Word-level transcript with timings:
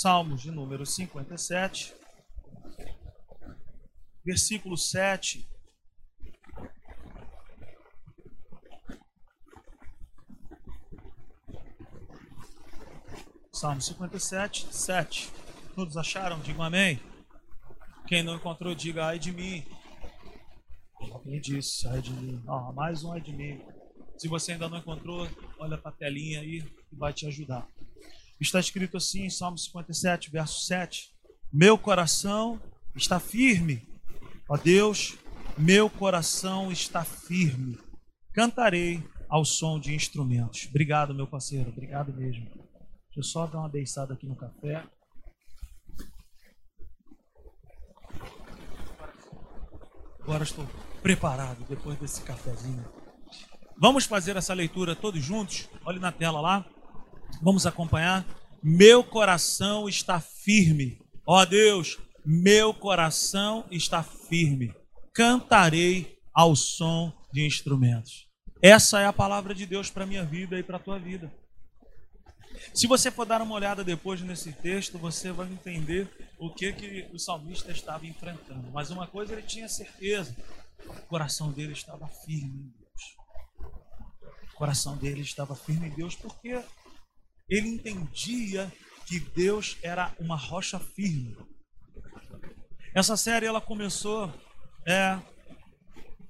Salmos 0.00 0.42
de 0.42 0.52
número 0.52 0.86
57, 0.86 1.92
versículo 4.24 4.76
7. 4.76 5.44
Salmo 13.52 13.82
57, 13.82 14.72
7. 14.72 15.32
Todos 15.74 15.96
acharam? 15.96 16.38
Digam 16.42 16.62
amém. 16.62 17.02
Quem 18.06 18.22
não 18.22 18.36
encontrou, 18.36 18.76
diga 18.76 19.06
ai 19.06 19.18
de 19.18 19.32
mim. 19.32 19.66
Alguém 21.10 21.40
disse, 21.40 21.88
ai 21.88 22.00
de 22.00 22.12
mim. 22.12 22.40
Oh, 22.46 22.72
mais 22.72 23.02
um 23.02 23.10
ai 23.10 23.20
de 23.20 23.32
mim. 23.32 23.60
Se 24.16 24.28
você 24.28 24.52
ainda 24.52 24.68
não 24.68 24.78
encontrou, 24.78 25.28
olha 25.58 25.76
para 25.76 25.90
a 25.90 25.94
telinha 25.94 26.38
aí 26.38 26.62
que 26.62 26.94
vai 26.94 27.12
te 27.12 27.26
ajudar. 27.26 27.68
Está 28.40 28.60
escrito 28.60 28.96
assim 28.96 29.24
em 29.24 29.30
Salmo 29.30 29.58
57, 29.58 30.30
verso 30.30 30.64
7. 30.64 31.10
Meu 31.52 31.76
coração 31.76 32.60
está 32.94 33.18
firme. 33.18 33.86
Ó 34.48 34.56
Deus, 34.56 35.16
meu 35.56 35.90
coração 35.90 36.70
está 36.70 37.04
firme. 37.04 37.78
Cantarei 38.32 39.02
ao 39.28 39.44
som 39.44 39.78
de 39.78 39.94
instrumentos. 39.94 40.66
Obrigado, 40.70 41.14
meu 41.14 41.26
parceiro. 41.26 41.70
Obrigado 41.70 42.12
mesmo. 42.14 42.44
Deixa 42.44 43.18
eu 43.18 43.22
só 43.22 43.46
dar 43.46 43.58
uma 43.58 43.68
beiçada 43.68 44.14
aqui 44.14 44.26
no 44.26 44.36
café. 44.36 44.84
Agora 50.20 50.44
estou 50.44 50.66
preparado 51.02 51.64
depois 51.68 51.98
desse 51.98 52.22
cafezinho. 52.22 52.84
Vamos 53.80 54.04
fazer 54.04 54.36
essa 54.36 54.52
leitura 54.54 54.94
todos 54.94 55.22
juntos? 55.24 55.68
Olhe 55.84 55.98
na 55.98 56.12
tela 56.12 56.40
lá. 56.40 56.66
Vamos 57.42 57.66
acompanhar. 57.66 58.26
Meu 58.62 59.04
coração 59.04 59.88
está 59.88 60.20
firme. 60.20 60.98
Ó 61.26 61.44
Deus, 61.44 61.98
meu 62.24 62.74
coração 62.74 63.64
está 63.70 64.02
firme. 64.02 64.74
Cantarei 65.14 66.18
ao 66.32 66.54
som 66.54 67.12
de 67.32 67.46
instrumentos. 67.46 68.28
Essa 68.62 69.00
é 69.00 69.06
a 69.06 69.12
palavra 69.12 69.54
de 69.54 69.64
Deus 69.66 69.90
para 69.90 70.06
minha 70.06 70.24
vida 70.24 70.58
e 70.58 70.62
para 70.62 70.76
a 70.76 70.80
tua 70.80 70.98
vida. 70.98 71.32
Se 72.74 72.86
você 72.86 73.10
for 73.10 73.24
dar 73.24 73.40
uma 73.40 73.54
olhada 73.54 73.84
depois 73.84 74.20
nesse 74.20 74.52
texto, 74.52 74.98
você 74.98 75.30
vai 75.30 75.46
entender 75.46 76.08
o 76.38 76.52
que, 76.52 76.72
que 76.72 77.08
o 77.12 77.18
salmista 77.18 77.70
estava 77.70 78.06
enfrentando. 78.06 78.70
Mas 78.72 78.90
uma 78.90 79.06
coisa 79.06 79.32
ele 79.32 79.42
tinha 79.42 79.68
certeza: 79.68 80.36
o 80.86 81.06
coração 81.06 81.52
dele 81.52 81.72
estava 81.72 82.08
firme 82.08 82.60
em 82.60 82.74
Deus. 82.78 83.16
O 84.52 84.56
coração 84.56 84.96
dele 84.96 85.20
estava 85.20 85.54
firme 85.54 85.86
em 85.86 85.94
Deus 85.94 86.16
porque 86.16 86.60
ele 87.48 87.68
entendia 87.68 88.72
que 89.06 89.18
Deus 89.18 89.76
era 89.82 90.14
uma 90.18 90.36
rocha 90.36 90.78
firme. 90.78 91.36
Essa 92.94 93.16
série 93.16 93.46
ela 93.46 93.60
começou 93.60 94.32
é, 94.86 95.18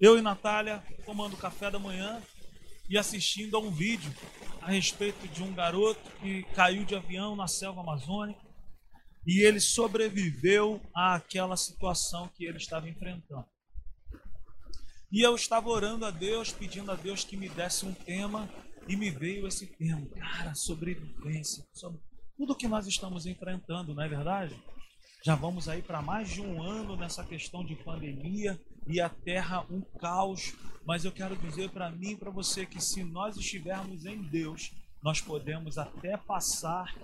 eu 0.01 0.17
e 0.17 0.23
Natália 0.23 0.83
tomando 1.05 1.37
café 1.37 1.71
da 1.71 1.79
manhã 1.79 2.23
e 2.89 2.97
assistindo 2.97 3.57
a 3.57 3.61
um 3.61 3.71
vídeo 3.71 4.15
a 4.63 4.71
respeito 4.71 5.27
de 5.29 5.43
um 5.43 5.53
garoto 5.53 6.01
que 6.21 6.45
caiu 6.55 6.85
de 6.85 6.95
avião 6.95 7.35
na 7.35 7.49
selva 7.49 7.81
amazônica 7.81 8.41
e 9.27 9.45
ele 9.45 9.61
sobreviveu 9.61 10.81
àquela 10.95 11.57
situação 11.57 12.29
que 12.29 12.45
ele 12.45 12.59
estava 12.59 12.89
enfrentando. 12.89 13.47
E 15.11 15.23
eu 15.23 15.35
estava 15.35 15.69
orando 15.69 16.05
a 16.05 16.11
Deus, 16.11 16.53
pedindo 16.53 16.93
a 16.93 16.95
Deus 16.95 17.25
que 17.25 17.37
me 17.37 17.49
desse 17.49 17.85
um 17.85 17.95
tema 17.95 18.49
e 18.89 18.97
me 18.97 19.11
veio 19.11 19.47
esse 19.47 19.67
termo, 19.67 20.09
cara, 20.11 20.55
sobrevivência, 20.55 21.65
sobre 21.73 22.01
tudo 22.37 22.57
que 22.57 22.69
nós 22.69 22.87
estamos 22.87 23.27
enfrentando, 23.27 23.95
não 23.95 24.03
é 24.03 24.09
verdade? 24.09 24.57
Já 25.25 25.35
vamos 25.35 25.69
aí 25.69 25.83
para 25.83 26.01
mais 26.01 26.31
de 26.31 26.41
um 26.41 26.63
ano 26.63 26.97
nessa 26.97 27.25
questão 27.25 27.65
de 27.65 27.75
pandemia 27.75 28.59
e 28.87 29.01
a 29.01 29.09
terra 29.09 29.67
um 29.69 29.81
caos. 29.99 30.55
Mas 30.87 31.05
eu 31.05 31.13
quero 31.13 31.37
dizer 31.37 31.71
para 31.71 31.91
mim 31.91 32.13
e 32.13 32.17
para 32.17 32.31
você 32.31 32.65
que 32.65 32.81
se 32.81 33.03
nós 33.03 33.37
estivermos 33.37 34.07
em 34.07 34.23
Deus, 34.23 34.73
nós 35.03 35.21
podemos 35.21 35.77
até 35.77 36.17
passar 36.17 36.95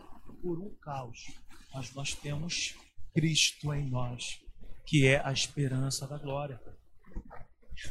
por 0.41 0.59
um 0.59 0.75
caos, 0.77 1.27
mas 1.72 1.93
nós 1.95 2.15
temos 2.15 2.77
Cristo 3.12 3.75
em 3.75 3.89
nós, 3.89 4.41
que 4.87 5.06
é 5.06 5.21
a 5.25 5.33
esperança 5.33 6.06
da 6.06 6.16
glória. 6.16 6.61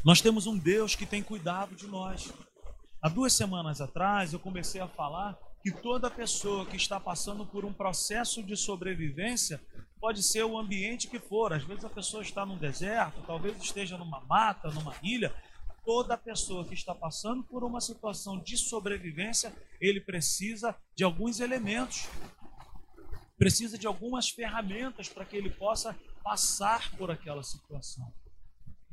Nós 0.04 0.20
temos 0.20 0.46
um 0.46 0.56
Deus 0.56 0.94
que 0.94 1.06
tem 1.06 1.22
cuidado 1.22 1.74
de 1.74 1.86
nós. 1.86 2.32
Há 3.04 3.08
duas 3.10 3.34
semanas 3.34 3.82
atrás 3.82 4.32
eu 4.32 4.40
comecei 4.40 4.80
a 4.80 4.88
falar 4.88 5.38
que 5.62 5.70
toda 5.70 6.10
pessoa 6.10 6.64
que 6.64 6.78
está 6.78 6.98
passando 6.98 7.44
por 7.44 7.62
um 7.62 7.70
processo 7.70 8.42
de 8.42 8.56
sobrevivência 8.56 9.60
pode 10.00 10.22
ser 10.22 10.42
o 10.44 10.56
ambiente 10.56 11.06
que 11.06 11.18
for. 11.18 11.52
Às 11.52 11.64
vezes 11.64 11.84
a 11.84 11.90
pessoa 11.90 12.22
está 12.22 12.46
num 12.46 12.56
deserto, 12.56 13.20
talvez 13.26 13.62
esteja 13.62 13.98
numa 13.98 14.20
mata, 14.20 14.70
numa 14.70 14.94
ilha. 15.02 15.34
Toda 15.84 16.16
pessoa 16.16 16.64
que 16.64 16.72
está 16.72 16.94
passando 16.94 17.42
por 17.42 17.62
uma 17.62 17.78
situação 17.78 18.38
de 18.38 18.56
sobrevivência, 18.56 19.54
ele 19.78 20.00
precisa 20.00 20.74
de 20.96 21.04
alguns 21.04 21.40
elementos, 21.40 22.08
precisa 23.36 23.76
de 23.76 23.86
algumas 23.86 24.30
ferramentas 24.30 25.10
para 25.10 25.26
que 25.26 25.36
ele 25.36 25.50
possa 25.50 25.94
passar 26.22 26.90
por 26.96 27.10
aquela 27.10 27.42
situação. 27.42 28.10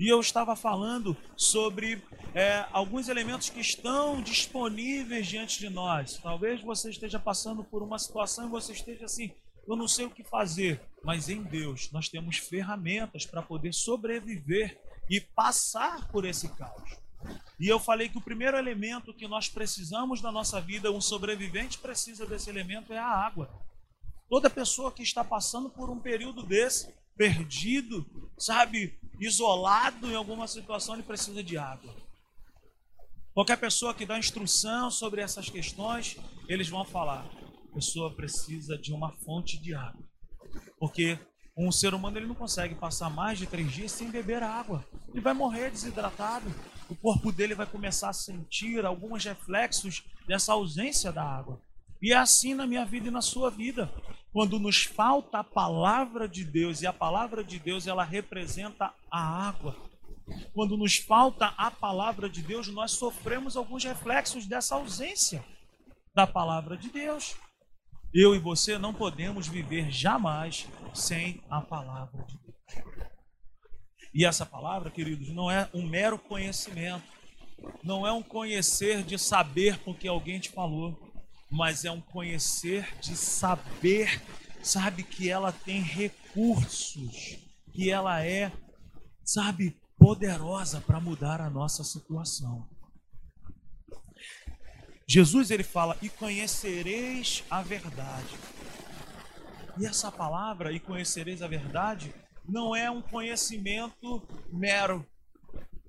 E 0.02 0.12
eu 0.12 0.20
estava 0.20 0.56
falando 0.56 1.16
sobre 1.38 2.02
é, 2.34 2.66
alguns 2.72 3.08
elementos 3.08 3.52
que 3.52 3.60
estão 3.60 4.20
disponíveis 4.20 5.28
diante 5.28 5.60
de 5.60 5.70
nós. 5.70 6.18
Talvez 6.18 6.60
você 6.60 6.90
esteja 6.90 7.20
passando 7.20 7.64
por 7.64 7.84
uma 7.84 8.00
situação 8.00 8.48
e 8.48 8.50
você 8.50 8.74
esteja 8.74 9.06
assim, 9.06 9.32
eu 9.68 9.76
não 9.76 9.88
sei 9.88 10.06
o 10.06 10.10
que 10.10 10.24
fazer, 10.24 10.82
mas 11.04 11.30
em 11.30 11.44
Deus 11.44 11.92
nós 11.92 12.10
temos 12.10 12.38
ferramentas 12.38 13.28
para 13.28 13.44
poder 13.44 13.76
sobreviver 13.76 14.82
e 15.08 15.22
passar 15.22 16.08
por 16.08 16.26
esse 16.26 16.50
caos. 16.56 16.98
E 17.60 17.68
eu 17.68 17.80
falei 17.80 18.10
que 18.10 18.18
o 18.18 18.22
primeiro 18.22 18.58
elemento 18.58 19.14
que 19.14 19.28
nós 19.28 19.50
precisamos 19.50 20.20
na 20.20 20.32
nossa 20.32 20.60
vida, 20.60 20.92
um 20.92 21.00
sobrevivente 21.00 21.78
precisa 21.78 22.26
desse 22.26 22.50
elemento, 22.50 22.92
é 22.92 22.98
a 22.98 23.06
água. 23.06 23.48
Toda 24.28 24.50
pessoa 24.50 24.92
que 24.92 25.04
está 25.04 25.24
passando 25.24 25.70
por 25.70 25.92
um 25.92 26.00
período 26.00 26.42
desse, 26.42 26.92
perdido, 27.16 28.04
sabe, 28.36 29.00
isolado 29.22 30.12
em 30.12 30.16
alguma 30.16 30.48
situação, 30.48 30.96
ele 30.96 31.04
precisa 31.04 31.44
de 31.44 31.58
água. 31.58 31.94
Qualquer 33.34 33.58
pessoa 33.58 33.94
que 33.94 34.06
dá 34.06 34.20
instrução 34.20 34.92
sobre 34.92 35.22
essas 35.22 35.50
questões, 35.50 36.18
eles 36.50 36.68
vão 36.68 36.84
falar: 36.84 37.26
a 37.70 37.76
pessoa 37.76 38.14
precisa 38.14 38.78
de 38.78 38.92
uma 38.92 39.12
fonte 39.18 39.58
de 39.58 39.74
água. 39.74 40.04
Porque 40.78 41.18
um 41.56 41.72
ser 41.72 41.94
humano 41.94 42.18
ele 42.18 42.28
não 42.28 42.36
consegue 42.36 42.76
passar 42.76 43.10
mais 43.10 43.38
de 43.38 43.46
três 43.46 43.72
dias 43.72 43.92
sem 43.92 44.10
beber 44.10 44.44
água. 44.44 44.86
Ele 45.10 45.22
vai 45.22 45.34
morrer 45.34 45.70
desidratado. 45.70 46.54
O 46.90 46.96
corpo 46.96 47.32
dele 47.32 47.56
vai 47.56 47.66
começar 47.66 48.10
a 48.10 48.14
sentir 48.14 48.86
alguns 48.86 49.24
reflexos 49.24 50.04
dessa 50.28 50.54
ausência 50.54 51.12
da 51.12 51.24
água. 51.24 51.62
E 52.02 52.12
é 52.12 52.18
assim 52.18 52.54
na 52.54 52.66
minha 52.66 52.84
vida 52.84 53.08
e 53.08 53.12
na 53.12 53.22
sua 53.22 53.50
vida. 53.50 53.90
Quando 54.32 54.58
nos 54.58 54.84
falta 54.84 55.40
a 55.40 55.44
palavra 55.44 56.28
de 56.28 56.46
Deus, 56.46 56.82
e 56.82 56.88
a 56.88 56.94
palavra 56.94 57.44
de 57.44 57.60
Deus 57.60 57.86
ela 57.86 58.04
representa 58.04 58.94
a 59.10 59.48
água. 59.48 59.76
Quando 60.54 60.78
nos 60.78 60.96
falta 60.96 61.48
a 61.58 61.70
palavra 61.70 62.30
de 62.30 62.42
Deus, 62.42 62.68
nós 62.70 62.92
sofremos 62.92 63.58
alguns 63.58 63.84
reflexos 63.84 64.46
dessa 64.46 64.76
ausência 64.76 65.44
da 66.16 66.26
palavra 66.26 66.78
de 66.78 66.90
Deus. 66.90 67.36
Eu 68.14 68.34
e 68.36 68.40
você 68.40 68.78
não 68.78 68.94
podemos 68.94 69.48
viver 69.48 69.92
jamais 69.92 70.68
sem 70.94 71.42
a 71.50 71.62
palavra 71.62 72.24
de 72.24 72.38
Deus. 72.38 72.52
E 74.14 74.26
essa 74.26 74.46
palavra, 74.46 74.90
queridos, 74.90 75.30
não 75.30 75.50
é 75.50 75.70
um 75.74 75.88
mero 75.88 76.20
conhecimento, 76.20 77.04
não 77.84 78.06
é 78.06 78.12
um 78.12 78.24
conhecer 78.24 79.04
de 79.04 79.18
saber 79.18 79.78
porque 79.80 80.08
alguém 80.08 80.40
te 80.40 80.50
falou 80.50 81.11
mas 81.52 81.84
é 81.84 81.92
um 81.92 82.00
conhecer 82.00 82.98
de 83.02 83.16
saber, 83.16 84.22
sabe, 84.64 85.04
que 85.04 85.30
ela 85.30 85.52
tem 85.52 85.82
recursos, 85.82 87.38
que 87.74 87.92
ela 87.92 88.24
é, 88.26 88.50
sabe, 89.24 89.78
poderosa 89.98 90.80
para 90.80 91.02
mudar 91.02 91.42
a 91.42 91.50
nossa 91.50 91.84
situação. 91.84 92.68
Jesus 95.06 95.52
ele 95.52 95.64
fala: 95.64 95.98
"E 96.02 96.08
conhecereis 96.08 97.44
a 97.50 97.62
verdade". 97.62 98.38
E 99.78 99.86
essa 99.86 100.10
palavra 100.10 100.72
"e 100.72 100.80
conhecereis 100.80 101.42
a 101.42 101.48
verdade" 101.48 102.14
não 102.48 102.74
é 102.74 102.90
um 102.90 103.02
conhecimento 103.02 104.26
mero 104.52 105.06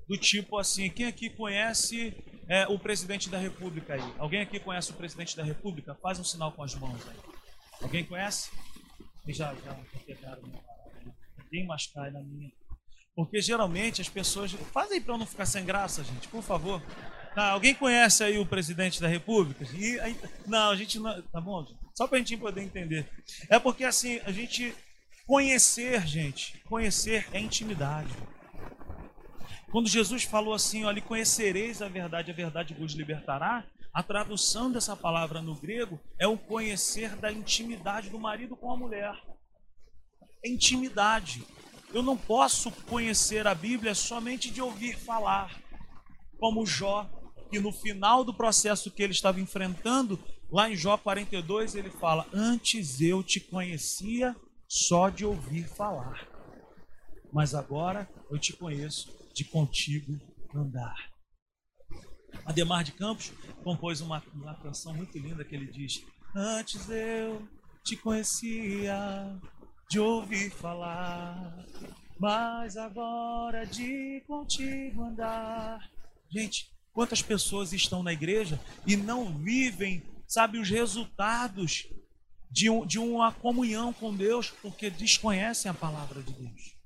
do 0.08 0.16
tipo 0.18 0.58
assim, 0.58 0.90
quem 0.90 1.06
aqui 1.06 1.30
conhece 1.30 2.12
é, 2.52 2.68
o 2.68 2.78
presidente 2.78 3.30
da 3.30 3.38
República 3.38 3.94
aí? 3.94 4.14
Alguém 4.18 4.42
aqui 4.42 4.60
conhece 4.60 4.90
o 4.90 4.94
presidente 4.94 5.34
da 5.34 5.42
República? 5.42 5.94
Faz 6.02 6.20
um 6.20 6.24
sinal 6.24 6.52
com 6.52 6.62
as 6.62 6.74
mãos 6.74 7.00
aí. 7.08 7.16
Alguém 7.80 8.04
conhece? 8.04 8.50
E 9.26 9.32
já, 9.32 9.54
já 9.54 9.74
pegaram 10.04 10.42
Ninguém 11.44 11.66
mais 11.66 11.86
cai 11.86 12.10
na 12.10 12.20
minha. 12.20 12.50
Porque 13.16 13.40
geralmente 13.40 14.02
as 14.02 14.08
pessoas. 14.10 14.52
Faz 14.52 14.90
aí 14.90 15.00
para 15.00 15.14
eu 15.14 15.18
não 15.18 15.26
ficar 15.26 15.46
sem 15.46 15.64
graça, 15.64 16.04
gente, 16.04 16.28
por 16.28 16.42
favor. 16.42 16.82
Tá, 17.34 17.52
alguém 17.52 17.74
conhece 17.74 18.22
aí 18.22 18.38
o 18.38 18.44
presidente 18.44 19.00
da 19.00 19.08
República? 19.08 19.66
E, 19.74 19.98
aí, 20.00 20.14
não, 20.46 20.70
a 20.70 20.76
gente 20.76 20.98
não. 20.98 21.22
Tá 21.22 21.40
bom, 21.40 21.64
gente? 21.64 21.80
Só 21.96 22.06
para 22.06 22.16
a 22.16 22.18
gente 22.18 22.36
poder 22.36 22.62
entender. 22.62 23.08
É 23.48 23.58
porque 23.58 23.84
assim, 23.84 24.20
a 24.26 24.30
gente 24.30 24.74
conhecer, 25.26 26.06
gente, 26.06 26.58
conhecer 26.64 27.26
é 27.32 27.40
intimidade. 27.40 28.12
Quando 29.72 29.88
Jesus 29.88 30.24
falou 30.24 30.52
assim, 30.52 30.84
olha, 30.84 31.00
conhecereis 31.00 31.80
a 31.80 31.88
verdade, 31.88 32.30
a 32.30 32.34
verdade 32.34 32.74
vos 32.74 32.92
libertará, 32.92 33.66
a 33.90 34.02
tradução 34.02 34.70
dessa 34.70 34.94
palavra 34.94 35.40
no 35.40 35.54
grego 35.54 35.98
é 36.18 36.26
o 36.26 36.36
conhecer 36.36 37.16
da 37.16 37.32
intimidade 37.32 38.10
do 38.10 38.18
marido 38.18 38.54
com 38.54 38.70
a 38.70 38.76
mulher. 38.76 39.18
É 40.44 40.50
intimidade. 40.50 41.42
Eu 41.90 42.02
não 42.02 42.18
posso 42.18 42.70
conhecer 42.86 43.46
a 43.46 43.54
Bíblia 43.54 43.94
somente 43.94 44.50
de 44.50 44.60
ouvir 44.60 44.98
falar, 44.98 45.58
como 46.38 46.66
Jó, 46.66 47.08
que 47.50 47.58
no 47.58 47.72
final 47.72 48.24
do 48.24 48.34
processo 48.34 48.90
que 48.90 49.02
ele 49.02 49.12
estava 49.12 49.40
enfrentando, 49.40 50.22
lá 50.50 50.68
em 50.68 50.76
Jó 50.76 50.98
42, 50.98 51.76
ele 51.76 51.90
fala: 51.90 52.26
Antes 52.30 53.00
eu 53.00 53.22
te 53.22 53.40
conhecia 53.40 54.36
só 54.68 55.08
de 55.08 55.24
ouvir 55.24 55.66
falar, 55.66 56.28
mas 57.32 57.54
agora 57.54 58.06
eu 58.30 58.38
te 58.38 58.52
conheço 58.52 59.21
de 59.34 59.44
contigo 59.44 60.18
andar. 60.54 61.10
Ademar 62.44 62.82
de 62.82 62.92
Campos 62.92 63.32
compôs 63.62 64.00
uma, 64.00 64.22
uma 64.34 64.54
canção 64.56 64.94
muito 64.94 65.16
linda 65.18 65.44
que 65.44 65.54
ele 65.54 65.66
diz: 65.66 66.04
Antes 66.34 66.88
eu 66.88 67.46
te 67.84 67.96
conhecia 67.96 69.38
de 69.88 70.00
ouvir 70.00 70.50
falar, 70.50 71.66
mas 72.18 72.76
agora 72.76 73.66
de 73.66 74.22
contigo 74.26 75.02
andar. 75.02 75.90
Gente, 76.30 76.70
quantas 76.92 77.20
pessoas 77.20 77.72
estão 77.72 78.02
na 78.02 78.12
igreja 78.12 78.58
e 78.86 78.96
não 78.96 79.36
vivem, 79.38 80.02
sabe, 80.26 80.58
os 80.58 80.70
resultados 80.70 81.88
de, 82.50 82.68
um, 82.70 82.86
de 82.86 82.98
uma 82.98 83.32
comunhão 83.32 83.92
com 83.92 84.14
Deus 84.14 84.50
porque 84.50 84.90
desconhecem 84.90 85.70
a 85.70 85.74
palavra 85.74 86.22
de 86.22 86.32
Deus. 86.32 86.81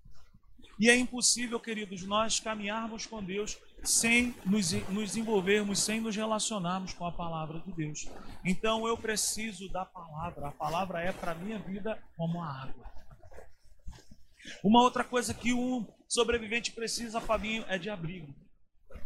E 0.78 0.90
é 0.90 0.96
impossível, 0.96 1.58
queridos, 1.58 2.02
nós 2.02 2.38
caminharmos 2.38 3.06
com 3.06 3.22
Deus 3.22 3.56
sem 3.82 4.34
nos, 4.44 4.72
nos 4.90 5.16
envolvermos, 5.16 5.80
sem 5.80 6.00
nos 6.00 6.14
relacionarmos 6.14 6.92
com 6.92 7.06
a 7.06 7.12
palavra 7.12 7.60
de 7.60 7.72
Deus. 7.72 8.06
Então 8.44 8.86
eu 8.86 8.96
preciso 8.96 9.70
da 9.70 9.84
palavra. 9.86 10.48
A 10.48 10.52
palavra 10.52 11.00
é 11.00 11.12
para 11.12 11.32
a 11.32 11.34
minha 11.34 11.58
vida 11.58 11.98
como 12.16 12.42
a 12.42 12.62
água. 12.62 12.84
Uma 14.62 14.82
outra 14.82 15.02
coisa 15.02 15.32
que 15.32 15.52
um 15.52 15.86
sobrevivente 16.08 16.72
precisa, 16.72 17.20
Fabinho, 17.20 17.64
é 17.68 17.78
de 17.78 17.88
abrigo. 17.88 18.34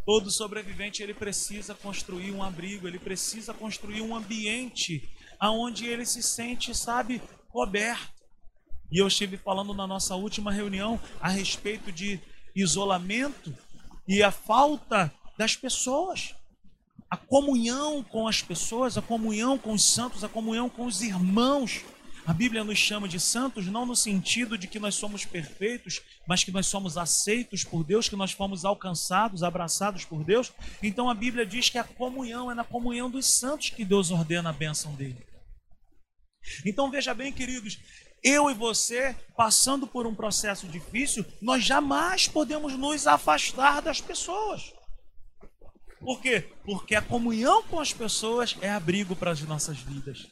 Todo 0.04 0.30
sobrevivente 0.30 1.02
ele 1.02 1.14
precisa 1.14 1.74
construir 1.74 2.32
um 2.32 2.42
abrigo, 2.42 2.88
ele 2.88 2.98
precisa 2.98 3.54
construir 3.54 4.02
um 4.02 4.14
ambiente 4.14 5.08
aonde 5.38 5.86
ele 5.86 6.04
se 6.04 6.22
sente, 6.22 6.74
sabe, 6.74 7.22
coberto. 7.48 8.19
E 8.90 8.98
eu 8.98 9.06
estive 9.06 9.36
falando 9.36 9.72
na 9.72 9.86
nossa 9.86 10.16
última 10.16 10.52
reunião 10.52 11.00
a 11.20 11.28
respeito 11.28 11.92
de 11.92 12.20
isolamento 12.54 13.54
e 14.06 14.22
a 14.22 14.30
falta 14.30 15.12
das 15.38 15.54
pessoas. 15.54 16.34
A 17.08 17.16
comunhão 17.16 18.02
com 18.02 18.28
as 18.28 18.42
pessoas, 18.42 18.96
a 18.96 19.02
comunhão 19.02 19.58
com 19.58 19.72
os 19.72 19.92
santos, 19.92 20.22
a 20.22 20.28
comunhão 20.28 20.68
com 20.68 20.86
os 20.86 21.02
irmãos. 21.02 21.84
A 22.26 22.32
Bíblia 22.32 22.62
nos 22.62 22.78
chama 22.78 23.08
de 23.08 23.18
santos 23.18 23.66
não 23.66 23.86
no 23.86 23.96
sentido 23.96 24.58
de 24.58 24.68
que 24.68 24.78
nós 24.78 24.94
somos 24.94 25.24
perfeitos, 25.24 26.02
mas 26.28 26.44
que 26.44 26.52
nós 26.52 26.66
somos 26.66 26.96
aceitos 26.96 27.64
por 27.64 27.82
Deus, 27.82 28.08
que 28.08 28.14
nós 28.14 28.32
fomos 28.32 28.64
alcançados, 28.64 29.42
abraçados 29.42 30.04
por 30.04 30.22
Deus. 30.22 30.52
Então 30.82 31.08
a 31.08 31.14
Bíblia 31.14 31.46
diz 31.46 31.68
que 31.68 31.78
a 31.78 31.84
comunhão 31.84 32.50
é 32.50 32.54
na 32.54 32.64
comunhão 32.64 33.10
dos 33.10 33.26
santos 33.26 33.70
que 33.70 33.84
Deus 33.84 34.10
ordena 34.10 34.50
a 34.50 34.52
bênção 34.52 34.94
dele. 34.94 35.26
Então 36.64 36.90
veja 36.90 37.14
bem, 37.14 37.32
queridos, 37.32 37.78
eu 38.22 38.50
e 38.50 38.54
você, 38.54 39.16
passando 39.36 39.86
por 39.86 40.06
um 40.06 40.14
processo 40.14 40.66
difícil, 40.66 41.24
nós 41.40 41.64
jamais 41.64 42.28
podemos 42.28 42.74
nos 42.74 43.06
afastar 43.06 43.80
das 43.80 44.00
pessoas. 44.00 44.72
Por 45.98 46.20
quê? 46.20 46.50
Porque 46.64 46.94
a 46.94 47.02
comunhão 47.02 47.62
com 47.62 47.78
as 47.78 47.92
pessoas 47.92 48.56
é 48.60 48.70
abrigo 48.70 49.14
para 49.14 49.30
as 49.30 49.42
nossas 49.42 49.78
vidas. 49.78 50.26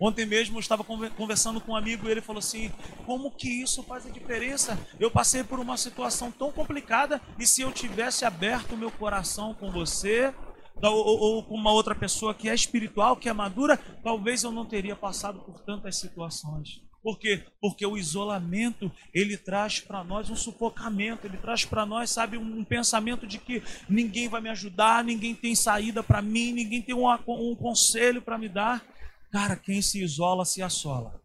Ontem 0.00 0.26
mesmo 0.26 0.56
eu 0.56 0.60
estava 0.60 0.82
conversando 0.82 1.60
com 1.60 1.72
um 1.72 1.76
amigo 1.76 2.08
e 2.08 2.10
ele 2.10 2.20
falou 2.20 2.40
assim: 2.40 2.72
como 3.06 3.30
que 3.30 3.62
isso 3.62 3.84
faz 3.84 4.04
a 4.04 4.10
diferença? 4.10 4.76
Eu 4.98 5.10
passei 5.10 5.44
por 5.44 5.60
uma 5.60 5.76
situação 5.76 6.32
tão 6.32 6.50
complicada 6.50 7.20
e 7.38 7.46
se 7.46 7.62
eu 7.62 7.70
tivesse 7.70 8.24
aberto 8.24 8.72
o 8.72 8.76
meu 8.76 8.90
coração 8.90 9.54
com 9.54 9.70
você, 9.70 10.34
ou, 10.80 11.44
com 11.44 11.54
uma 11.54 11.72
outra 11.72 11.94
pessoa 11.94 12.34
que 12.34 12.48
é 12.48 12.54
espiritual, 12.54 13.16
que 13.16 13.28
é 13.28 13.32
madura, 13.32 13.76
talvez 14.02 14.42
eu 14.42 14.50
não 14.50 14.66
teria 14.66 14.96
passado 14.96 15.40
por 15.40 15.60
tantas 15.60 15.96
situações. 15.96 16.80
Por 17.02 17.18
quê? 17.18 17.42
Porque 17.60 17.84
o 17.84 17.96
isolamento, 17.96 18.90
ele 19.12 19.36
traz 19.36 19.80
para 19.80 20.04
nós 20.04 20.30
um 20.30 20.36
sufocamento, 20.36 21.26
ele 21.26 21.36
traz 21.36 21.64
para 21.64 21.84
nós, 21.84 22.10
sabe, 22.10 22.36
um 22.38 22.64
pensamento 22.64 23.26
de 23.26 23.38
que 23.38 23.60
ninguém 23.88 24.28
vai 24.28 24.40
me 24.40 24.48
ajudar, 24.48 25.02
ninguém 25.02 25.34
tem 25.34 25.54
saída 25.54 26.02
para 26.02 26.22
mim, 26.22 26.52
ninguém 26.52 26.80
tem 26.80 26.94
um, 26.94 27.10
um 27.10 27.56
conselho 27.56 28.22
para 28.22 28.38
me 28.38 28.48
dar. 28.48 28.84
Cara, 29.32 29.56
quem 29.56 29.82
se 29.82 30.00
isola 30.00 30.44
se 30.44 30.62
assola. 30.62 31.20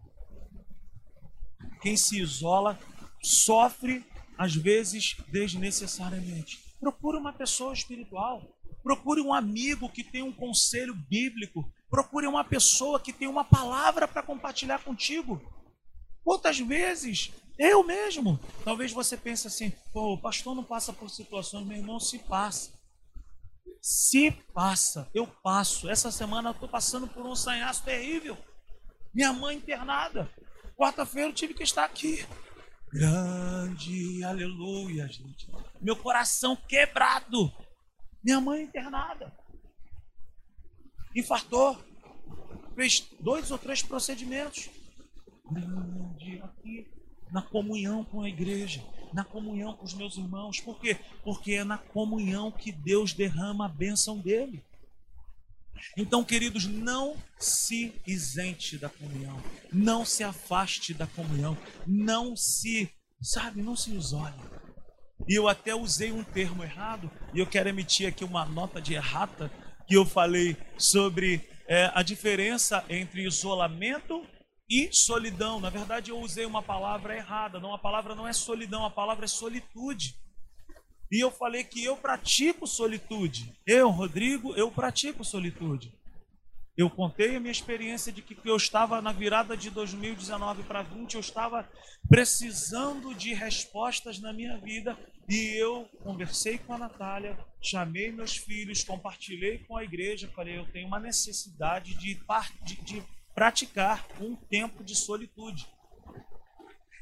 Quem 1.80 1.96
se 1.96 2.20
isola 2.20 2.80
sofre, 3.22 4.04
às 4.36 4.56
vezes, 4.56 5.16
desnecessariamente. 5.28 6.60
Procure 6.80 7.18
uma 7.18 7.34
pessoa 7.34 7.74
espiritual. 7.74 8.42
Procure 8.82 9.22
um 9.22 9.34
amigo 9.34 9.90
que 9.90 10.04
tem 10.04 10.24
um 10.24 10.32
conselho 10.32 10.96
bíblico. 10.96 11.72
Procure 11.88 12.26
uma 12.26 12.44
pessoa 12.44 13.00
que 13.00 13.14
tem 13.14 13.28
uma 13.28 13.44
palavra 13.44 14.08
para 14.08 14.24
compartilhar 14.24 14.80
contigo. 14.80 15.40
Quantas 16.28 16.60
vezes 16.60 17.32
eu 17.58 17.86
mesmo, 17.86 18.38
talvez 18.66 18.92
você 18.92 19.16
pense 19.16 19.48
assim, 19.48 19.72
pô, 19.94 20.16
o 20.16 20.18
pastor 20.22 20.54
não 20.54 20.62
passa 20.62 20.92
por 20.92 21.10
situações, 21.10 21.66
meu 21.66 21.78
irmão, 21.78 22.02
se 22.02 22.20
passa. 22.20 22.78
Se 23.82 24.32
passa, 24.54 25.10
eu 25.14 25.26
passo. 25.26 25.90
Essa 25.90 26.12
semana 26.12 26.50
eu 26.50 26.52
estou 26.52 26.68
passando 26.68 27.08
por 27.08 27.26
um 27.26 27.34
sanhaço 27.34 27.82
terrível. 27.86 28.38
Minha 29.14 29.32
mãe 29.32 29.56
internada. 29.56 30.30
Quarta-feira 30.76 31.30
eu 31.30 31.34
tive 31.34 31.54
que 31.54 31.64
estar 31.64 31.86
aqui. 31.86 32.28
Grande, 32.92 34.22
aleluia, 34.26 35.08
gente. 35.08 35.50
Meu 35.80 35.96
coração 35.96 36.58
quebrado. 36.58 37.50
Minha 38.22 38.42
mãe 38.42 38.64
internada. 38.64 39.34
Infartou. 41.16 41.82
Fez 42.76 43.08
dois 43.18 43.50
ou 43.50 43.58
três 43.58 43.82
procedimentos 43.82 44.70
aqui 46.44 46.88
na 47.32 47.42
comunhão 47.42 48.04
com 48.04 48.22
a 48.22 48.30
igreja, 48.30 48.84
na 49.14 49.24
comunhão 49.24 49.76
com 49.76 49.86
os 49.86 49.94
meus 49.94 50.18
irmãos. 50.18 50.60
Por 50.60 50.80
quê? 50.80 50.98
Porque 51.24 51.54
é 51.54 51.64
na 51.64 51.78
comunhão 51.78 52.52
que 52.52 52.72
Deus 52.72 53.14
derrama 53.14 53.66
a 53.66 53.70
bênção 53.70 54.18
dele. 54.18 54.64
Então, 55.96 56.24
queridos, 56.24 56.66
não 56.66 57.16
se 57.38 57.94
isente 58.06 58.78
da 58.78 58.90
comunhão, 58.90 59.42
não 59.72 60.04
se 60.04 60.24
afaste 60.24 60.94
da 60.94 61.06
comunhão, 61.06 61.56
não 61.86 62.36
se, 62.36 62.90
sabe, 63.22 63.62
não 63.62 63.76
se 63.76 63.94
isole. 63.94 64.34
E 65.28 65.36
eu 65.36 65.48
até 65.48 65.76
usei 65.76 66.12
um 66.12 66.24
termo 66.24 66.64
errado, 66.64 67.12
e 67.34 67.40
eu 67.40 67.46
quero 67.46 67.70
emitir 67.70 68.08
aqui 68.08 68.24
uma 68.24 68.46
nota 68.46 68.82
de 68.82 68.94
errata, 68.94 69.52
que 69.88 69.96
eu 69.96 70.06
falei 70.06 70.58
sobre 70.78 71.48
é, 71.68 71.92
a 71.94 72.02
diferença 72.02 72.84
entre 72.90 73.26
isolamento 73.26 74.26
e 74.70 74.90
solidão. 74.92 75.60
Na 75.60 75.70
verdade, 75.70 76.12
eu 76.12 76.20
usei 76.20 76.46
uma 76.46 76.62
palavra 76.62 77.16
errada. 77.16 77.60
Não, 77.60 77.74
a 77.74 77.80
palavra 77.80 78.16
não 78.16 78.28
é 78.28 78.34
solidão, 78.34 78.86
a 78.86 78.90
palavra 78.90 79.26
é 79.26 79.28
solitude. 79.28 80.16
E 81.12 81.24
eu 81.24 81.32
falei 81.32 81.64
que 81.64 81.84
eu 81.84 81.96
pratico 81.96 82.68
solitude. 82.68 83.54
Eu, 83.66 83.90
Rodrigo, 83.90 84.54
eu 84.56 84.70
pratico 84.70 85.24
solitude. 85.24 85.94
Eu 86.76 86.92
contei 86.92 87.36
a 87.36 87.40
minha 87.40 87.52
experiência 87.52 88.12
de 88.12 88.22
que 88.22 88.38
eu 88.46 88.56
estava 88.56 89.02
na 89.02 89.12
virada 89.12 89.58
de 89.58 89.72
2019 89.72 90.62
para 90.62 90.84
20, 90.84 91.16
eu 91.16 91.22
estava 91.22 91.68
precisando 92.08 93.16
de 93.16 93.34
respostas 93.34 94.20
na 94.20 94.32
minha 94.32 94.60
vida 94.60 94.96
e 95.28 95.60
eu 95.60 95.90
conversei 96.04 96.60
com 96.60 96.74
a 96.74 96.78
Natália, 96.78 97.36
chamei 97.60 98.12
meus 98.12 98.38
filhos, 98.38 98.84
compartilhei 98.84 99.58
com 99.60 99.76
a 99.76 99.84
igreja, 99.84 100.32
falei, 100.36 100.60
eu 100.60 100.72
tenho 100.72 100.88
uma 100.88 101.00
necessidade 101.00 101.96
de, 101.96 102.14
de, 102.64 102.82
de 102.84 103.04
praticar 103.38 104.04
um 104.20 104.36
tempo 104.36 104.84
de 104.84 104.96
solitude. 104.96 105.68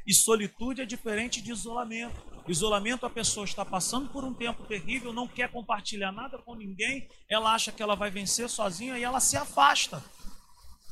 E 0.06 0.14
solitude 0.14 0.82
é 0.82 0.86
diferente 0.86 1.42
de 1.42 1.50
isolamento. 1.50 2.22
Isolamento, 2.46 3.06
a 3.06 3.10
pessoa 3.10 3.46
está 3.46 3.64
passando 3.64 4.10
por 4.10 4.26
um 4.26 4.34
tempo 4.34 4.66
terrível, 4.66 5.14
não 5.14 5.30
quer 5.30 5.50
compartilhar 5.50 6.12
nada 6.12 6.38
com 6.38 6.54
ninguém, 6.54 7.08
ela 7.30 7.54
acha 7.54 7.72
que 7.72 7.82
ela 7.82 7.96
vai 7.96 8.12
vencer 8.12 8.50
sozinha 8.50 9.00
e 9.00 9.04
ela 9.04 9.22
se 9.22 9.38
afasta. 9.38 10.04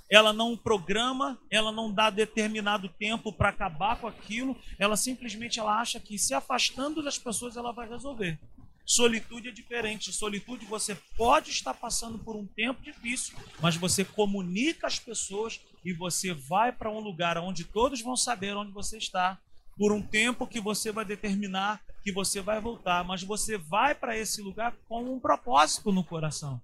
Ela 0.09 0.31
não 0.31 0.55
programa, 0.55 1.37
ela 1.51 1.73
não 1.73 1.91
dá 1.91 2.09
determinado 2.09 2.87
tempo 2.87 3.33
para 3.33 3.49
acabar 3.49 3.99
com 3.99 4.07
aquilo, 4.07 4.55
ela 4.79 4.95
simplesmente 4.95 5.59
ela 5.59 5.77
acha 5.77 5.99
que 5.99 6.17
se 6.17 6.33
afastando 6.33 7.03
das 7.03 7.17
pessoas 7.17 7.57
ela 7.57 7.73
vai 7.73 7.89
resolver. 7.89 8.39
Solitude 8.85 9.49
é 9.49 9.51
diferente. 9.51 10.11
Solitude 10.11 10.65
você 10.65 10.95
pode 11.17 11.51
estar 11.51 11.73
passando 11.73 12.19
por 12.19 12.35
um 12.35 12.45
tempo 12.45 12.81
difícil, 12.81 13.37
mas 13.61 13.75
você 13.75 14.03
comunica 14.03 14.87
às 14.87 14.99
pessoas 14.99 15.59
e 15.83 15.93
você 15.93 16.33
vai 16.33 16.71
para 16.71 16.91
um 16.91 16.99
lugar 16.99 17.37
onde 17.37 17.63
todos 17.63 18.01
vão 18.01 18.15
saber 18.15 18.55
onde 18.55 18.71
você 18.71 18.97
está, 18.97 19.39
por 19.77 19.91
um 19.91 20.01
tempo 20.01 20.47
que 20.47 20.59
você 20.59 20.91
vai 20.91 21.05
determinar 21.05 21.81
que 22.03 22.11
você 22.11 22.41
vai 22.41 22.59
voltar, 22.59 23.03
mas 23.03 23.23
você 23.23 23.57
vai 23.57 23.95
para 23.95 24.17
esse 24.17 24.41
lugar 24.41 24.75
com 24.87 25.03
um 25.03 25.19
propósito 25.19 25.91
no 25.91 26.03
coração. 26.03 26.61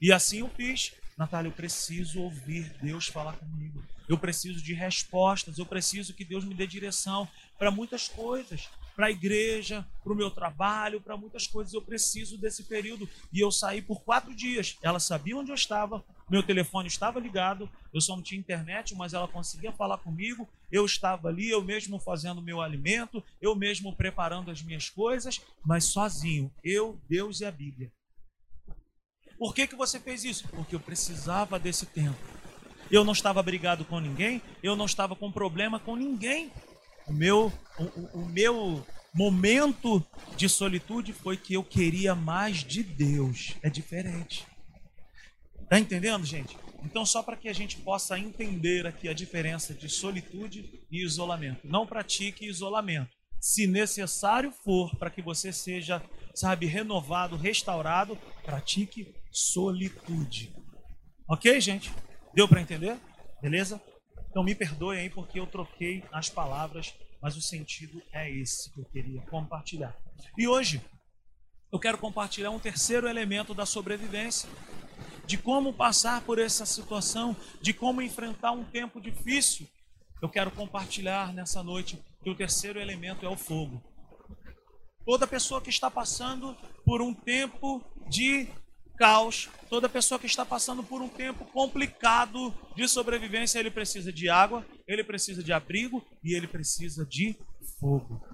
E 0.00 0.12
assim 0.12 0.38
eu 0.38 0.48
fiz. 0.48 0.92
Natália, 1.18 1.48
eu 1.48 1.52
preciso 1.52 2.20
ouvir 2.20 2.72
Deus 2.80 3.06
falar 3.06 3.32
comigo. 3.32 3.82
Eu 4.08 4.16
preciso 4.16 4.62
de 4.62 4.72
respostas, 4.74 5.58
eu 5.58 5.66
preciso 5.66 6.14
que 6.14 6.24
Deus 6.24 6.44
me 6.44 6.54
dê 6.54 6.66
direção 6.66 7.28
para 7.58 7.70
muitas 7.70 8.06
coisas 8.06 8.68
para 8.96 9.06
a 9.06 9.10
igreja, 9.10 9.86
para 10.02 10.12
o 10.12 10.16
meu 10.16 10.30
trabalho, 10.30 11.02
para 11.02 11.18
muitas 11.18 11.46
coisas. 11.46 11.74
Eu 11.74 11.82
preciso 11.82 12.38
desse 12.38 12.64
período. 12.64 13.06
E 13.30 13.38
eu 13.38 13.52
saí 13.52 13.82
por 13.82 14.00
quatro 14.00 14.34
dias. 14.34 14.78
Ela 14.82 14.98
sabia 14.98 15.36
onde 15.36 15.50
eu 15.50 15.54
estava, 15.54 16.02
meu 16.30 16.42
telefone 16.42 16.88
estava 16.88 17.20
ligado, 17.20 17.68
eu 17.92 18.00
só 18.00 18.16
não 18.16 18.22
tinha 18.22 18.40
internet, 18.40 18.94
mas 18.94 19.12
ela 19.12 19.28
conseguia 19.28 19.70
falar 19.70 19.98
comigo. 19.98 20.48
Eu 20.72 20.86
estava 20.86 21.28
ali, 21.28 21.50
eu 21.50 21.62
mesmo 21.62 22.00
fazendo 22.00 22.40
meu 22.40 22.62
alimento, 22.62 23.22
eu 23.40 23.54
mesmo 23.54 23.94
preparando 23.94 24.50
as 24.50 24.62
minhas 24.62 24.88
coisas, 24.88 25.42
mas 25.62 25.84
sozinho. 25.84 26.50
Eu, 26.64 26.98
Deus 27.06 27.40
e 27.40 27.44
a 27.44 27.52
Bíblia. 27.52 27.92
Por 29.38 29.54
que, 29.54 29.66
que 29.66 29.76
você 29.76 30.00
fez 30.00 30.24
isso? 30.24 30.48
Porque 30.48 30.74
eu 30.74 30.80
precisava 30.80 31.58
desse 31.58 31.84
tempo. 31.84 32.16
Eu 32.90 33.04
não 33.04 33.12
estava 33.12 33.42
brigado 33.42 33.84
com 33.84 34.00
ninguém, 34.00 34.40
eu 34.62 34.74
não 34.74 34.86
estava 34.86 35.14
com 35.14 35.30
problema 35.30 35.78
com 35.78 35.96
ninguém. 35.96 36.50
O 37.06 37.12
meu, 37.12 37.52
o, 37.78 38.20
o 38.20 38.26
meu 38.26 38.84
momento 39.14 40.04
de 40.36 40.48
solitude 40.48 41.12
foi 41.12 41.36
que 41.36 41.54
eu 41.54 41.64
queria 41.64 42.14
mais 42.14 42.58
de 42.58 42.82
Deus. 42.82 43.54
É 43.62 43.70
diferente. 43.70 44.46
Tá 45.68 45.78
entendendo, 45.78 46.24
gente? 46.24 46.56
Então, 46.84 47.04
só 47.04 47.22
para 47.22 47.36
que 47.36 47.48
a 47.48 47.52
gente 47.52 47.78
possa 47.78 48.18
entender 48.18 48.86
aqui 48.86 49.08
a 49.08 49.14
diferença 49.14 49.74
de 49.74 49.88
solitude 49.88 50.84
e 50.90 51.02
isolamento. 51.02 51.66
Não 51.66 51.86
pratique 51.86 52.46
isolamento. 52.46 53.10
Se 53.40 53.66
necessário 53.66 54.52
for 54.52 54.94
para 54.96 55.10
que 55.10 55.22
você 55.22 55.52
seja, 55.52 56.02
sabe, 56.34 56.66
renovado, 56.66 57.36
restaurado, 57.36 58.16
pratique 58.44 59.14
solitude. 59.32 60.54
Ok, 61.28 61.60
gente? 61.60 61.92
Deu 62.34 62.46
para 62.46 62.60
entender? 62.60 62.98
Beleza? 63.42 63.80
Então 64.36 64.44
me 64.44 64.54
perdoem 64.54 65.00
aí 65.00 65.08
porque 65.08 65.40
eu 65.40 65.46
troquei 65.46 66.04
as 66.12 66.28
palavras, 66.28 66.94
mas 67.22 67.38
o 67.38 67.40
sentido 67.40 68.02
é 68.12 68.30
esse 68.30 68.70
que 68.70 68.78
eu 68.78 68.84
queria 68.84 69.22
compartilhar. 69.22 69.96
E 70.36 70.46
hoje 70.46 70.78
eu 71.72 71.78
quero 71.78 71.96
compartilhar 71.96 72.50
um 72.50 72.58
terceiro 72.58 73.08
elemento 73.08 73.54
da 73.54 73.64
sobrevivência, 73.64 74.46
de 75.24 75.38
como 75.38 75.72
passar 75.72 76.20
por 76.20 76.38
essa 76.38 76.66
situação, 76.66 77.34
de 77.62 77.72
como 77.72 78.02
enfrentar 78.02 78.52
um 78.52 78.62
tempo 78.62 79.00
difícil. 79.00 79.66
Eu 80.20 80.28
quero 80.28 80.50
compartilhar 80.50 81.32
nessa 81.32 81.62
noite 81.62 81.98
que 82.22 82.28
o 82.28 82.36
terceiro 82.36 82.78
elemento 82.78 83.24
é 83.24 83.30
o 83.30 83.38
fogo. 83.38 83.82
Toda 85.06 85.26
pessoa 85.26 85.62
que 85.62 85.70
está 85.70 85.90
passando 85.90 86.54
por 86.84 87.00
um 87.00 87.14
tempo 87.14 87.82
de 88.06 88.50
caos, 88.96 89.48
toda 89.68 89.88
pessoa 89.88 90.18
que 90.18 90.26
está 90.26 90.44
passando 90.44 90.82
por 90.82 91.02
um 91.02 91.08
tempo 91.08 91.44
complicado 91.46 92.54
de 92.74 92.88
sobrevivência, 92.88 93.58
ele 93.58 93.70
precisa 93.70 94.12
de 94.12 94.28
água, 94.28 94.66
ele 94.86 95.04
precisa 95.04 95.42
de 95.42 95.52
abrigo 95.52 96.04
e 96.24 96.34
ele 96.34 96.46
precisa 96.46 97.04
de 97.04 97.36
fogo. 97.78 98.24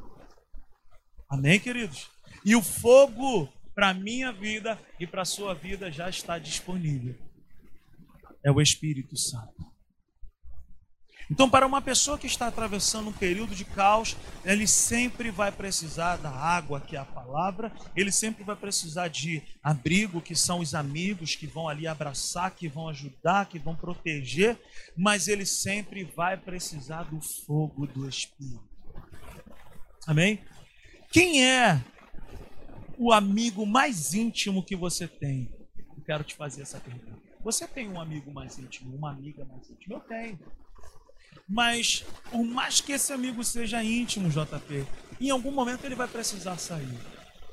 Amém, 1.29 1.59
queridos? 1.59 2.11
E 2.45 2.55
o 2.55 2.63
fogo 2.63 3.49
para 3.75 3.89
a 3.89 3.95
minha 3.95 4.33
vida 4.33 4.79
e 5.01 5.07
para 5.07 5.23
a 5.23 5.27
sua 5.27 5.55
vida 5.55 5.91
já 5.91 6.09
está 6.09 6.39
disponível. 6.39 7.17
É 8.45 8.51
o 8.51 8.61
Espírito 8.61 9.17
Santo. 9.17 9.72
Então, 11.33 11.49
para 11.49 11.67
uma 11.67 11.81
pessoa 11.81 12.19
que 12.19 12.27
está 12.27 12.49
atravessando 12.49 13.09
um 13.09 13.13
período 13.13 13.55
de 13.55 13.65
caos, 13.65 14.15
ele 14.45 14.67
sempre 14.67 15.31
vai 15.31 15.51
precisar 15.51 16.19
da 16.19 16.29
água, 16.29 16.79
que 16.79 16.95
é 16.95 16.99
a 16.99 17.07
palavra, 17.07 17.73
ele 17.97 18.13
sempre 18.13 18.45
vai 18.45 18.55
precisar 18.55 19.09
de 19.09 19.43
abrigo, 19.63 20.21
que 20.21 20.37
são 20.37 20.61
os 20.61 20.75
amigos 20.75 21.35
que 21.35 21.47
vão 21.47 21.71
ali 21.71 21.87
abraçar, 21.87 22.51
que 22.51 22.69
vão 22.69 22.87
ajudar, 22.91 23.47
que 23.47 23.59
vão 23.59 23.75
proteger, 23.75 24.61
mas 24.95 25.27
ele 25.27 25.47
sempre 25.47 26.05
vai 26.05 26.37
precisar 26.37 27.05
do 27.05 27.19
fogo 27.23 27.87
do 27.87 28.07
Espírito. 28.07 28.63
Amém? 30.07 30.39
Quem 31.11 31.49
é 31.49 31.83
o 32.99 33.11
amigo 33.11 33.65
mais 33.65 34.13
íntimo 34.13 34.63
que 34.63 34.77
você 34.77 35.09
tem? 35.09 35.51
Eu 35.97 36.05
quero 36.05 36.25
te 36.25 36.35
fazer 36.35 36.61
essa 36.61 36.79
pergunta. 36.79 37.23
Você 37.43 37.67
tem 37.67 37.89
um 37.89 37.99
amigo 37.99 38.31
mais 38.31 38.59
íntimo, 38.59 38.95
uma 38.95 39.11
amiga 39.11 39.47
mais 39.47 39.71
íntima? 39.71 39.95
Eu 39.95 40.01
tenho. 40.01 40.39
Mas, 41.49 42.05
por 42.31 42.45
mais 42.45 42.81
que 42.81 42.93
esse 42.93 43.13
amigo 43.13 43.43
seja 43.45 43.83
íntimo, 43.83 44.29
JP, 44.29 44.87
em 45.21 45.31
algum 45.31 45.51
momento 45.51 45.85
ele 45.85 45.95
vai 45.95 46.09
precisar 46.09 46.57
sair. 46.57 46.99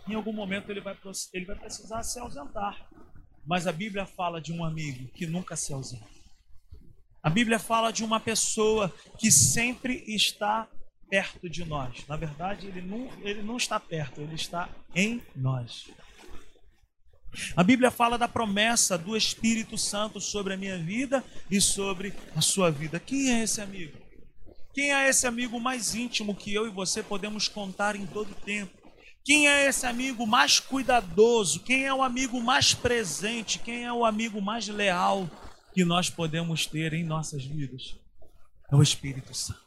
Em 0.08 0.16
algum 0.16 0.34
momento 0.34 0.70
ele 0.70 0.82
vai, 0.82 0.98
ele 1.34 1.46
vai 1.46 1.56
precisar 1.56 2.04
se 2.04 2.20
ausentar. 2.20 2.90
Mas 3.46 3.68
a 3.68 3.72
Bíblia 3.72 4.06
fala 4.06 4.42
de 4.42 4.52
um 4.54 4.64
amigo 4.64 5.08
que 5.14 5.26
nunca 5.26 5.56
se 5.56 5.74
ausenta. 5.74 6.08
A 7.22 7.30
Bíblia 7.30 7.60
fala 7.60 7.92
de 7.92 8.04
uma 8.04 8.20
pessoa 8.20 8.94
que 9.18 9.30
sempre 9.32 10.04
está 10.08 10.68
perto 11.10 11.50
de 11.50 11.66
nós. 11.66 12.06
Na 12.08 12.16
verdade, 12.16 12.68
ele 12.68 12.82
não, 12.82 13.10
ele 13.22 13.42
não 13.42 13.58
está 13.58 13.80
perto, 13.80 14.22
ele 14.22 14.36
está 14.36 14.70
em 14.96 15.22
nós. 15.36 15.90
A 17.56 17.64
Bíblia 17.64 17.92
fala 17.92 18.18
da 18.18 18.28
promessa 18.28 18.98
do 18.98 19.16
Espírito 19.16 19.78
Santo 19.78 20.20
sobre 20.20 20.54
a 20.54 20.58
minha 20.58 20.78
vida 20.78 21.24
e 21.50 21.62
sobre 21.62 22.14
a 22.36 22.42
sua 22.42 22.72
vida. 22.72 23.00
Quem 23.00 23.32
é 23.32 23.44
esse 23.44 23.62
amigo? 23.62 23.98
Quem 24.74 24.94
é 24.94 25.10
esse 25.10 25.28
amigo 25.28 25.60
mais 25.60 25.96
íntimo 25.96 26.36
que 26.36 26.54
eu 26.54 26.68
e 26.68 26.70
você 26.70 27.04
podemos 27.04 27.48
contar 27.48 27.96
em 27.96 28.06
todo 28.06 28.34
tempo? 28.34 28.78
Quem 29.24 29.48
é 29.48 29.68
esse 29.68 29.86
amigo 29.86 30.26
mais 30.26 30.60
cuidadoso? 30.60 31.60
Quem 31.62 31.86
é 31.86 31.94
o 31.94 32.02
amigo 32.02 32.42
mais 32.42 32.74
presente? 32.74 33.60
Quem 33.60 33.86
é 33.86 33.94
o 33.94 34.06
amigo 34.06 34.42
mais 34.42 34.68
leal 34.68 35.30
que 35.74 35.86
nós 35.86 36.10
podemos 36.10 36.66
ter 36.66 36.94
em 36.94 37.04
nossas 37.04 37.44
vidas? 37.44 37.96
É 38.72 38.76
o 38.76 38.82
Espírito 38.82 39.36
Santo. 39.36 39.60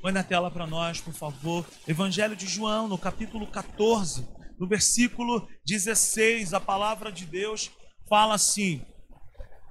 Põe 0.00 0.12
na 0.12 0.22
tela 0.22 0.50
para 0.50 0.66
nós, 0.66 1.00
por 1.00 1.12
favor. 1.12 1.66
Evangelho 1.86 2.36
de 2.36 2.46
João, 2.46 2.86
no 2.86 2.98
capítulo 2.98 3.46
14 3.46 4.37
no 4.58 4.66
versículo 4.66 5.48
16, 5.64 6.52
a 6.52 6.60
palavra 6.60 7.12
de 7.12 7.24
Deus 7.24 7.70
fala 8.08 8.34
assim: 8.34 8.82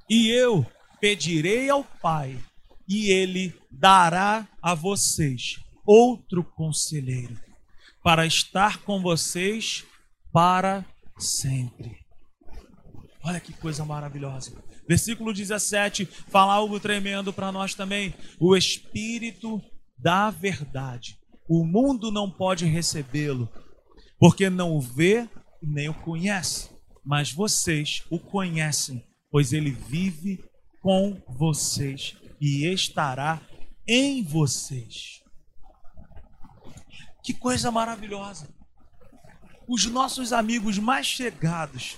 E 0.09 0.29
eu 0.29 0.65
pedirei 0.99 1.69
ao 1.69 1.83
Pai, 1.83 2.39
e 2.87 3.11
ele 3.11 3.53
dará 3.71 4.47
a 4.61 4.73
vocês 4.73 5.59
outro 5.85 6.43
conselheiro, 6.43 7.37
para 8.03 8.25
estar 8.25 8.79
com 8.83 9.01
vocês 9.01 9.85
para 10.31 10.85
sempre. 11.17 12.05
Olha 13.23 13.39
que 13.39 13.51
coisa 13.53 13.83
maravilhosa. 13.83 14.53
Versículo 14.87 15.33
17 15.33 16.05
fala 16.05 16.53
algo 16.53 16.79
tremendo 16.79 17.33
para 17.33 17.51
nós 17.51 17.73
também. 17.73 18.13
O 18.39 18.55
Espírito 18.55 19.61
da 19.97 20.29
Verdade. 20.29 21.17
O 21.49 21.65
mundo 21.65 22.11
não 22.11 22.29
pode 22.29 22.65
recebê-lo, 22.65 23.49
porque 24.19 24.49
não 24.49 24.75
o 24.75 24.81
vê 24.81 25.29
nem 25.61 25.89
o 25.89 25.93
conhece, 25.93 26.69
mas 27.03 27.31
vocês 27.31 28.03
o 28.09 28.19
conhecem, 28.19 29.05
pois 29.29 29.53
ele 29.53 29.71
vive 29.71 30.43
com 30.81 31.21
vocês 31.27 32.15
e 32.39 32.65
estará 32.65 33.41
em 33.87 34.23
vocês. 34.23 35.21
Que 37.23 37.33
coisa 37.33 37.71
maravilhosa! 37.71 38.47
Os 39.67 39.85
nossos 39.85 40.31
amigos 40.31 40.79
mais 40.79 41.05
chegados, 41.05 41.97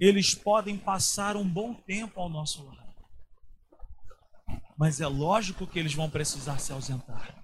eles 0.00 0.34
podem 0.34 0.76
passar 0.76 1.36
um 1.36 1.48
bom 1.48 1.72
tempo 1.72 2.20
ao 2.20 2.28
nosso 2.28 2.64
lado. 2.64 2.82
Mas 4.76 5.00
é 5.00 5.06
lógico 5.06 5.66
que 5.66 5.78
eles 5.78 5.94
vão 5.94 6.10
precisar 6.10 6.58
se 6.58 6.72
ausentar. 6.72 7.40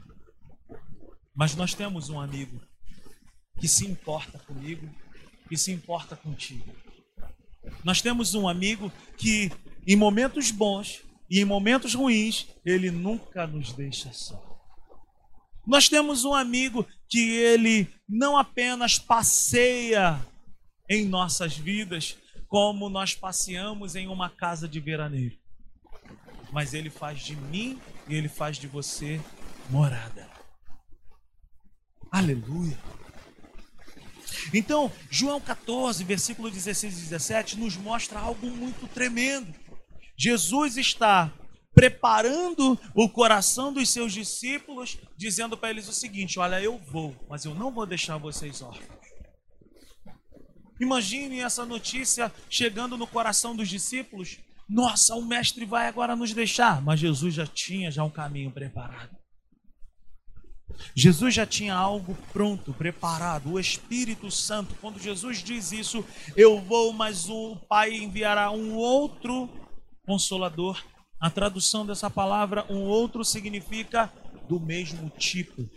Mas 1.35 1.55
nós 1.55 1.73
temos 1.73 2.09
um 2.09 2.19
amigo 2.19 2.61
que 3.61 3.69
se 3.69 3.87
importa 3.87 4.39
comigo 4.39 4.89
e 5.51 5.57
se 5.57 5.71
importa 5.71 6.17
contigo. 6.17 6.75
Nós 7.85 8.01
temos 8.01 8.35
um 8.35 8.49
amigo 8.49 8.91
que, 9.17 9.53
em 9.87 9.95
momentos 9.95 10.51
bons 10.51 11.03
e 11.29 11.41
em 11.41 11.45
momentos 11.45 11.95
ruins, 11.95 12.49
ele 12.65 12.91
nunca 12.91 13.47
nos 13.47 13.73
deixa 13.73 14.13
só. 14.13 14.51
Nós 15.67 15.89
temos 15.89 16.25
um 16.25 16.35
amigo 16.35 16.87
que 17.09 17.37
ele 17.37 17.87
não 18.09 18.37
apenas 18.37 18.99
passeia 18.99 20.19
em 20.89 21.07
nossas 21.07 21.57
vidas, 21.57 22.17
como 22.49 22.89
nós 22.89 23.15
passeamos 23.15 23.95
em 23.95 24.09
uma 24.09 24.29
casa 24.29 24.67
de 24.67 24.81
veraneio, 24.81 25.39
mas 26.51 26.75
ele 26.75 26.91
faz 26.91 27.21
de 27.21 27.37
mim 27.37 27.81
e 28.09 28.15
ele 28.17 28.29
faz 28.29 28.57
de 28.57 28.67
você 28.67 29.21
morada. 29.69 30.29
Aleluia. 32.11 32.77
Então, 34.53 34.93
João 35.11 35.41
14, 35.41 36.03
versículo 36.05 36.51
16 36.51 36.95
e 36.95 37.03
17, 37.03 37.59
nos 37.59 37.77
mostra 37.77 38.19
algo 38.19 38.47
muito 38.47 38.87
tremendo. 38.89 39.55
Jesus 40.17 40.77
está 40.77 41.33
preparando 41.75 42.79
o 42.95 43.09
coração 43.09 43.73
dos 43.73 43.89
seus 43.89 44.13
discípulos, 44.13 44.99
dizendo 45.17 45.57
para 45.57 45.71
eles 45.71 45.89
o 45.89 45.93
seguinte: 45.93 46.39
Olha, 46.39 46.61
eu 46.61 46.79
vou, 46.79 47.15
mas 47.29 47.45
eu 47.45 47.55
não 47.55 47.71
vou 47.71 47.87
deixar 47.87 48.19
vocês 48.19 48.61
órfãos. 48.61 49.01
Imagine 50.81 51.41
essa 51.41 51.67
notícia 51.67 52.33
chegando 52.49 52.97
no 52.97 53.07
coração 53.07 53.55
dos 53.55 53.69
discípulos. 53.69 54.39
Nossa, 54.69 55.15
o 55.15 55.23
mestre 55.23 55.65
vai 55.65 55.87
agora 55.87 56.17
nos 56.17 56.33
deixar, 56.33 56.81
mas 56.81 57.01
Jesus 57.01 57.35
já 57.35 57.47
tinha 57.47 57.91
já 57.91 58.03
um 58.03 58.11
caminho 58.11 58.51
preparado. 58.51 59.20
Jesus 60.95 61.35
já 61.35 61.47
tinha 61.47 61.75
algo 61.75 62.17
pronto, 62.33 62.73
preparado, 62.73 63.53
o 63.53 63.61
Espírito 63.61 64.31
Santo. 64.31 64.75
Quando 64.81 65.01
Jesus 65.01 65.43
diz 65.43 65.73
isso, 65.73 66.05
eu 66.37 66.61
vou, 66.61 66.93
mas 66.93 67.29
o 67.29 67.57
Pai 67.69 67.95
enviará 67.95 68.51
um 68.51 68.75
outro 68.75 69.49
consolador. 70.05 70.83
A 71.21 71.29
tradução 71.31 71.85
dessa 71.85 72.09
palavra, 72.09 72.65
um 72.71 72.81
outro, 72.83 73.25
significa 73.25 74.13
do 74.49 74.59
mesmo 74.59 75.11
tipo. 75.11 75.69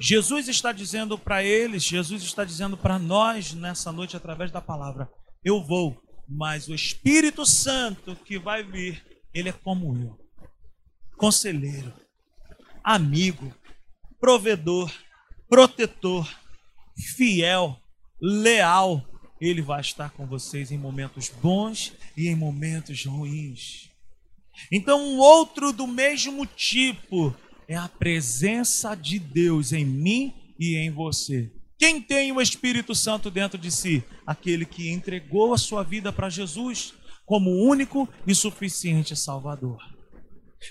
Jesus 0.00 0.48
está 0.48 0.72
dizendo 0.72 1.18
para 1.18 1.42
eles, 1.42 1.82
Jesus 1.84 2.22
está 2.22 2.44
dizendo 2.44 2.76
para 2.76 2.98
nós 2.98 3.52
nessa 3.52 3.92
noite 3.92 4.16
através 4.16 4.50
da 4.50 4.60
palavra: 4.60 5.08
Eu 5.44 5.62
vou, 5.62 6.00
mas 6.28 6.68
o 6.68 6.74
Espírito 6.74 7.44
Santo 7.44 8.16
que 8.16 8.38
vai 8.38 8.62
vir, 8.62 9.04
ele 9.32 9.48
é 9.48 9.52
como 9.52 9.96
eu, 9.96 10.18
conselheiro, 11.16 11.92
amigo, 12.84 13.50
provedor, 14.20 14.92
protetor, 15.48 16.28
fiel, 17.16 17.80
leal. 18.20 19.02
Ele 19.40 19.62
vai 19.62 19.80
estar 19.80 20.10
com 20.10 20.26
vocês 20.26 20.70
em 20.70 20.78
momentos 20.78 21.30
bons 21.30 21.92
e 22.16 22.28
em 22.28 22.36
momentos 22.36 23.04
ruins. 23.04 23.90
Então, 24.70 25.02
um 25.02 25.18
outro 25.18 25.72
do 25.72 25.86
mesmo 25.86 26.46
tipo 26.46 27.34
é 27.66 27.76
a 27.76 27.88
presença 27.88 28.94
de 28.94 29.18
Deus 29.18 29.72
em 29.72 29.84
mim 29.84 30.34
e 30.58 30.76
em 30.76 30.90
você. 30.90 31.50
Quem 31.78 32.00
tem 32.00 32.30
o 32.30 32.40
Espírito 32.40 32.94
Santo 32.94 33.30
dentro 33.30 33.58
de 33.58 33.70
si? 33.70 34.04
Aquele 34.26 34.64
que 34.64 34.90
entregou 34.90 35.52
a 35.52 35.58
sua 35.58 35.82
vida 35.82 36.12
para 36.12 36.30
Jesus 36.30 36.94
como 37.26 37.50
único 37.50 38.08
e 38.26 38.34
suficiente 38.34 39.16
Salvador. 39.16 39.93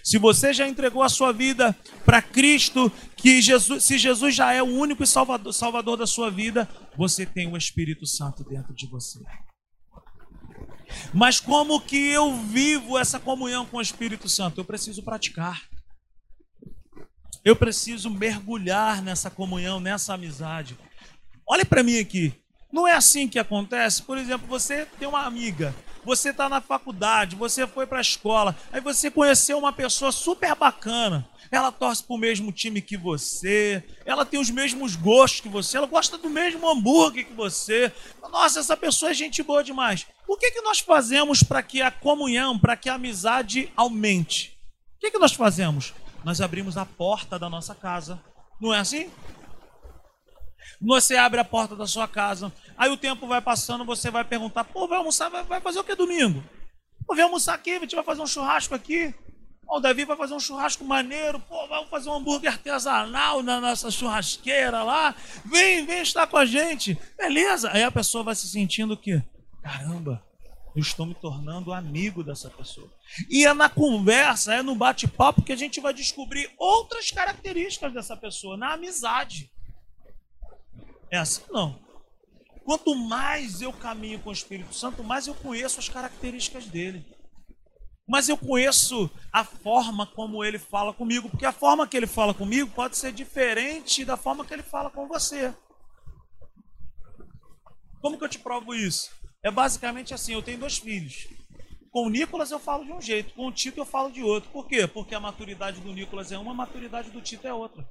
Se 0.03 0.17
você 0.17 0.53
já 0.53 0.67
entregou 0.67 1.03
a 1.03 1.09
sua 1.09 1.31
vida 1.31 1.75
para 2.05 2.21
Cristo, 2.21 2.91
que 3.15 3.41
Jesus, 3.41 3.83
se 3.83 3.97
Jesus 3.97 4.33
já 4.33 4.53
é 4.53 4.61
o 4.61 4.67
único 4.67 5.05
salvador, 5.05 5.53
salvador 5.53 5.97
da 5.97 6.07
sua 6.07 6.31
vida, 6.31 6.67
você 6.97 7.25
tem 7.25 7.51
o 7.51 7.57
Espírito 7.57 8.05
Santo 8.05 8.43
dentro 8.43 8.73
de 8.73 8.87
você. 8.87 9.19
Mas 11.13 11.39
como 11.39 11.81
que 11.81 11.97
eu 11.97 12.35
vivo 12.35 12.97
essa 12.97 13.19
comunhão 13.19 13.65
com 13.65 13.77
o 13.77 13.81
Espírito 13.81 14.29
Santo? 14.29 14.59
Eu 14.61 14.65
preciso 14.65 15.03
praticar. 15.03 15.61
Eu 17.43 17.55
preciso 17.55 18.09
mergulhar 18.09 19.01
nessa 19.01 19.29
comunhão, 19.29 19.79
nessa 19.79 20.13
amizade. 20.13 20.77
Olhe 21.47 21.65
para 21.65 21.83
mim 21.83 21.99
aqui. 21.99 22.33
Não 22.71 22.87
é 22.87 22.93
assim 22.93 23.27
que 23.27 23.37
acontece? 23.37 24.01
Por 24.01 24.17
exemplo, 24.17 24.47
você 24.47 24.85
tem 24.97 25.07
uma 25.07 25.25
amiga, 25.25 25.75
você 26.05 26.29
está 26.29 26.49
na 26.49 26.61
faculdade, 26.61 27.35
você 27.35 27.65
foi 27.65 27.85
para 27.85 27.99
a 27.99 28.01
escola, 28.01 28.55
aí 28.71 28.81
você 28.81 29.09
conheceu 29.09 29.57
uma 29.57 29.73
pessoa 29.73 30.11
super 30.11 30.55
bacana. 30.55 31.27
Ela 31.51 31.71
torce 31.71 32.03
para 32.03 32.15
o 32.15 32.19
mesmo 32.19 32.51
time 32.51 32.81
que 32.81 32.97
você, 32.97 33.83
ela 34.05 34.25
tem 34.25 34.39
os 34.39 34.49
mesmos 34.49 34.95
gostos 34.95 35.41
que 35.41 35.49
você, 35.49 35.77
ela 35.77 35.85
gosta 35.85 36.17
do 36.17 36.29
mesmo 36.29 36.67
hambúrguer 36.67 37.27
que 37.27 37.33
você. 37.33 37.91
Nossa, 38.31 38.59
essa 38.59 38.75
pessoa 38.75 39.11
é 39.11 39.13
gente 39.13 39.43
boa 39.43 39.63
demais. 39.63 40.07
O 40.27 40.35
que, 40.35 40.49
que 40.49 40.61
nós 40.61 40.79
fazemos 40.79 41.43
para 41.43 41.61
que 41.61 41.81
a 41.81 41.91
comunhão, 41.91 42.57
para 42.57 42.75
que 42.75 42.89
a 42.89 42.95
amizade 42.95 43.71
aumente? 43.75 44.57
O 44.97 44.99
que, 44.99 45.11
que 45.11 45.19
nós 45.19 45.33
fazemos? 45.33 45.93
Nós 46.23 46.41
abrimos 46.41 46.77
a 46.77 46.85
porta 46.85 47.37
da 47.37 47.49
nossa 47.49 47.75
casa. 47.75 48.19
Não 48.59 48.73
é 48.73 48.79
assim? 48.79 49.11
Você 50.81 51.15
abre 51.15 51.39
a 51.39 51.45
porta 51.45 51.75
da 51.75 51.87
sua 51.87 52.07
casa, 52.07 52.51
aí 52.77 52.89
o 52.89 52.97
tempo 52.97 53.27
vai 53.27 53.41
passando, 53.41 53.85
você 53.85 54.11
vai 54.11 54.23
perguntar: 54.23 54.63
pô, 54.63 54.87
vai 54.87 54.97
almoçar, 54.97 55.29
vai, 55.29 55.43
vai 55.43 55.61
fazer 55.61 55.79
o 55.79 55.83
que 55.83 55.95
domingo? 55.95 56.43
Pô, 57.05 57.15
vem 57.15 57.23
almoçar 57.23 57.53
aqui, 57.53 57.71
a 57.71 57.79
gente 57.79 57.95
vai 57.95 58.03
fazer 58.03 58.21
um 58.21 58.27
churrasco 58.27 58.73
aqui. 58.73 59.13
o 59.67 59.79
Davi 59.79 60.05
vai 60.05 60.15
fazer 60.15 60.33
um 60.33 60.39
churrasco 60.39 60.83
maneiro, 60.83 61.39
pô, 61.39 61.67
vamos 61.67 61.89
fazer 61.89 62.09
um 62.09 62.13
hambúrguer 62.13 62.51
artesanal 62.51 63.43
na 63.43 63.59
nossa 63.59 63.91
churrasqueira 63.91 64.83
lá. 64.83 65.15
Vem, 65.45 65.85
vem 65.85 66.01
estar 66.01 66.27
com 66.27 66.37
a 66.37 66.45
gente. 66.45 66.97
Beleza? 67.17 67.69
Aí 67.71 67.83
a 67.83 67.91
pessoa 67.91 68.23
vai 68.23 68.35
se 68.35 68.47
sentindo 68.47 68.95
que, 68.95 69.21
caramba, 69.61 70.23
eu 70.75 70.81
estou 70.81 71.05
me 71.05 71.13
tornando 71.13 71.71
amigo 71.71 72.23
dessa 72.23 72.49
pessoa. 72.49 72.89
E 73.29 73.45
é 73.45 73.53
na 73.53 73.69
conversa, 73.69 74.55
é 74.55 74.61
no 74.63 74.75
bate-papo 74.75 75.43
que 75.43 75.53
a 75.53 75.55
gente 75.55 75.79
vai 75.79 75.93
descobrir 75.93 76.49
outras 76.57 77.11
características 77.11 77.93
dessa 77.93 78.17
pessoa, 78.17 78.57
na 78.57 78.73
amizade. 78.73 79.51
É 81.13 81.19
assim 81.19 81.43
não. 81.51 81.79
Quanto 82.65 82.95
mais 82.95 83.61
eu 83.61 83.71
caminho 83.71 84.19
com 84.19 84.31
o 84.31 84.33
Espírito 84.33 84.73
Santo, 84.73 85.03
mais 85.03 85.27
eu 85.27 85.35
conheço 85.35 85.79
as 85.79 85.87
características 85.87 86.65
dele. 86.65 87.05
Mas 88.07 88.29
eu 88.29 88.35
conheço 88.35 89.11
a 89.31 89.43
forma 89.43 90.07
como 90.07 90.43
ele 90.43 90.57
fala 90.57 90.91
comigo, 90.91 91.29
porque 91.29 91.45
a 91.45 91.51
forma 91.51 91.87
que 91.87 91.95
ele 91.95 92.07
fala 92.07 92.33
comigo 92.33 92.71
pode 92.71 92.97
ser 92.97 93.11
diferente 93.11 94.03
da 94.03 94.17
forma 94.17 94.43
que 94.43 94.55
ele 94.55 94.63
fala 94.63 94.89
com 94.89 95.07
você. 95.07 95.53
Como 98.01 98.17
que 98.17 98.23
eu 98.23 98.29
te 98.29 98.39
provo 98.39 98.73
isso? 98.73 99.11
É 99.43 99.51
basicamente 99.51 100.15
assim: 100.15 100.33
eu 100.33 100.41
tenho 100.41 100.57
dois 100.57 100.79
filhos. 100.79 101.27
Com 101.91 102.07
o 102.07 102.09
Nicolas 102.09 102.49
eu 102.49 102.57
falo 102.57 102.85
de 102.85 102.91
um 102.91 102.99
jeito, 102.99 103.35
com 103.35 103.45
o 103.45 103.51
Tito 103.51 103.79
eu 103.79 103.85
falo 103.85 104.11
de 104.11 104.23
outro. 104.23 104.49
Por 104.49 104.67
quê? 104.67 104.87
Porque 104.87 105.13
a 105.13 105.19
maturidade 105.19 105.79
do 105.79 105.93
Nicolas 105.93 106.31
é 106.31 106.39
uma, 106.39 106.53
a 106.53 106.55
maturidade 106.55 107.11
do 107.11 107.21
Tito 107.21 107.47
é 107.47 107.53
outra. 107.53 107.87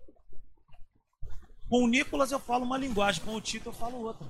Com 1.73 1.85
o 1.85 1.89
Nicolas 1.89 2.31
eu 2.31 2.39
falo 2.39 2.67
uma 2.67 2.77
linguagem, 2.77 3.25
com 3.25 3.35
o 3.35 3.41
Tito 3.41 3.71
eu 3.71 3.73
falo 3.73 4.05
outra. 4.05 4.29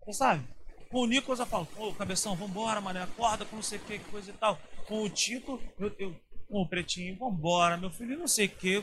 Você 0.00 0.14
sabe? 0.14 0.42
Com 0.90 1.02
o 1.02 1.06
Nicolas 1.06 1.38
eu 1.38 1.44
falo, 1.44 1.68
ô 1.76 1.92
cabeção, 1.92 2.34
vambora, 2.34 2.80
mané, 2.80 3.02
acorda 3.02 3.44
com 3.44 3.56
não 3.56 3.62
sei 3.62 3.76
o 3.76 3.82
que, 3.82 3.98
coisa 3.98 4.30
e 4.30 4.32
tal. 4.32 4.58
Com 4.88 5.02
o 5.02 5.10
Tito, 5.10 5.60
eu, 5.78 5.94
eu 5.98 6.16
com 6.48 6.62
o 6.62 6.66
pretinho, 6.66 7.18
vambora, 7.18 7.76
meu 7.76 7.90
filho, 7.90 8.18
não 8.18 8.26
sei 8.26 8.46
o 8.46 8.48
que, 8.48 8.82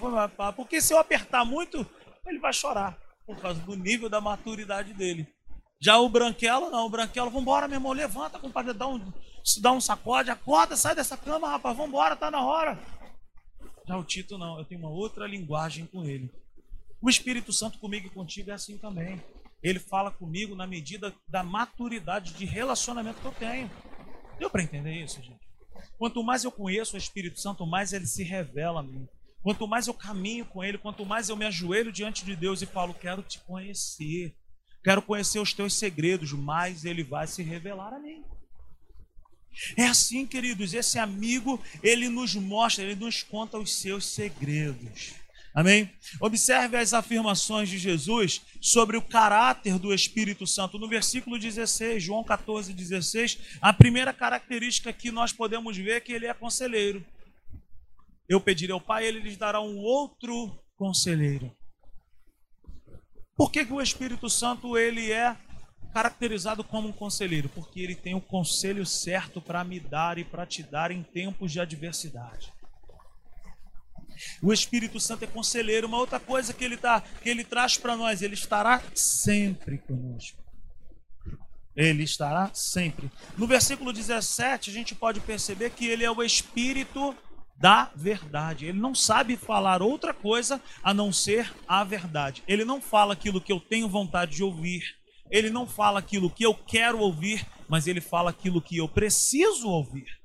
porque 0.55 0.79
se 0.79 0.93
eu 0.93 0.99
apertar 0.99 1.43
muito, 1.43 1.83
ele 2.27 2.37
vai 2.37 2.53
chorar, 2.53 2.95
por 3.25 3.37
causa 3.37 3.59
do 3.61 3.75
nível 3.75 4.07
da 4.07 4.21
maturidade 4.21 4.93
dele. 4.93 5.27
Já 5.79 5.97
o 5.97 6.07
Branquelo, 6.09 6.69
não, 6.69 6.85
o 6.85 6.89
Branquelo, 6.91 7.31
vambora, 7.31 7.67
meu 7.67 7.77
irmão, 7.77 7.91
levanta, 7.91 8.37
compadre, 8.37 8.71
dá 8.71 8.87
um, 8.87 9.11
dá 9.59 9.71
um 9.71 9.81
sacode, 9.81 10.29
acorda, 10.29 10.77
sai 10.77 10.93
dessa 10.93 11.17
cama, 11.17 11.49
rapaz, 11.49 11.75
vambora, 11.75 12.15
tá 12.15 12.29
na 12.29 12.45
hora. 12.45 12.79
Já 13.87 13.97
o 13.97 14.03
Tito, 14.03 14.37
não, 14.37 14.59
eu 14.59 14.65
tenho 14.65 14.81
uma 14.81 14.91
outra 14.91 15.25
linguagem 15.25 15.87
com 15.87 16.03
ele. 16.03 16.29
O 17.01 17.09
Espírito 17.09 17.51
Santo 17.51 17.79
comigo 17.79 18.07
e 18.07 18.11
contigo 18.11 18.51
é 18.51 18.53
assim 18.53 18.77
também. 18.77 19.19
Ele 19.63 19.79
fala 19.79 20.11
comigo 20.11 20.55
na 20.55 20.67
medida 20.67 21.13
da 21.27 21.43
maturidade 21.43 22.33
de 22.33 22.45
relacionamento 22.45 23.19
que 23.19 23.25
eu 23.25 23.31
tenho. 23.31 23.71
Deu 24.37 24.49
para 24.49 24.63
entender 24.63 24.93
isso, 25.03 25.21
gente? 25.21 25.51
Quanto 25.97 26.23
mais 26.23 26.43
eu 26.43 26.51
conheço 26.51 26.95
o 26.95 26.97
Espírito 26.97 27.39
Santo, 27.39 27.65
mais 27.65 27.93
ele 27.93 28.05
se 28.05 28.23
revela 28.23 28.81
a 28.81 28.83
mim. 28.83 29.07
Quanto 29.41 29.67
mais 29.67 29.87
eu 29.87 29.93
caminho 29.93 30.45
com 30.45 30.63
ele, 30.63 30.77
quanto 30.77 31.05
mais 31.05 31.29
eu 31.29 31.35
me 31.35 31.45
ajoelho 31.45 31.91
diante 31.91 32.23
de 32.23 32.35
Deus 32.35 32.61
e 32.61 32.67
falo, 32.67 32.93
quero 32.93 33.23
te 33.23 33.39
conhecer, 33.39 34.35
quero 34.83 35.01
conhecer 35.01 35.39
os 35.39 35.53
teus 35.53 35.73
segredos, 35.73 36.31
mais 36.31 36.85
ele 36.85 37.03
vai 37.03 37.25
se 37.25 37.41
revelar 37.41 37.93
a 37.93 37.99
mim. 37.99 38.23
É 39.75 39.85
assim, 39.85 40.25
queridos, 40.25 40.73
esse 40.73 40.99
amigo, 40.99 41.59
ele 41.81 42.07
nos 42.07 42.35
mostra, 42.35 42.83
ele 42.83 42.95
nos 42.95 43.23
conta 43.23 43.57
os 43.57 43.75
seus 43.75 44.05
segredos. 44.05 45.15
Amém? 45.53 45.91
Observe 46.19 46.77
as 46.77 46.93
afirmações 46.93 47.67
de 47.67 47.77
Jesus 47.77 48.41
sobre 48.61 48.95
o 48.95 49.01
caráter 49.01 49.77
do 49.77 49.93
Espírito 49.93 50.47
Santo. 50.47 50.79
No 50.79 50.87
versículo 50.87 51.37
16, 51.37 52.01
João 52.01 52.23
14, 52.23 52.73
16, 52.73 53.57
a 53.61 53.73
primeira 53.73 54.13
característica 54.13 54.93
que 54.93 55.11
nós 55.11 55.33
podemos 55.33 55.75
ver 55.75 55.97
é 55.97 55.99
que 55.99 56.13
ele 56.13 56.25
é 56.25 56.33
conselheiro. 56.33 57.05
Eu 58.29 58.39
pedirei 58.39 58.73
ao 58.73 58.79
Pai, 58.79 59.05
ele 59.05 59.19
lhes 59.19 59.35
dará 59.35 59.59
um 59.59 59.77
outro 59.77 60.57
conselheiro. 60.77 61.53
Por 63.35 63.51
que, 63.51 63.65
que 63.65 63.73
o 63.73 63.81
Espírito 63.81 64.29
Santo 64.29 64.77
ele 64.77 65.11
é 65.11 65.35
caracterizado 65.93 66.63
como 66.63 66.87
um 66.87 66.93
conselheiro? 66.93 67.49
Porque 67.49 67.81
ele 67.81 67.95
tem 67.95 68.15
o 68.15 68.21
conselho 68.21 68.85
certo 68.85 69.41
para 69.41 69.65
me 69.65 69.81
dar 69.81 70.17
e 70.17 70.23
para 70.23 70.45
te 70.45 70.63
dar 70.63 70.91
em 70.91 71.03
tempos 71.03 71.51
de 71.51 71.59
adversidade. 71.59 72.53
O 74.41 74.51
Espírito 74.51 74.99
Santo 74.99 75.23
é 75.23 75.27
conselheiro. 75.27 75.87
Uma 75.87 75.97
outra 75.97 76.19
coisa 76.19 76.53
que 76.53 76.63
ele, 76.63 76.77
tá, 76.77 77.01
que 77.21 77.29
ele 77.29 77.43
traz 77.43 77.77
para 77.77 77.95
nós, 77.95 78.21
ele 78.21 78.33
estará 78.33 78.81
sempre 78.93 79.77
conosco. 79.77 80.41
Ele 81.75 82.03
estará 82.03 82.51
sempre. 82.53 83.09
No 83.37 83.47
versículo 83.47 83.93
17, 83.93 84.69
a 84.69 84.73
gente 84.73 84.93
pode 84.93 85.19
perceber 85.21 85.69
que 85.71 85.87
ele 85.87 86.03
é 86.03 86.11
o 86.11 86.21
Espírito 86.21 87.15
da 87.61 87.91
verdade. 87.95 88.65
Ele 88.65 88.79
não 88.79 88.93
sabe 88.93 89.37
falar 89.37 89.81
outra 89.81 90.13
coisa 90.13 90.59
a 90.83 90.93
não 90.93 91.13
ser 91.13 91.53
a 91.67 91.83
verdade. 91.83 92.43
Ele 92.47 92.65
não 92.65 92.81
fala 92.81 93.13
aquilo 93.13 93.39
que 93.39 93.53
eu 93.53 93.59
tenho 93.59 93.87
vontade 93.87 94.35
de 94.35 94.43
ouvir. 94.43 94.83
Ele 95.29 95.49
não 95.49 95.65
fala 95.65 95.99
aquilo 95.99 96.29
que 96.29 96.43
eu 96.43 96.53
quero 96.53 96.99
ouvir, 96.99 97.47
mas 97.69 97.87
ele 97.87 98.01
fala 98.01 98.31
aquilo 98.31 98.61
que 98.61 98.77
eu 98.77 98.89
preciso 98.89 99.69
ouvir. 99.69 100.20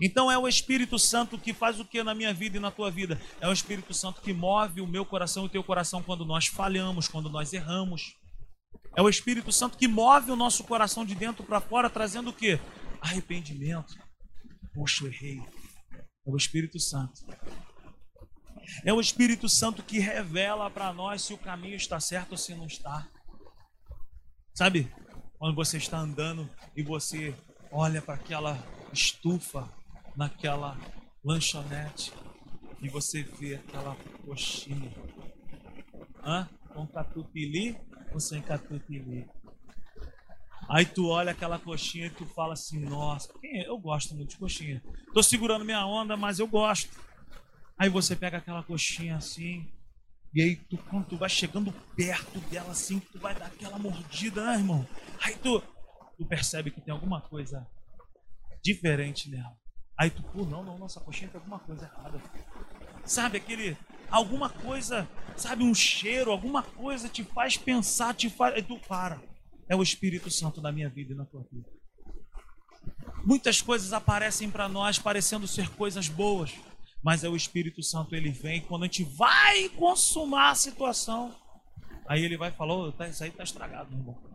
Então 0.00 0.30
é 0.30 0.36
o 0.36 0.48
Espírito 0.48 0.98
Santo 0.98 1.38
que 1.38 1.52
faz 1.52 1.78
o 1.78 1.84
que 1.84 2.02
na 2.02 2.14
minha 2.14 2.34
vida 2.34 2.56
e 2.56 2.60
na 2.60 2.70
tua 2.70 2.90
vida? 2.90 3.20
É 3.40 3.48
o 3.48 3.52
Espírito 3.52 3.94
Santo 3.94 4.20
que 4.20 4.32
move 4.32 4.80
o 4.80 4.86
meu 4.86 5.04
coração 5.04 5.44
e 5.44 5.46
o 5.46 5.50
teu 5.50 5.62
coração 5.62 6.02
quando 6.02 6.24
nós 6.24 6.46
falhamos, 6.46 7.08
quando 7.08 7.30
nós 7.30 7.52
erramos. 7.52 8.16
É 8.96 9.02
o 9.02 9.08
Espírito 9.08 9.52
Santo 9.52 9.76
que 9.78 9.88
move 9.88 10.30
o 10.30 10.36
nosso 10.36 10.64
coração 10.64 11.04
de 11.04 11.14
dentro 11.14 11.44
para 11.44 11.60
fora, 11.60 11.90
trazendo 11.90 12.30
o 12.30 12.32
que? 12.32 12.58
Arrependimento. 13.00 13.94
Poxa, 14.72 15.04
eu 15.04 15.12
errei. 15.12 15.38
É 16.26 16.30
o 16.30 16.36
Espírito 16.36 16.80
Santo. 16.80 17.20
É 18.84 18.92
o 18.92 19.00
Espírito 19.00 19.48
Santo 19.48 19.82
que 19.82 19.98
revela 19.98 20.70
para 20.70 20.92
nós 20.92 21.22
se 21.22 21.34
o 21.34 21.38
caminho 21.38 21.76
está 21.76 22.00
certo 22.00 22.32
ou 22.32 22.38
se 22.38 22.54
não 22.54 22.66
está. 22.66 23.08
Sabe? 24.54 24.90
Quando 25.38 25.54
você 25.54 25.76
está 25.76 25.98
andando 25.98 26.48
e 26.76 26.82
você 26.82 27.34
olha 27.70 28.00
para 28.00 28.14
aquela 28.14 28.56
estufa 28.92 29.68
naquela 30.16 30.76
lanchonete 31.24 32.12
e 32.80 32.88
você 32.88 33.22
vê 33.22 33.56
aquela 33.56 33.96
coxinha. 34.24 34.92
Hã? 36.22 36.48
Com 36.72 36.86
catupiry 36.86 37.78
ou 38.12 38.20
sem 38.20 38.42
catupiry? 38.42 39.26
Aí 40.68 40.86
tu 40.86 41.08
olha 41.08 41.32
aquela 41.32 41.58
coxinha 41.58 42.06
e 42.06 42.10
tu 42.10 42.26
fala 42.26 42.54
assim, 42.54 42.80
nossa, 42.80 43.32
eu 43.42 43.78
gosto 43.78 44.14
muito 44.14 44.30
de 44.30 44.36
coxinha. 44.38 44.82
Tô 45.12 45.22
segurando 45.22 45.64
minha 45.64 45.86
onda, 45.86 46.16
mas 46.16 46.38
eu 46.38 46.46
gosto. 46.46 46.90
Aí 47.78 47.88
você 47.88 48.16
pega 48.16 48.38
aquela 48.38 48.62
coxinha 48.62 49.16
assim, 49.16 49.70
e 50.34 50.42
aí 50.42 50.56
tu, 50.56 50.76
quando 50.76 51.06
tu 51.06 51.16
vai 51.16 51.28
chegando 51.28 51.72
perto 51.94 52.40
dela 52.50 52.70
assim, 52.70 52.98
tu 52.98 53.18
vai 53.18 53.34
dar 53.34 53.46
aquela 53.46 53.78
mordida, 53.78 54.44
né, 54.44 54.54
irmão? 54.54 54.86
Aí 55.20 55.36
tu, 55.36 55.62
tu 56.16 56.26
percebe 56.26 56.70
que 56.70 56.80
tem 56.80 56.92
alguma 56.92 57.20
coisa 57.20 57.66
diferente 58.62 59.30
nela. 59.30 59.56
Aí 59.96 60.10
tu, 60.10 60.22
pô, 60.22 60.44
não, 60.44 60.64
não, 60.64 60.78
nossa 60.78 61.00
coxinha 61.00 61.30
tem 61.30 61.38
alguma 61.38 61.58
coisa 61.58 61.84
errada. 61.84 62.20
Sabe 63.04 63.38
aquele, 63.38 63.76
alguma 64.10 64.48
coisa, 64.48 65.08
sabe, 65.36 65.62
um 65.62 65.74
cheiro, 65.74 66.30
alguma 66.30 66.62
coisa 66.62 67.08
te 67.08 67.22
faz 67.22 67.56
pensar, 67.56 68.14
te 68.14 68.28
faz. 68.28 68.54
Aí 68.54 68.62
tu 68.62 68.78
para. 68.88 69.20
É 69.68 69.76
o 69.76 69.82
Espírito 69.82 70.30
Santo 70.30 70.60
na 70.60 70.72
minha 70.72 70.88
vida 70.88 71.12
e 71.12 71.16
na 71.16 71.24
tua 71.24 71.46
vida. 71.50 71.68
Muitas 73.24 73.62
coisas 73.62 73.92
aparecem 73.92 74.50
para 74.50 74.68
nós 74.68 74.98
parecendo 74.98 75.46
ser 75.46 75.70
coisas 75.70 76.08
boas, 76.08 76.52
mas 77.02 77.24
é 77.24 77.28
o 77.28 77.36
Espírito 77.36 77.82
Santo, 77.82 78.14
ele 78.14 78.30
vem 78.30 78.60
quando 78.62 78.82
a 78.82 78.86
gente 78.86 79.04
vai 79.04 79.68
consumar 79.70 80.50
a 80.50 80.54
situação. 80.54 81.34
Aí 82.06 82.24
ele 82.24 82.36
vai 82.36 82.50
falar: 82.50 82.74
oh, 82.74 82.92
tá, 82.92 83.08
Isso 83.08 83.22
aí 83.22 83.30
tá 83.30 83.44
estragado, 83.44 83.90
meu 83.90 84.00
irmão. 84.00 84.34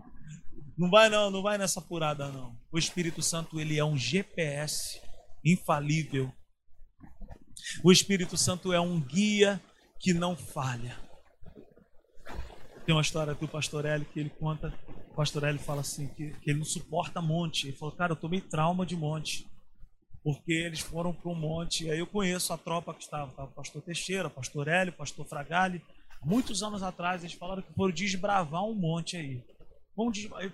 Não 0.78 0.90
vai 0.90 1.10
não, 1.10 1.30
não 1.30 1.42
vai 1.42 1.58
nessa 1.58 1.82
furada 1.82 2.30
não. 2.30 2.58
O 2.72 2.78
Espírito 2.78 3.22
Santo 3.22 3.60
ele 3.60 3.78
é 3.78 3.84
um 3.84 3.98
GPS 3.98 5.02
infalível. 5.44 6.32
O 7.84 7.92
Espírito 7.92 8.38
Santo 8.38 8.74
é 8.74 8.80
um 8.80 9.00
guia 9.00 9.62
que 10.00 10.14
não 10.14 10.36
falha. 10.36 10.98
Tem 12.86 12.96
uma 12.96 13.02
história 13.02 13.34
do 13.36 13.48
pastor 13.48 13.86
Hélio 13.86 14.08
que 14.12 14.20
ele 14.20 14.30
conta, 14.30 14.74
o 15.12 15.14
pastor 15.14 15.44
Hélio 15.44 15.60
fala 15.60 15.82
assim, 15.82 16.08
que, 16.08 16.32
que 16.40 16.50
ele 16.50 16.60
não 16.60 16.66
suporta 16.66 17.22
monte. 17.22 17.68
Ele 17.68 17.78
falou, 17.78 17.96
cara, 17.96 18.14
eu 18.14 18.16
tomei 18.16 18.42
trauma 18.42 18.86
de 18.86 18.96
monte. 18.96 19.48
Porque 20.24 20.52
eles 20.52 20.80
foram 20.80 21.14
para 21.14 21.32
um 21.32 21.36
monte, 21.36 21.86
e 21.86 21.92
aí 21.92 22.00
eu 22.00 22.08
conheço 22.08 22.52
a 22.52 22.58
tropa 22.58 22.94
que 22.94 23.04
estava, 23.04 23.44
o 23.44 23.48
pastor 23.48 23.82
Teixeira, 23.82 24.28
o 24.28 24.32
pastor 24.32 24.68
Hélio, 24.68 24.94
o 24.94 24.98
pastor 24.98 25.26
Fragali. 25.26 25.82
Muitos 26.24 26.62
anos 26.62 26.84
atrás 26.84 27.24
eles 27.24 27.36
falaram 27.36 27.62
que 27.62 27.74
foram 27.74 27.94
desbravar 27.94 28.64
um 28.66 28.76
monte 28.76 29.16
aí. 29.16 29.42
Vamos 29.96 30.14
desbravar. 30.14 30.52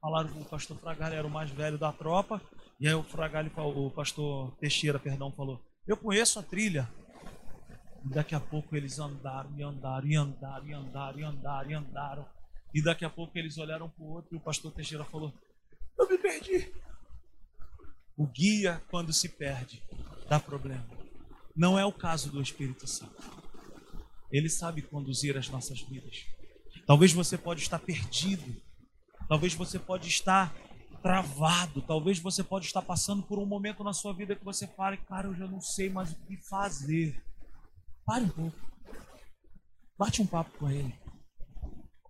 Falaram 0.00 0.28
que 0.28 0.38
o 0.38 0.44
pastor 0.44 0.76
Fragali 0.78 1.16
era 1.16 1.26
o 1.26 1.30
mais 1.30 1.50
velho 1.50 1.76
da 1.76 1.92
tropa, 1.92 2.40
e 2.80 2.86
aí 2.86 2.94
o 2.94 3.02
Fragali, 3.02 3.50
o 3.56 3.90
pastor 3.90 4.56
Teixeira, 4.56 4.98
perdão, 4.98 5.32
falou: 5.32 5.60
Eu 5.86 5.96
conheço 5.96 6.38
a 6.38 6.42
trilha. 6.42 6.88
E 8.04 8.08
daqui 8.10 8.34
a 8.34 8.40
pouco 8.40 8.76
eles 8.76 8.98
andaram 8.98 9.50
e 9.56 9.62
andaram 9.62 10.06
e 10.06 10.14
andaram 10.14 10.66
e 10.66 10.72
andaram 10.72 11.18
e 11.18 11.24
andaram 11.24 11.70
e 11.70 11.74
andaram. 11.74 12.28
E 12.72 12.82
daqui 12.82 13.04
a 13.04 13.10
pouco 13.10 13.36
eles 13.36 13.58
olharam 13.58 13.88
para 13.88 14.04
o 14.04 14.08
outro 14.08 14.34
e 14.34 14.36
o 14.36 14.40
pastor 14.40 14.72
Teixeira 14.72 15.04
falou: 15.04 15.34
Eu 15.98 16.08
me 16.08 16.18
perdi. 16.18 16.72
O 18.16 18.26
guia, 18.26 18.80
quando 18.90 19.12
se 19.12 19.28
perde, 19.28 19.82
dá 20.28 20.38
problema. 20.38 20.86
Não 21.56 21.78
é 21.78 21.84
o 21.84 21.92
caso 21.92 22.30
do 22.30 22.40
Espírito 22.40 22.86
Santo. 22.86 23.16
Ele 24.30 24.48
sabe 24.48 24.82
conduzir 24.82 25.36
as 25.36 25.48
nossas 25.48 25.80
vidas. 25.80 26.26
Talvez 26.86 27.12
você 27.12 27.36
pode 27.36 27.62
estar 27.62 27.78
perdido. 27.78 28.54
Talvez 29.28 29.54
você 29.54 29.78
pode 29.78 30.08
estar 30.08 30.54
travado. 31.02 31.82
Talvez 31.82 32.18
você 32.18 32.42
pode 32.42 32.66
estar 32.66 32.82
passando 32.82 33.22
por 33.22 33.38
um 33.38 33.46
momento 33.46 33.82
na 33.84 33.92
sua 33.92 34.12
vida 34.12 34.36
que 34.36 34.44
você 34.44 34.66
fale, 34.66 34.96
cara, 34.96 35.28
eu 35.28 35.34
já 35.34 35.46
não 35.46 35.60
sei 35.60 35.90
mais 35.90 36.12
o 36.12 36.16
que 36.26 36.36
fazer. 36.48 37.22
Pare 38.04 38.24
um 38.24 38.28
pouco. 38.28 38.56
Bate 39.98 40.22
um 40.22 40.26
papo 40.26 40.56
com 40.58 40.70
ele. 40.70 40.94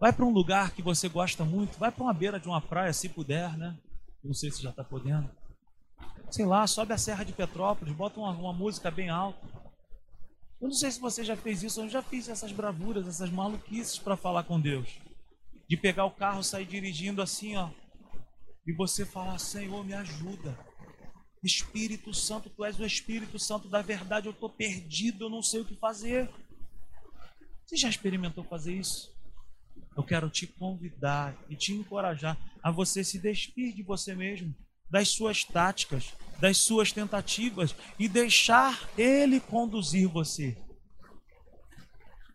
Vai 0.00 0.12
para 0.12 0.24
um 0.24 0.30
lugar 0.30 0.72
que 0.72 0.82
você 0.82 1.08
gosta 1.08 1.44
muito. 1.44 1.78
Vai 1.78 1.90
para 1.90 2.04
uma 2.04 2.12
beira 2.12 2.38
de 2.38 2.46
uma 2.46 2.60
praia, 2.60 2.92
se 2.92 3.08
puder, 3.08 3.56
né? 3.56 3.76
Não 4.22 4.34
sei 4.34 4.50
se 4.50 4.62
já 4.62 4.70
está 4.70 4.84
podendo. 4.84 5.28
Sei 6.30 6.44
lá, 6.44 6.66
sobe 6.66 6.92
a 6.92 6.98
Serra 6.98 7.24
de 7.24 7.32
Petrópolis, 7.32 7.94
bota 7.94 8.20
uma, 8.20 8.30
uma 8.30 8.52
música 8.52 8.90
bem 8.90 9.08
alta. 9.08 9.40
Eu 10.60 10.68
não 10.68 10.74
sei 10.74 10.90
se 10.90 11.00
você 11.00 11.24
já 11.24 11.36
fez 11.36 11.62
isso, 11.62 11.80
eu 11.80 11.88
já 11.88 12.02
fiz 12.02 12.28
essas 12.28 12.52
bravuras, 12.52 13.06
essas 13.06 13.30
maluquices 13.30 13.98
para 13.98 14.16
falar 14.16 14.42
com 14.42 14.60
Deus. 14.60 14.98
De 15.68 15.76
pegar 15.76 16.04
o 16.04 16.10
carro, 16.10 16.42
sair 16.42 16.66
dirigindo 16.66 17.22
assim, 17.22 17.56
ó, 17.56 17.70
e 18.68 18.72
você 18.72 19.06
falar: 19.06 19.38
Senhor, 19.38 19.82
me 19.82 19.94
ajuda. 19.94 20.56
Espírito 21.42 22.12
Santo, 22.12 22.50
tu 22.50 22.64
és 22.64 22.78
o 22.78 22.84
Espírito 22.84 23.38
Santo 23.38 23.68
da 23.68 23.80
verdade, 23.80 24.26
eu 24.26 24.32
estou 24.32 24.50
perdido, 24.50 25.24
eu 25.24 25.30
não 25.30 25.42
sei 25.42 25.60
o 25.60 25.64
que 25.64 25.74
fazer. 25.76 26.28
Você 27.64 27.76
já 27.76 27.88
experimentou 27.88 28.44
fazer 28.44 28.74
isso? 28.74 29.16
Eu 29.96 30.02
quero 30.02 30.28
te 30.28 30.46
convidar 30.46 31.34
e 31.48 31.56
te 31.56 31.72
encorajar 31.72 32.36
a 32.62 32.70
você 32.70 33.02
se 33.02 33.18
despir 33.18 33.74
de 33.74 33.82
você 33.82 34.14
mesmo, 34.14 34.54
das 34.90 35.08
suas 35.08 35.44
táticas, 35.44 36.12
das 36.40 36.58
suas 36.58 36.92
tentativas 36.92 37.74
e 37.98 38.08
deixar 38.08 38.88
Ele 38.98 39.40
conduzir 39.40 40.08
você. 40.08 40.56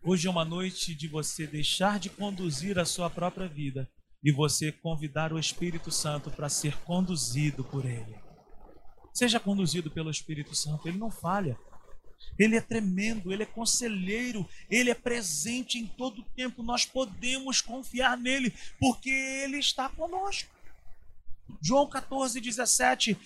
Hoje 0.02 0.26
é 0.26 0.30
uma 0.30 0.44
noite 0.44 0.94
de 0.94 1.06
você 1.06 1.46
deixar 1.46 1.98
de 1.98 2.10
conduzir 2.10 2.78
a 2.78 2.84
sua 2.84 3.08
própria 3.08 3.46
vida 3.46 3.88
e 4.24 4.32
você 4.32 4.72
convidar 4.72 5.32
o 5.32 5.38
Espírito 5.38 5.90
Santo 5.90 6.30
para 6.30 6.48
ser 6.48 6.76
conduzido 6.78 7.62
por 7.62 7.84
Ele. 7.84 8.24
Seja 9.14 9.38
conduzido 9.38 9.90
pelo 9.90 10.10
Espírito 10.10 10.56
Santo, 10.56 10.88
ele 10.88 10.98
não 10.98 11.08
falha. 11.08 11.56
Ele 12.36 12.56
é 12.56 12.60
tremendo, 12.60 13.32
ele 13.32 13.44
é 13.44 13.46
conselheiro, 13.46 14.48
ele 14.68 14.90
é 14.90 14.94
presente 14.94 15.78
em 15.78 15.86
todo 15.86 16.20
o 16.20 16.24
tempo. 16.34 16.64
Nós 16.64 16.84
podemos 16.84 17.60
confiar 17.60 18.16
nele, 18.16 18.52
porque 18.80 19.10
ele 19.10 19.58
está 19.58 19.88
conosco. 19.88 20.50
João 21.62 21.86
14, 21.86 22.40
17 22.40 23.16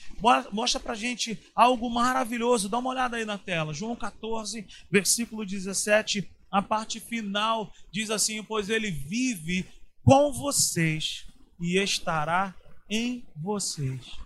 mostra 0.53 0.79
para 0.79 0.95
gente 0.95 1.39
algo 1.55 1.89
maravilhoso. 1.89 2.69
Dá 2.69 2.79
uma 2.79 2.91
olhada 2.91 3.17
aí 3.17 3.25
na 3.25 3.39
tela. 3.39 3.73
João 3.73 3.97
14, 3.97 4.67
versículo 4.91 5.47
17, 5.47 6.29
a 6.51 6.61
parte 6.61 7.01
final 7.01 7.73
diz 7.91 8.11
assim: 8.11 8.43
Pois 8.43 8.69
ele 8.69 8.91
vive 8.91 9.67
com 10.09 10.33
vocês 10.33 11.27
e 11.61 11.79
estará 11.79 12.55
em 12.88 13.29
vocês. 13.37 14.16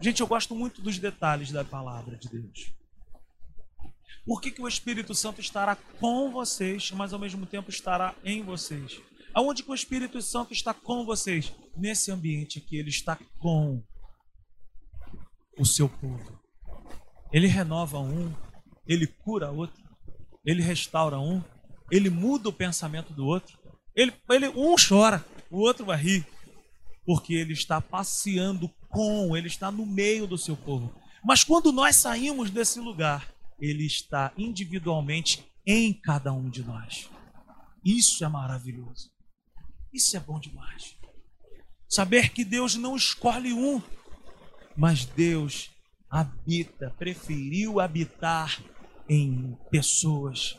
Gente, 0.00 0.22
eu 0.22 0.26
gosto 0.26 0.54
muito 0.54 0.80
dos 0.80 0.98
detalhes 0.98 1.52
da 1.52 1.62
palavra 1.62 2.16
de 2.16 2.30
Deus. 2.30 2.72
Por 4.24 4.40
que, 4.40 4.50
que 4.50 4.62
o 4.62 4.66
Espírito 4.66 5.14
Santo 5.14 5.38
estará 5.38 5.76
com 5.76 6.30
vocês, 6.30 6.92
mas 6.92 7.12
ao 7.12 7.18
mesmo 7.18 7.44
tempo 7.44 7.68
estará 7.68 8.14
em 8.24 8.42
vocês? 8.42 8.98
Aonde 9.34 9.62
que 9.62 9.70
o 9.70 9.74
Espírito 9.74 10.22
Santo 10.22 10.54
está 10.54 10.72
com 10.72 11.04
vocês? 11.04 11.52
Nesse 11.76 12.10
ambiente 12.10 12.58
aqui, 12.58 12.78
ele 12.78 12.88
está 12.88 13.18
com 13.38 13.82
o 15.58 15.66
seu 15.66 15.90
povo. 15.90 16.40
Ele 17.30 17.48
renova 17.48 17.98
um, 17.98 18.34
ele 18.86 19.06
cura 19.06 19.50
outro, 19.50 19.84
ele 20.42 20.62
restaura 20.62 21.18
um, 21.18 21.44
ele 21.90 22.08
muda 22.08 22.48
o 22.48 22.52
pensamento 22.52 23.12
do 23.12 23.26
outro, 23.26 23.59
ele, 23.94 24.12
ele, 24.28 24.48
um 24.48 24.74
chora, 24.76 25.24
o 25.50 25.58
outro 25.58 25.84
vai 25.84 25.96
rir, 25.96 26.26
porque 27.04 27.34
ele 27.34 27.52
está 27.52 27.80
passeando 27.80 28.68
com, 28.88 29.36
ele 29.36 29.48
está 29.48 29.70
no 29.70 29.86
meio 29.86 30.26
do 30.26 30.38
seu 30.38 30.56
povo. 30.56 30.94
Mas 31.24 31.44
quando 31.44 31.72
nós 31.72 31.96
saímos 31.96 32.50
desse 32.50 32.80
lugar, 32.80 33.32
ele 33.60 33.84
está 33.84 34.32
individualmente 34.36 35.44
em 35.66 35.92
cada 35.92 36.32
um 36.32 36.48
de 36.48 36.62
nós. 36.62 37.10
Isso 37.84 38.24
é 38.24 38.28
maravilhoso. 38.28 39.10
Isso 39.92 40.16
é 40.16 40.20
bom 40.20 40.38
demais. 40.38 40.96
Saber 41.88 42.30
que 42.30 42.44
Deus 42.44 42.76
não 42.76 42.96
escolhe 42.96 43.52
um, 43.52 43.82
mas 44.76 45.04
Deus 45.04 45.70
habita, 46.08 46.94
preferiu 46.98 47.80
habitar 47.80 48.62
em 49.08 49.56
pessoas 49.70 50.56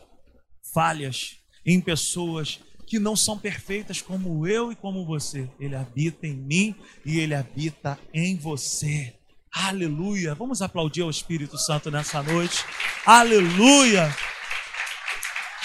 falhas, 0.73 1.37
em 1.65 1.79
pessoas 1.79 2.59
que 2.91 2.99
não 2.99 3.15
são 3.15 3.39
perfeitas 3.39 4.01
como 4.01 4.45
eu 4.45 4.69
e 4.69 4.75
como 4.75 5.05
você. 5.05 5.49
Ele 5.57 5.77
habita 5.77 6.27
em 6.27 6.35
mim 6.35 6.75
e 7.05 7.21
ele 7.21 7.33
habita 7.33 7.97
em 8.13 8.35
você. 8.35 9.15
Aleluia. 9.49 10.35
Vamos 10.35 10.61
aplaudir 10.61 11.01
ao 11.01 11.09
Espírito 11.09 11.57
Santo 11.57 11.89
nessa 11.89 12.21
noite. 12.21 12.65
Aleluia. 13.05 14.13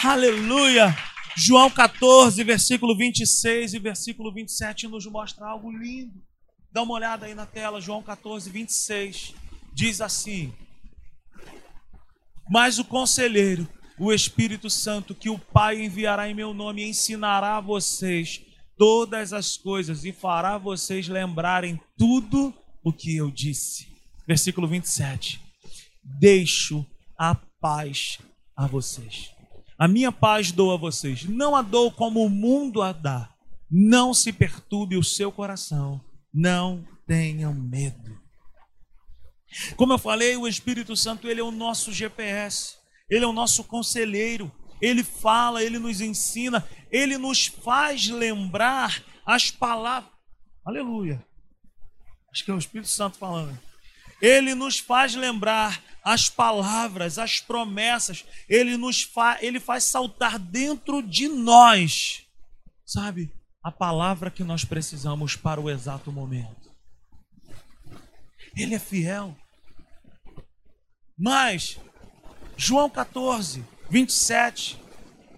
Aleluia. 0.05 0.97
João 1.37 1.69
14, 1.69 2.45
versículo 2.45 2.97
26 2.97 3.75
e 3.75 3.79
versículo 3.81 4.33
27 4.33 4.87
nos 4.87 5.05
mostra 5.07 5.49
algo 5.49 5.69
lindo. 5.77 6.23
Dá 6.71 6.83
uma 6.83 6.95
olhada 6.95 7.27
aí 7.27 7.35
na 7.35 7.45
tela, 7.45 7.81
João 7.81 8.05
14, 8.05 8.49
26. 8.49 9.35
Diz 9.75 10.01
assim: 10.01 10.55
Mas 12.49 12.79
o 12.79 12.85
conselheiro, 12.85 13.69
o 13.99 14.13
Espírito 14.13 14.69
Santo, 14.69 15.15
que 15.15 15.31
o 15.31 15.39
Pai 15.39 15.83
enviará 15.83 16.29
em 16.29 16.35
meu 16.35 16.53
nome, 16.53 16.85
ensinará 16.85 17.57
a 17.57 17.61
vocês 17.61 18.43
todas 18.77 19.33
as 19.33 19.57
coisas 19.57 20.05
e 20.05 20.13
fará 20.13 20.59
vocês 20.59 21.09
lembrarem 21.09 21.81
tudo 21.97 22.55
o 22.85 22.93
que 22.93 23.17
eu 23.17 23.31
disse. 23.31 23.89
Versículo 24.27 24.69
27. 24.69 25.41
Deixo 26.03 26.85
a 27.19 27.35
paz 27.61 28.19
a 28.57 28.67
vocês. 28.67 29.31
A 29.79 29.89
minha 29.89 30.13
paz 30.13 30.53
dou 30.53 30.73
a 30.73 30.77
vocês. 30.77 31.25
Não 31.25 31.55
a 31.55 31.63
dou 31.63 31.91
como 31.91 32.25
o 32.25 32.31
mundo 32.31 32.83
a 32.83 32.93
dá. 32.93 33.31
Não 33.71 34.15
se 34.15 34.33
perturbe 34.33 34.97
o 34.97 35.05
seu 35.05 35.33
coração. 35.33 36.01
Não 36.33 36.87
tenham 37.07 37.55
medo. 37.55 38.17
Como 39.77 39.93
eu 39.93 39.99
falei, 39.99 40.37
o 40.37 40.47
Espírito 40.47 40.97
Santo 40.97 41.29
ele 41.29 41.41
é 41.41 41.45
o 41.45 41.51
nosso 41.51 41.93
GPS. 41.93 42.77
Ele 43.09 43.25
é 43.25 43.29
o 43.29 43.33
nosso 43.33 43.65
conselheiro. 43.65 44.53
Ele 44.81 45.03
fala, 45.03 45.63
ele 45.63 45.79
nos 45.79 46.01
ensina, 46.01 46.67
ele 46.91 47.17
nos 47.17 47.47
faz 47.47 48.09
lembrar 48.09 49.03
as 49.25 49.51
palavras. 49.51 50.11
Aleluia. 50.65 51.25
Acho 52.31 52.45
que 52.45 52.51
é 52.51 52.55
o 52.55 52.59
Espírito 52.59 52.89
Santo 52.89 53.17
falando. 53.17 53.59
Ele 54.21 54.55
nos 54.55 54.79
faz 54.79 55.15
lembrar 55.15 55.83
as 56.03 56.29
palavras, 56.29 57.19
as 57.19 57.41
promessas. 57.41 58.25
Ele 58.49 58.77
nos 58.77 59.03
fa 59.03 59.39
ele 59.41 59.61
faz 59.61 59.85
saltar 59.85 60.39
dentro 60.39 61.03
de 61.03 61.29
nós, 61.29 62.27
sabe? 62.85 63.33
A 63.63 63.71
palavra 63.71 64.31
que 64.31 64.45
nós 64.45 64.65
precisamos 64.65 65.37
para 65.37 65.61
o 65.61 65.71
exato 65.71 66.13
momento. 66.13 66.71
Ele 68.57 68.75
é 68.75 68.79
fiel. 68.79 69.37
Mas 71.19 71.79
João 72.57 72.89
14, 72.89 73.65
27 73.91 74.81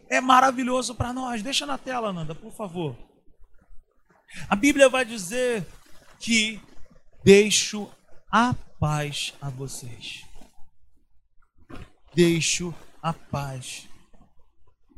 é 0.08 0.20
maravilhoso 0.20 0.94
para 0.94 1.12
nós. 1.12 1.42
Deixa 1.42 1.66
na 1.66 1.76
tela, 1.76 2.12
Nanda, 2.12 2.34
por 2.34 2.52
favor. 2.52 2.96
A 4.48 4.54
Bíblia 4.54 4.88
vai 4.88 5.04
dizer 5.04 5.66
que 6.20 6.60
deixo 7.24 7.90
a 8.30 8.54
paz 8.78 9.34
a 9.40 9.50
vocês. 9.50 10.24
Deixo 12.14 12.74
a 13.02 13.12
paz 13.12 13.88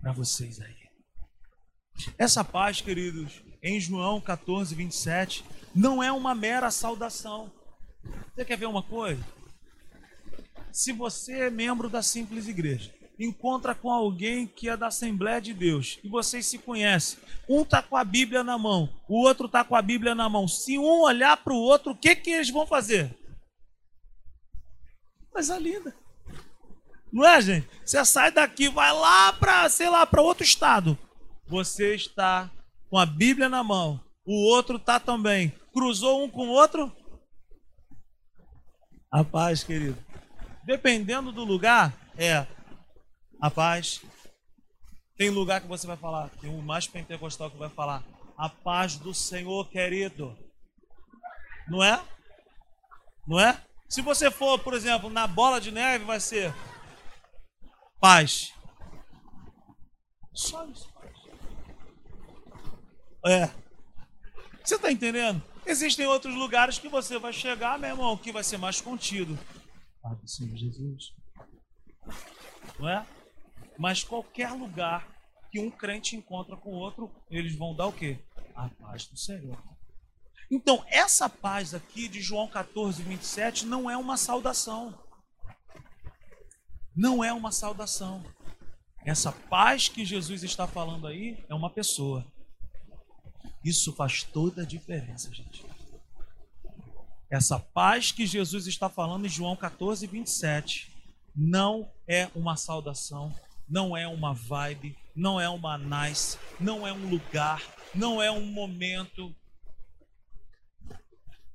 para 0.01 0.13
vocês 0.13 0.61
aí. 0.61 0.81
Essa 2.19 2.45
paz, 2.45 2.81
queridos, 2.81 3.43
em 3.63 3.79
João 3.81 4.21
14, 4.21 4.75
27, 4.75 5.45
não 5.75 6.03
é 6.03 6.11
uma 6.11 6.35
mera 6.35 6.71
saudação. 6.71 7.53
Você 8.35 8.45
quer 8.45 8.57
ver 8.57 8.67
uma 8.67 8.83
coisa? 8.83 9.23
Se 10.73 10.93
você 10.93 11.47
é 11.47 11.51
membro 11.51 11.89
da 11.89 12.03
Simples 12.03 12.49
Igreja, 12.49 12.93
encontra 13.19 13.75
com 13.75 13.91
alguém 13.91 14.47
que 14.47 14.69
é 14.69 14.77
da 14.77 14.87
Assembleia 14.87 15.41
de 15.41 15.53
Deus 15.53 15.99
e 16.03 16.09
vocês 16.09 16.47
se 16.47 16.59
conhecem, 16.59 17.19
um 17.49 17.63
está 17.63 17.83
com 17.83 17.97
a 17.97 18.05
Bíblia 18.05 18.43
na 18.43 18.57
mão, 18.57 18.89
o 19.09 19.21
outro 19.21 19.47
está 19.47 19.63
com 19.65 19.77
a 19.77 19.83
Bíblia 19.83 20.15
na 20.15 20.29
mão. 20.29 20.49
Se 20.49 20.79
um 20.79 21.03
olhar 21.03 21.37
para 21.37 21.53
o 21.53 21.61
outro, 21.61 21.93
o 21.93 21.97
que, 21.97 22.17
que 22.17 22.31
eles 22.31 22.51
vão 22.51 22.67
fazer? 22.67 23.15
Coisa 25.31 25.59
linda. 25.59 25.95
Não 27.13 27.27
é, 27.27 27.41
gente? 27.41 27.69
Você 27.85 28.05
sai 28.05 28.31
daqui, 28.31 28.69
vai 28.69 28.93
lá 28.93 29.33
para, 29.33 29.69
sei 29.69 29.89
lá, 29.89 30.07
para 30.07 30.23
outro 30.23 30.45
estado. 30.45 30.97
Você 31.47 31.95
está 31.95 32.51
com 32.89 32.97
a 32.97 33.05
Bíblia 33.05 33.49
na 33.49 33.63
mão, 33.63 34.01
o 34.25 34.53
outro 34.53 34.77
está 34.77 34.99
também. 34.99 35.53
Cruzou 35.73 36.25
um 36.25 36.31
com 36.31 36.49
o 36.49 36.53
outro? 36.53 36.93
A 39.11 39.25
paz, 39.25 39.65
querido 39.65 40.10
dependendo 40.71 41.33
do 41.33 41.43
lugar, 41.43 41.93
é 42.17 42.47
a 43.41 43.51
paz. 43.51 44.01
Tem 45.17 45.29
lugar 45.29 45.61
que 45.61 45.67
você 45.67 45.85
vai 45.85 45.97
falar, 45.97 46.29
tem 46.41 46.49
um 46.49 46.63
mais 46.63 46.87
pentecostal 46.87 47.51
que 47.51 47.57
vai 47.57 47.69
falar, 47.69 48.05
a 48.39 48.49
paz 48.49 48.97
do 48.97 49.13
Senhor, 49.13 49.69
querido. 49.69 50.39
Não 51.67 51.83
é? 51.83 52.01
Não 53.27 53.41
é? 53.41 53.61
Se 53.89 54.01
você 54.01 54.31
for, 54.31 54.61
por 54.61 54.73
exemplo, 54.73 55.11
na 55.11 55.27
bola 55.27 55.61
de 55.61 55.73
neve, 55.73 56.05
vai 56.05 56.21
ser 56.21 56.55
paz. 57.99 58.53
Só 60.33 60.65
isso. 60.67 60.89
É. 63.27 63.51
Você 64.63 64.77
está 64.77 64.93
entendendo? 64.93 65.43
Existem 65.67 66.07
outros 66.07 66.37
lugares 66.37 66.79
que 66.79 66.89
você 66.89 67.19
vai 67.19 67.33
chegar, 67.33 67.77
meu 67.77 67.91
irmão, 67.91 68.17
que 68.17 68.31
vai 68.31 68.45
ser 68.45 68.57
mais 68.57 68.81
contido. 68.81 69.37
Pai 70.03 70.17
do 70.17 70.29
Senhor 70.29 70.57
Jesus. 70.57 71.15
Não 72.79 72.89
é? 72.89 73.07
Mas 73.79 74.03
qualquer 74.03 74.51
lugar 74.53 75.09
que 75.51 75.59
um 75.59 75.71
crente 75.71 76.17
encontra 76.17 76.57
com 76.57 76.71
outro, 76.71 77.11
eles 77.31 77.57
vão 77.57 77.75
dar 77.75 77.87
o 77.87 77.93
quê? 77.93 78.19
A 78.55 78.69
paz 78.69 79.07
do 79.07 79.17
Senhor. 79.17 79.59
Então, 80.51 80.85
essa 80.89 81.29
paz 81.29 81.75
aqui 81.75 82.09
de 82.09 82.21
João 82.21 82.49
14, 82.49 83.03
27 83.03 83.67
não 83.67 83.89
é 83.91 83.97
uma 83.97 84.17
saudação. 84.17 84.99
Não 86.95 87.23
é 87.23 87.33
uma 87.33 87.53
saudação. 87.53 88.25
Essa 89.05 89.33
paz 89.33 89.89
que 89.89 90.05
Jesus 90.05 90.43
está 90.43 90.67
falando 90.67 91.07
aí 91.07 91.43
é 91.49 91.55
uma 91.55 91.71
pessoa. 91.71 92.27
Isso 93.65 93.95
faz 93.95 94.25
toda 94.25 94.63
a 94.63 94.67
diferença, 94.67 95.33
gente. 95.33 95.65
Essa 97.31 97.61
paz 97.61 98.11
que 98.11 98.27
Jesus 98.27 98.67
está 98.67 98.89
falando 98.89 99.25
em 99.25 99.29
João 99.29 99.55
14, 99.55 100.05
27, 100.07 100.93
não 101.35 101.89
é 102.09 102.29
uma 102.35 102.57
saudação, 102.57 103.33
não 103.69 103.97
é 103.97 104.09
uma 104.09 104.35
vibe, 104.35 104.97
não 105.15 105.41
é 105.41 105.49
uma 105.49 105.79
nice, 105.79 106.37
não 106.59 106.85
é 106.87 106.93
um 106.93 107.09
lugar, 107.09 107.63
não 107.95 108.21
é 108.21 108.33
um 108.33 108.45
momento. 108.45 109.33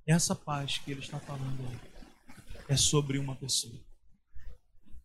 Essa 0.08 0.34
paz 0.34 0.78
que 0.78 0.92
ele 0.92 1.02
está 1.02 1.20
falando 1.20 1.68
é 2.70 2.78
sobre 2.78 3.18
uma 3.18 3.36
pessoa. 3.36 3.84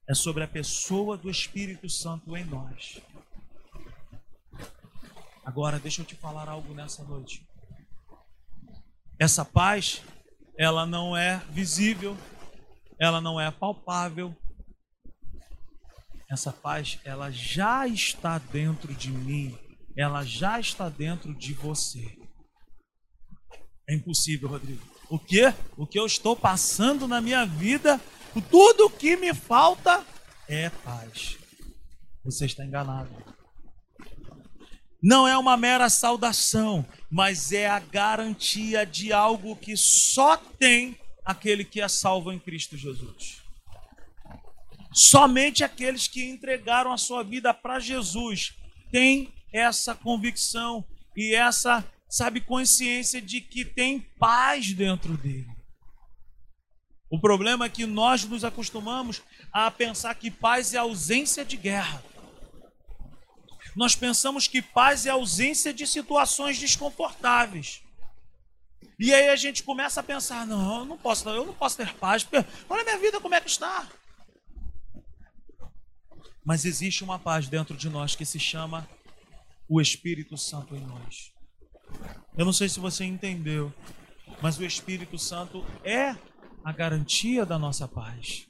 É 0.09 0.14
sobre 0.14 0.44
a 0.44 0.48
pessoa 0.48 1.16
do 1.16 1.28
Espírito 1.28 1.88
Santo 1.88 2.37
em 2.37 2.44
nós. 2.44 3.00
Agora, 5.44 5.80
deixa 5.80 6.02
eu 6.02 6.06
te 6.06 6.14
falar 6.14 6.48
algo 6.48 6.72
nessa 6.74 7.02
noite. 7.02 7.44
Essa 9.18 9.44
paz 9.44 10.02
ela 10.61 10.85
não 10.85 11.16
é 11.16 11.38
visível, 11.49 12.14
ela 12.99 13.18
não 13.18 13.40
é 13.40 13.51
palpável. 13.51 14.37
Essa 16.31 16.53
paz, 16.53 16.99
ela 17.03 17.31
já 17.31 17.88
está 17.88 18.37
dentro 18.37 18.94
de 18.94 19.11
mim, 19.11 19.59
ela 19.96 20.23
já 20.23 20.61
está 20.61 20.90
dentro 20.90 21.35
de 21.35 21.55
você. 21.55 22.14
É 23.88 23.94
impossível, 23.94 24.51
Rodrigo. 24.51 24.87
O 25.09 25.18
que? 25.18 25.46
O 25.79 25.87
que 25.87 25.99
eu 25.99 26.05
estou 26.05 26.37
passando 26.37 27.09
na 27.09 27.23
minha 27.23 27.46
vida, 27.46 27.99
tudo 28.51 28.90
que 28.90 29.16
me 29.16 29.33
falta 29.33 30.05
é 30.46 30.68
paz. 30.68 31.38
Você 32.23 32.44
está 32.44 32.66
enganado. 32.66 33.09
Não 35.03 35.27
é 35.27 35.37
uma 35.37 35.57
mera 35.57 35.89
saudação, 35.89 36.87
mas 37.11 37.53
é 37.53 37.67
a 37.67 37.81
garantia 37.81 38.85
de 38.85 39.13
algo 39.13 39.57
que 39.57 39.77
só 39.77 40.37
tem 40.37 40.99
aquele 41.25 41.65
que 41.65 41.81
é 41.81 41.89
salvo 41.89 42.33
em 42.33 42.39
Cristo 42.39 42.77
Jesus. 42.77 43.43
Somente 44.93 45.63
aqueles 45.63 46.09
que 46.09 46.29
entregaram 46.29 46.93
a 46.93 46.99
sua 46.99 47.23
vida 47.23 47.55
para 47.55 47.79
Jesus 47.79 48.55
têm 48.91 49.33
essa 49.53 49.95
convicção 49.95 50.85
e 51.17 51.35
essa, 51.35 51.85
sabe, 52.09 52.41
consciência 52.41 53.23
de 53.23 53.41
que 53.41 53.65
tem 53.65 54.01
paz 54.19 54.73
dentro 54.73 55.17
dele. 55.17 55.49
O 57.09 57.19
problema 57.19 57.65
é 57.65 57.69
que 57.69 57.87
nós 57.87 58.25
nos 58.25 58.45
acostumamos 58.45 59.23
a 59.53 59.71
pensar 59.71 60.15
que 60.15 60.31
paz 60.31 60.75
é 60.75 60.79
ausência 60.79 61.45
de 61.45 61.57
guerra. 61.57 62.03
Nós 63.74 63.94
pensamos 63.94 64.46
que 64.46 64.61
paz 64.61 65.06
é 65.06 65.11
ausência 65.11 65.72
de 65.72 65.87
situações 65.87 66.59
desconfortáveis. 66.59 67.83
E 68.98 69.14
aí 69.14 69.28
a 69.30 69.37
gente 69.37 69.62
começa 69.62 70.00
a 70.00 70.02
pensar: 70.02 70.46
não, 70.46 70.80
eu 70.80 70.85
não 70.85 70.98
posso, 70.98 71.28
eu 71.28 71.46
não 71.46 71.54
posso 71.54 71.76
ter 71.76 71.94
paz, 71.94 72.26
olha 72.68 72.83
a 72.83 72.85
minha 72.85 72.98
vida 72.98 73.20
como 73.20 73.35
é 73.35 73.40
que 73.40 73.48
está. 73.48 73.88
Mas 76.44 76.64
existe 76.64 77.04
uma 77.04 77.18
paz 77.18 77.48
dentro 77.48 77.76
de 77.76 77.88
nós 77.88 78.14
que 78.14 78.24
se 78.24 78.38
chama 78.38 78.88
o 79.68 79.80
Espírito 79.80 80.37
Santo 80.37 80.74
em 80.74 80.80
nós. 80.80 81.33
Eu 82.37 82.44
não 82.44 82.52
sei 82.52 82.68
se 82.68 82.80
você 82.80 83.04
entendeu, 83.04 83.72
mas 84.42 84.59
o 84.59 84.64
Espírito 84.64 85.18
Santo 85.18 85.64
é 85.85 86.16
a 86.64 86.72
garantia 86.72 87.46
da 87.46 87.59
nossa 87.59 87.87
paz. 87.87 88.46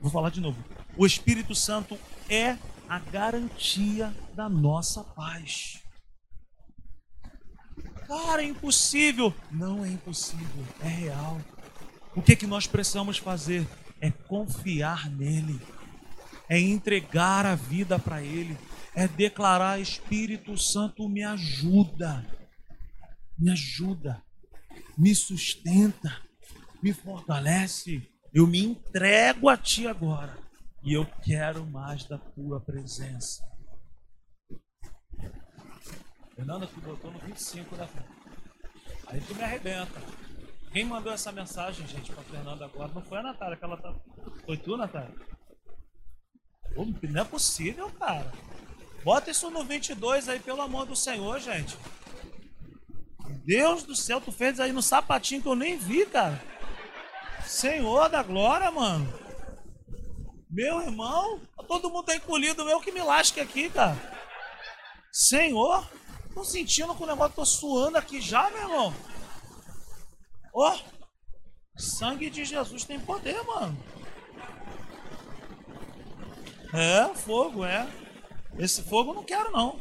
Vou 0.00 0.10
falar 0.10 0.30
de 0.30 0.40
novo. 0.40 0.62
O 0.96 1.04
Espírito 1.04 1.54
Santo 1.54 1.98
é 2.28 2.56
a 2.88 2.98
garantia 2.98 4.14
da 4.34 4.48
nossa 4.48 5.04
paz. 5.04 5.82
Cara, 8.06 8.42
é 8.42 8.46
impossível. 8.46 9.34
Não 9.50 9.84
é 9.84 9.90
impossível, 9.90 10.64
é 10.80 10.88
real. 10.88 11.38
O 12.16 12.22
que, 12.22 12.34
que 12.34 12.46
nós 12.46 12.66
precisamos 12.66 13.18
fazer? 13.18 13.66
É 14.00 14.10
confiar 14.10 15.10
nele, 15.10 15.60
é 16.48 16.58
entregar 16.58 17.44
a 17.44 17.54
vida 17.54 17.98
para 17.98 18.22
ele, 18.22 18.56
é 18.94 19.06
declarar: 19.06 19.80
Espírito 19.80 20.56
Santo, 20.56 21.08
me 21.08 21.22
ajuda, 21.22 22.24
me 23.38 23.50
ajuda, 23.50 24.22
me 24.96 25.14
sustenta, 25.14 26.16
me 26.82 26.92
fortalece. 26.92 28.08
Eu 28.32 28.46
me 28.46 28.62
entrego 28.64 29.48
a 29.48 29.56
ti 29.56 29.86
agora 29.86 30.47
e 30.82 30.92
eu 30.92 31.06
quero 31.22 31.66
mais 31.66 32.04
da 32.04 32.18
tua 32.18 32.60
presença. 32.60 33.42
Fernanda, 36.34 36.66
tu 36.66 36.80
botou 36.80 37.10
no 37.10 37.18
25, 37.18 37.76
né? 37.76 37.88
Aí 39.08 39.20
tu 39.20 39.34
me 39.34 39.42
arrebenta. 39.42 40.00
Quem 40.72 40.84
mandou 40.84 41.12
essa 41.12 41.32
mensagem, 41.32 41.86
gente, 41.86 42.12
pra 42.12 42.22
Fernanda 42.22 42.64
agora? 42.66 42.92
Não 42.92 43.02
foi 43.02 43.18
a 43.18 43.22
Natália, 43.22 43.56
que 43.56 43.64
ela 43.64 43.76
tá. 43.76 43.94
Foi 44.44 44.56
tu, 44.56 44.76
Natália? 44.76 45.14
Pô, 46.74 46.84
não 46.84 47.20
é 47.20 47.24
possível, 47.24 47.90
cara. 47.92 48.30
Bota 49.02 49.30
isso 49.30 49.50
no 49.50 49.64
22 49.64 50.28
aí, 50.28 50.38
pelo 50.38 50.60
amor 50.60 50.86
do 50.86 50.94
Senhor, 50.94 51.40
gente. 51.40 51.76
Deus 53.44 53.82
do 53.82 53.96
céu, 53.96 54.20
tu 54.20 54.30
fez 54.30 54.60
aí 54.60 54.72
no 54.72 54.82
sapatinho 54.82 55.42
que 55.42 55.48
eu 55.48 55.56
nem 55.56 55.78
vi, 55.78 56.04
cara. 56.06 56.40
Senhor 57.44 58.08
da 58.10 58.22
glória, 58.22 58.70
mano. 58.70 59.27
Meu 60.50 60.80
irmão, 60.80 61.40
todo 61.66 61.90
mundo 61.90 62.06
tá 62.06 62.16
encolhido, 62.16 62.64
meu 62.64 62.80
que 62.80 62.90
me 62.90 63.02
lasque 63.02 63.38
aqui, 63.38 63.68
cara. 63.68 63.96
Senhor, 65.12 65.86
tô 66.32 66.42
sentindo 66.42 66.94
que 66.94 67.02
o 67.02 67.06
negócio, 67.06 67.34
tô 67.34 67.44
suando 67.44 67.98
aqui 67.98 68.20
já, 68.20 68.48
meu 68.50 68.62
irmão. 68.62 68.94
Ó, 70.54 70.74
oh, 70.74 71.78
sangue 71.78 72.30
de 72.30 72.44
Jesus 72.44 72.84
tem 72.84 72.98
poder, 72.98 73.42
mano. 73.44 73.76
É, 76.72 77.14
fogo, 77.14 77.64
é. 77.64 77.86
Esse 78.58 78.82
fogo 78.82 79.10
eu 79.10 79.14
não 79.16 79.24
quero, 79.24 79.50
não. 79.50 79.78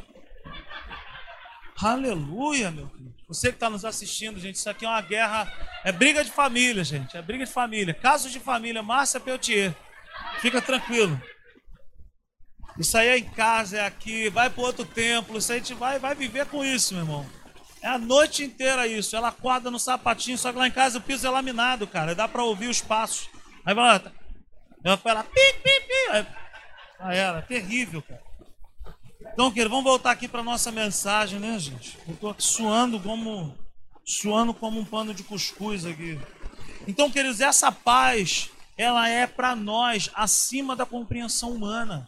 Aleluia, 1.82 2.72
meu 2.72 2.90
filho. 2.90 3.16
Você 3.28 3.50
que 3.50 3.56
está 3.56 3.70
nos 3.70 3.86
assistindo, 3.86 4.40
gente, 4.40 4.56
isso 4.56 4.70
aqui 4.70 4.86
é 4.86 4.90
uma 4.90 5.02
guerra, 5.02 5.52
é 5.84 5.92
briga 5.92 6.24
de 6.24 6.32
família, 6.32 6.84
gente. 6.84 7.16
É 7.16 7.22
briga 7.22 7.46
de 7.46 7.52
família. 7.52 7.94
Casos 7.94 8.32
de 8.32 8.40
família, 8.40 8.82
Márcia 8.82 9.20
Peltier. 9.20 9.76
Fica 10.40 10.62
tranquilo. 10.62 11.20
Isso 12.78 12.98
aí 12.98 13.08
é 13.08 13.18
em 13.18 13.24
casa, 13.24 13.78
é 13.78 13.86
aqui, 13.86 14.30
vai 14.30 14.50
para 14.50 14.64
outro 14.64 14.86
templo, 14.86 15.38
isso 15.38 15.52
aí 15.52 15.58
a 15.58 15.62
gente 15.62 15.74
vai, 15.74 15.98
vai 15.98 16.14
viver 16.14 16.46
com 16.46 16.64
isso, 16.64 16.94
meu 16.94 17.04
irmão. 17.04 17.26
É 17.82 17.88
a 17.88 17.98
noite 17.98 18.44
inteira 18.44 18.88
isso. 18.88 19.16
Ela 19.16 19.30
acorda 19.30 19.72
no 19.72 19.80
sapatinho, 19.80 20.38
só 20.38 20.52
que 20.52 20.58
lá 20.58 20.68
em 20.68 20.72
casa 20.72 21.00
o 21.00 21.02
piso 21.02 21.26
é 21.26 21.30
laminado, 21.30 21.88
cara. 21.88 22.14
Dá 22.14 22.28
para 22.28 22.44
ouvir 22.44 22.68
os 22.68 22.82
passos. 22.82 23.30
Aí 23.66 23.74
vai 23.74 23.86
lá, 23.86 24.12
ela 24.84 24.98
fala, 24.98 25.24
pi, 25.24 25.54
pi, 25.64 25.82
pi. 25.82 26.12
Aí, 26.12 26.26
aí 27.00 27.18
ela, 27.18 27.42
terrível, 27.42 28.02
cara. 28.02 28.22
Então, 29.34 29.52
querido, 29.52 29.70
vamos 29.70 29.84
voltar 29.84 30.12
aqui 30.12 30.28
para 30.28 30.44
nossa 30.44 30.72
mensagem, 30.72 31.40
né, 31.40 31.60
gente? 31.60 31.98
Eu 32.08 32.14
estou 32.14 32.30
aqui 32.30 32.44
suando 32.44 33.00
como, 33.00 33.58
suando 34.06 34.54
como 34.54 34.80
um 34.80 34.86
pano 34.86 35.14
de 35.14 35.24
cuscuz 35.24 35.86
aqui. 35.86 36.20
Então, 36.88 37.12
queridos, 37.12 37.42
essa 37.42 37.72
paz 37.72 38.50
ela 38.78 39.10
é 39.10 39.26
para 39.26 39.56
nós 39.56 40.10
acima 40.13 40.76
da 40.76 40.86
compreensão 40.86 41.52
humana. 41.52 42.08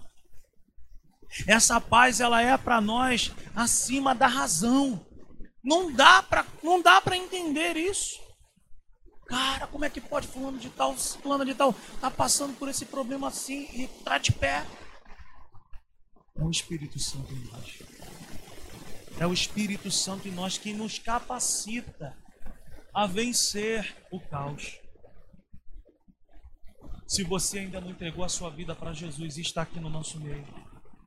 Essa 1.48 1.82
paz 1.82 2.20
ela 2.20 2.42
é 2.42 2.56
para 2.58 2.80
nós 2.80 3.32
acima 3.56 4.14
da 4.14 4.28
razão. 4.28 5.06
Não 5.64 5.92
dá 5.92 6.24
para 6.24 6.46
não 6.64 6.82
dá 6.82 7.02
para 7.02 7.18
entender 7.18 7.76
isso. 7.76 8.20
Cara, 9.28 9.68
como 9.68 9.86
é 9.86 9.90
que 9.90 10.02
pode 10.02 10.28
fulano 10.28 10.58
de 10.58 10.70
tal, 10.70 10.96
fulano 10.96 11.46
de 11.46 11.54
tal 11.54 11.74
tá 12.02 12.10
passando 12.10 12.58
por 12.58 12.68
esse 12.68 12.86
problema 12.86 13.28
assim 13.28 13.68
e 13.74 13.88
tá 14.04 14.18
de 14.18 14.32
pé? 14.32 14.66
É 16.36 16.44
o 16.44 16.50
Espírito 16.50 16.98
Santo 17.00 17.34
em 17.34 17.44
nós. 17.46 17.84
É 19.20 19.28
o 19.28 19.34
Espírito 19.34 19.92
Santo 19.92 20.28
em 20.28 20.32
nós 20.32 20.58
que 20.58 20.74
nos 20.74 20.98
capacita 20.98 22.18
a 22.94 23.06
vencer 23.06 23.96
o 24.10 24.20
caos. 24.20 24.80
Se 27.10 27.24
você 27.24 27.58
ainda 27.58 27.82
não 27.82 27.90
entregou 27.90 28.24
a 28.24 28.30
sua 28.30 28.52
vida 28.52 28.76
para 28.76 28.94
Jesus 28.94 29.36
e 29.36 29.42
está 29.42 29.64
aqui 29.64 29.80
no 29.80 29.90
nosso 29.90 30.20
meio, 30.20 30.46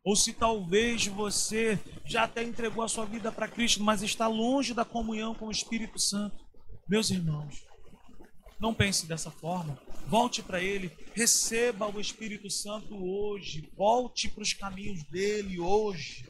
ou 0.04 0.16
se 0.16 0.32
talvez 0.32 1.06
você 1.06 1.78
já 2.04 2.24
até 2.24 2.42
entregou 2.42 2.82
a 2.82 2.88
sua 2.88 3.04
vida 3.06 3.30
para 3.30 3.46
Cristo, 3.46 3.80
mas 3.84 4.02
está 4.02 4.26
longe 4.26 4.74
da 4.74 4.84
comunhão 4.84 5.32
com 5.32 5.46
o 5.46 5.50
Espírito 5.52 6.00
Santo, 6.00 6.44
meus 6.88 7.10
irmãos, 7.10 7.64
não 8.58 8.74
pense 8.74 9.06
dessa 9.06 9.30
forma. 9.30 9.78
Volte 10.08 10.42
para 10.42 10.60
Ele, 10.60 10.90
receba 11.14 11.86
o 11.86 12.00
Espírito 12.00 12.50
Santo 12.50 12.96
hoje, 12.96 13.70
volte 13.76 14.28
para 14.28 14.42
os 14.42 14.52
caminhos 14.52 15.04
dele 15.04 15.60
hoje. 15.60 16.28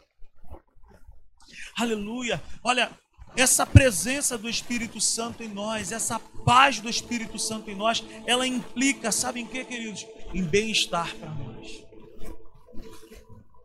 Aleluia! 1.79 2.43
Olha, 2.63 2.93
essa 3.37 3.65
presença 3.65 4.37
do 4.37 4.49
Espírito 4.49 5.01
Santo 5.01 5.43
em 5.43 5.49
nós, 5.49 5.91
essa 5.91 6.19
paz 6.19 6.81
do 6.81 6.89
Espírito 6.89 7.39
Santo 7.39 7.71
em 7.71 7.75
nós, 7.75 8.05
ela 8.27 8.47
implica, 8.47 9.11
sabe 9.11 9.41
em 9.41 9.47
que, 9.47 9.65
queridos? 9.65 10.07
Em 10.35 10.43
bem-estar 10.43 11.15
para 11.17 11.31
nós. 11.31 11.83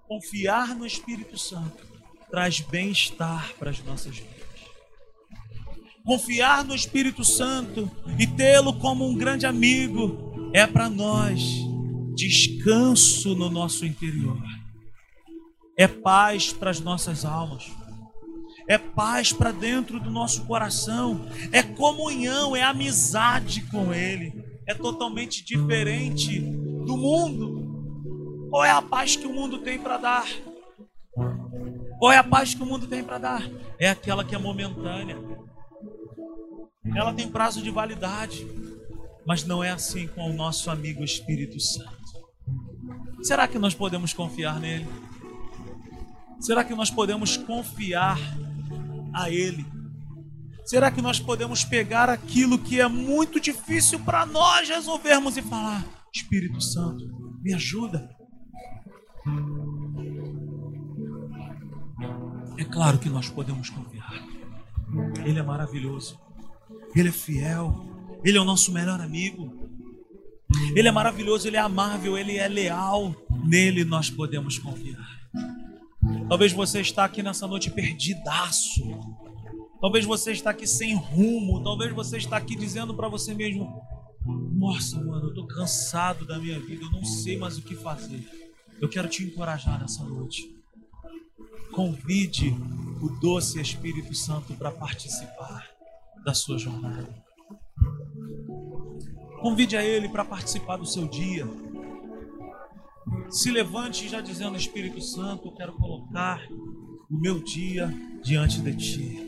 Confiar 0.08 0.74
no 0.74 0.86
Espírito 0.86 1.38
Santo 1.38 1.86
traz 2.32 2.62
bem-estar 2.62 3.54
para 3.60 3.70
as 3.70 3.80
nossas 3.84 4.18
vidas. 4.18 4.38
Confiar 6.06 6.64
no 6.64 6.74
Espírito 6.74 7.26
Santo 7.26 7.92
e 8.18 8.26
tê-lo 8.26 8.80
como 8.80 9.06
um 9.06 9.16
grande 9.16 9.46
amigo 9.46 10.52
é 10.54 10.66
para 10.66 10.90
nós 10.90 11.42
descanso 12.16 13.36
no 13.36 13.50
nosso 13.50 13.86
interior, 13.86 14.42
é 15.78 15.88
paz 15.88 16.52
para 16.52 16.72
as 16.72 16.80
nossas 16.80 17.24
almas 17.26 17.70
é 18.68 18.78
paz 18.78 19.32
para 19.32 19.52
dentro 19.52 20.00
do 20.00 20.12
nosso 20.12 20.46
coração, 20.46 21.26
é 21.52 21.64
comunhão, 21.64 22.56
é 22.56 22.64
amizade 22.64 23.62
com 23.62 23.94
Ele, 23.94 24.44
é 24.66 24.74
totalmente 24.74 25.44
diferente 25.44 26.40
do 26.40 26.98
mundo. 26.98 28.48
Qual 28.50 28.64
é 28.64 28.72
a 28.72 28.82
paz 28.82 29.16
que 29.16 29.26
o 29.26 29.34
mundo 29.34 29.60
tem 29.60 29.80
para 29.80 29.98
dar? 29.98 30.28
Qual 31.98 32.12
é 32.12 32.18
a 32.18 32.24
paz 32.24 32.54
que 32.54 32.62
o 32.62 32.66
mundo 32.66 32.88
tem 32.88 33.04
para 33.04 33.18
dar? 33.18 33.50
É 33.80 33.90
aquela 33.90 34.24
que 34.24 34.36
é 34.36 34.38
momentânea. 34.38 35.18
Ela 36.96 37.14
tem 37.14 37.28
prazo 37.28 37.62
de 37.62 37.70
validade, 37.70 38.46
mas 39.26 39.44
não 39.44 39.64
é 39.64 39.72
assim 39.72 40.08
com 40.08 40.30
o 40.30 40.34
nosso 40.34 40.70
amigo 40.70 41.04
Espírito 41.04 41.60
Santo. 41.60 41.98
Será 43.22 43.48
que 43.48 43.58
nós 43.58 43.74
podemos 43.74 44.14
confiar 44.14 44.60
nele? 44.60 44.88
Será 46.40 46.64
que 46.64 46.76
nós 46.76 46.90
podemos 46.90 47.36
confiar 47.36 48.18
a 49.24 49.30
Ele? 49.30 49.66
Será 50.66 50.92
que 50.92 51.02
nós 51.02 51.20
podemos 51.20 51.64
pegar 51.64 52.10
aquilo 52.10 52.60
que 52.60 52.82
é 52.82 52.88
muito 52.88 53.40
difícil 53.40 54.00
para 54.02 54.26
nós 54.26 54.68
resolvermos 54.68 55.38
e 55.38 55.42
falar: 55.42 55.86
Espírito 56.14 56.60
Santo, 56.60 57.06
me 57.42 57.54
ajuda? 57.54 58.10
É 62.58 62.66
claro 62.66 62.98
que 63.00 63.10
nós 63.10 63.30
podemos 63.30 63.70
confiar. 63.70 64.12
Ele 65.26 65.40
é 65.40 65.44
maravilhoso, 65.44 66.20
Ele 66.96 67.10
é 67.10 67.12
fiel, 67.12 68.20
Ele 68.24 68.38
é 68.38 68.42
o 68.42 68.46
nosso 68.46 68.72
melhor 68.72 69.00
amigo. 69.00 69.68
Ele 70.76 70.88
é 70.88 70.92
maravilhoso, 70.92 71.48
Ele 71.48 71.58
é 71.58 71.62
amável, 71.62 72.18
Ele 72.18 72.38
é 72.38 72.48
leal. 72.48 73.16
Nele 73.46 73.84
nós 73.84 74.10
podemos 74.10 74.58
confiar. 74.58 75.17
Talvez 76.30 76.52
você 76.52 76.82
está 76.82 77.06
aqui 77.06 77.24
nessa 77.24 77.48
noite 77.48 77.72
perdidaço. 77.72 78.84
Talvez 79.80 80.06
você 80.06 80.32
está 80.32 80.50
aqui 80.50 80.68
sem 80.68 80.94
rumo. 80.94 81.64
Talvez 81.64 81.94
você 81.94 82.18
está 82.18 82.36
aqui 82.38 82.56
dizendo 82.56 82.94
para 82.94 83.08
você 83.08 83.34
mesmo: 83.34 83.82
Nossa, 84.26 84.98
mano, 85.02 85.26
eu 85.26 85.30
estou 85.30 85.48
cansado 85.48 86.26
da 86.26 86.38
minha 86.38 86.60
vida. 86.60 86.84
Eu 86.84 86.92
não 86.92 87.06
sei 87.06 87.38
mais 87.38 87.58
o 87.58 87.62
que 87.62 87.76
fazer. 87.76 88.28
Eu 88.82 88.90
quero 88.90 89.08
te 89.08 89.24
encorajar 89.24 89.80
nessa 89.80 90.04
noite. 90.04 90.54
Convide 91.72 92.50
o 93.02 93.10
doce 93.22 93.62
Espírito 93.62 94.14
Santo 94.14 94.54
para 94.56 94.72
participar 94.72 95.66
da 96.26 96.34
sua 96.34 96.58
jornada. 96.58 97.24
Convide 99.40 99.78
a 99.78 99.84
Ele 99.84 100.10
para 100.10 100.26
participar 100.26 100.78
do 100.78 100.86
seu 100.86 101.08
dia. 101.08 101.48
Se 103.30 103.52
levante 103.52 104.08
já 104.08 104.22
dizendo: 104.22 104.58
Espírito 104.58 105.02
Santo, 105.02 105.48
eu 105.48 105.52
quero 105.54 105.74
colocar 105.74 106.42
o 107.10 107.18
meu 107.18 107.44
dia 107.44 107.94
diante 108.24 108.62
de 108.62 108.76
Ti. 108.76 109.28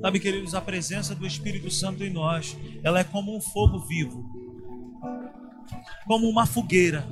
Sabe, 0.00 0.20
queridos, 0.20 0.54
a 0.54 0.60
presença 0.60 1.14
do 1.14 1.26
Espírito 1.26 1.70
Santo 1.70 2.04
em 2.04 2.10
nós, 2.10 2.56
ela 2.82 3.00
é 3.00 3.04
como 3.04 3.36
um 3.36 3.40
fogo 3.40 3.80
vivo, 3.80 4.24
como 6.06 6.28
uma 6.28 6.46
fogueira. 6.46 7.06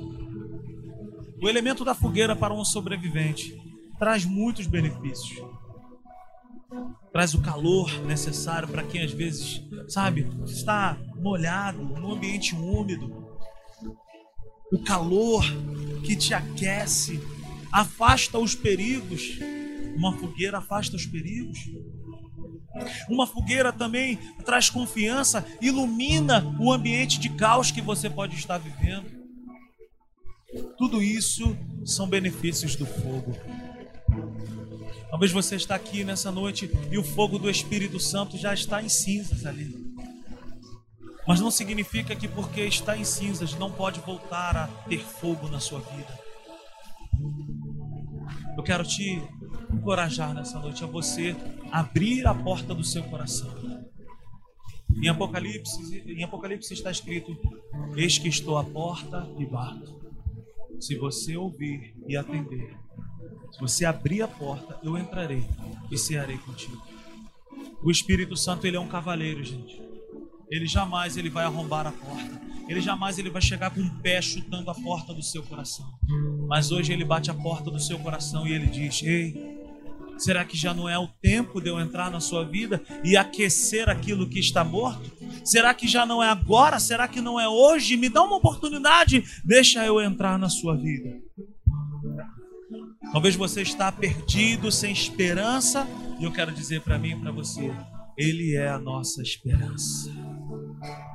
O 1.41 1.47
elemento 1.47 1.85
da 1.85 1.93
fogueira 1.93 2.35
para 2.35 2.53
um 2.53 2.65
sobrevivente 2.65 3.59
traz 3.97 4.25
muitos 4.25 4.65
benefícios. 4.65 5.39
Traz 7.11 7.33
o 7.33 7.41
calor 7.41 7.91
necessário 8.05 8.67
para 8.67 8.83
quem 8.83 9.03
às 9.03 9.11
vezes, 9.11 9.61
sabe, 9.87 10.27
está 10.45 10.97
molhado, 11.15 11.83
num 11.83 12.13
ambiente 12.13 12.55
úmido. 12.55 13.28
O 14.71 14.79
calor 14.79 15.43
que 16.03 16.15
te 16.15 16.33
aquece, 16.33 17.19
afasta 17.71 18.37
os 18.37 18.55
perigos. 18.55 19.39
Uma 19.95 20.17
fogueira 20.17 20.59
afasta 20.59 20.95
os 20.95 21.05
perigos. 21.05 21.59
Uma 23.09 23.27
fogueira 23.27 23.73
também 23.73 24.17
traz 24.45 24.69
confiança, 24.69 25.45
ilumina 25.61 26.55
o 26.59 26.71
ambiente 26.71 27.19
de 27.19 27.29
caos 27.29 27.71
que 27.71 27.81
você 27.81 28.09
pode 28.09 28.35
estar 28.35 28.57
vivendo. 28.57 29.09
Tudo 30.77 31.01
isso 31.01 31.55
são 31.85 32.07
benefícios 32.07 32.75
do 32.75 32.85
fogo. 32.85 33.35
Talvez 35.09 35.31
você 35.31 35.55
está 35.55 35.75
aqui 35.75 36.03
nessa 36.03 36.31
noite 36.31 36.69
e 36.91 36.97
o 36.97 37.03
fogo 37.03 37.37
do 37.37 37.49
Espírito 37.49 37.99
Santo 37.99 38.37
já 38.37 38.53
está 38.53 38.81
em 38.81 38.89
cinzas 38.89 39.45
ali. 39.45 39.78
Mas 41.29 41.39
não 41.39 41.51
significa 41.51 42.15
que 42.15 42.27
porque 42.27 42.61
está 42.61 42.97
em 42.97 43.03
cinzas 43.03 43.53
não 43.53 43.71
pode 43.71 43.99
voltar 43.99 44.57
a 44.57 44.65
ter 44.89 44.97
fogo 44.97 45.47
na 45.47 45.59
sua 45.59 45.79
vida. 45.79 46.19
Eu 48.57 48.63
quero 48.63 48.83
te 48.83 49.21
encorajar 49.71 50.33
nessa 50.33 50.57
noite 50.57 50.83
a 50.83 50.87
você 50.87 51.35
abrir 51.71 52.25
a 52.25 52.33
porta 52.33 52.73
do 52.73 52.83
seu 52.83 53.03
coração. 53.03 53.53
Em 54.99 55.07
Apocalipse, 55.07 56.03
em 56.07 56.23
Apocalipse 56.23 56.73
está 56.73 56.89
escrito: 56.89 57.37
Eis 57.95 58.17
que 58.17 58.27
estou 58.27 58.57
à 58.57 58.63
porta 58.63 59.29
e 59.37 59.45
bato. 59.45 60.01
Se 60.79 60.95
você 60.95 61.37
ouvir 61.37 61.93
e 62.07 62.17
atender, 62.17 62.75
se 63.51 63.59
você 63.59 63.85
abrir 63.85 64.23
a 64.23 64.27
porta, 64.27 64.79
eu 64.81 64.97
entrarei 64.97 65.47
e 65.91 65.97
cearei 65.97 66.39
contigo. 66.39 66.81
O 67.83 67.91
Espírito 67.91 68.35
Santo, 68.35 68.65
ele 68.65 68.77
é 68.77 68.79
um 68.79 68.87
cavaleiro, 68.87 69.43
gente. 69.43 69.88
Ele 70.49 70.65
jamais 70.65 71.17
ele 71.17 71.29
vai 71.29 71.45
arrombar 71.45 71.87
a 71.87 71.91
porta. 71.91 72.41
Ele 72.67 72.81
jamais 72.81 73.17
ele 73.17 73.29
vai 73.29 73.41
chegar 73.41 73.71
com 73.71 73.81
um 73.81 73.89
pé 73.99 74.21
chutando 74.21 74.69
a 74.69 74.75
porta 74.75 75.13
do 75.13 75.23
seu 75.23 75.43
coração. 75.43 75.85
Mas 76.47 76.71
hoje 76.71 76.93
ele 76.93 77.05
bate 77.05 77.31
a 77.31 77.33
porta 77.33 77.71
do 77.71 77.79
seu 77.79 77.97
coração 77.99 78.47
e 78.47 78.53
ele 78.53 78.67
diz: 78.67 79.01
"Ei, 79.03 79.59
Será 80.19 80.43
que 80.43 80.57
já 80.57 80.73
não 80.73 80.89
é 80.89 80.99
o 80.99 81.07
tempo 81.07 81.61
de 81.61 81.69
eu 81.69 81.79
entrar 81.79 82.11
na 82.11 82.19
sua 82.19 82.43
vida 82.43 82.83
e 83.05 83.15
aquecer 83.15 83.87
aquilo 83.89 84.27
que 84.27 84.37
está 84.37 84.65
morto? 84.65 85.09
Será 85.45 85.73
que 85.73 85.87
já 85.87 86.05
não 86.05 86.21
é 86.21 86.27
agora? 86.27 86.77
Será 86.77 87.07
que 87.07 87.21
não 87.21 87.39
é 87.39 87.47
hoje? 87.47 87.95
Me 87.95 88.09
dá 88.09 88.21
uma 88.21 88.35
oportunidade, 88.35 89.23
deixa 89.45 89.85
eu 89.85 90.01
entrar 90.01 90.37
na 90.37 90.49
sua 90.49 90.75
vida. 90.75 91.17
Talvez 93.13 93.35
você 93.37 93.61
está 93.61 93.89
perdido, 93.93 94.69
sem 94.71 94.91
esperança, 94.91 95.87
e 96.19 96.25
eu 96.25 96.33
quero 96.33 96.51
dizer 96.51 96.81
para 96.81 96.99
mim 96.99 97.11
e 97.11 97.15
para 97.15 97.31
você, 97.31 97.71
ele 98.17 98.55
é 98.57 98.67
a 98.67 98.77
nossa 98.77 99.21
esperança. 99.21 100.11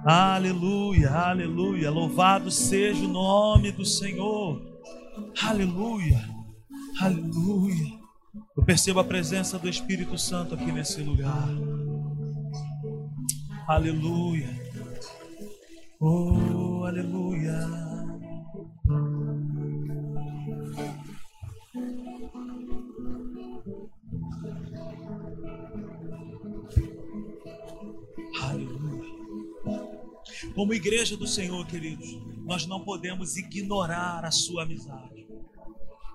Aleluia, 0.05 1.11
aleluia. 1.11 1.91
Louvado 1.91 2.51
seja 2.51 3.05
o 3.05 3.09
nome 3.09 3.73
do 3.73 3.85
Senhor. 3.85 4.61
Aleluia, 5.43 6.23
aleluia. 7.01 7.99
Eu 8.57 8.65
percebo 8.65 9.01
a 9.01 9.05
presença 9.05 9.59
do 9.59 9.69
Espírito 9.69 10.19
Santo 10.19 10.55
aqui 10.55 10.71
nesse 10.71 11.01
lugar. 11.03 11.49
Aleluia. 13.67 14.49
Oh, 16.01 16.85
aleluia. 16.85 18.04
Como 30.55 30.73
igreja 30.73 31.17
do 31.17 31.27
Senhor, 31.27 31.67
queridos, 31.67 32.17
nós 32.45 32.65
não 32.65 32.85
podemos 32.85 33.37
ignorar 33.37 34.25
a 34.25 34.31
sua 34.31 34.63
amizade. 34.63 35.27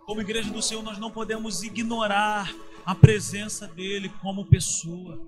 Como 0.06 0.22
igreja 0.22 0.50
do 0.50 0.62
Senhor, 0.62 0.82
nós 0.82 0.98
não 0.98 1.12
podemos 1.12 1.62
ignorar 1.62 2.54
a 2.86 2.96
presença 2.96 3.68
dele 3.68 4.10
como 4.22 4.46
pessoa. 4.46 5.20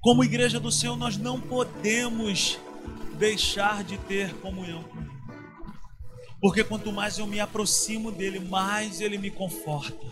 Como 0.00 0.24
igreja 0.24 0.58
do 0.58 0.72
Senhor, 0.72 0.96
nós 0.96 1.16
não 1.18 1.40
podemos 1.40 2.58
deixar 3.18 3.84
de 3.84 3.98
ter 3.98 4.34
comunhão 4.36 4.82
com 4.84 4.98
ele. 4.98 5.10
Porque 6.40 6.64
quanto 6.64 6.90
mais 6.92 7.18
eu 7.18 7.26
me 7.26 7.38
aproximo 7.38 8.10
dele, 8.10 8.40
mais 8.40 9.00
ele 9.00 9.18
me 9.18 9.30
conforta. 9.30 10.06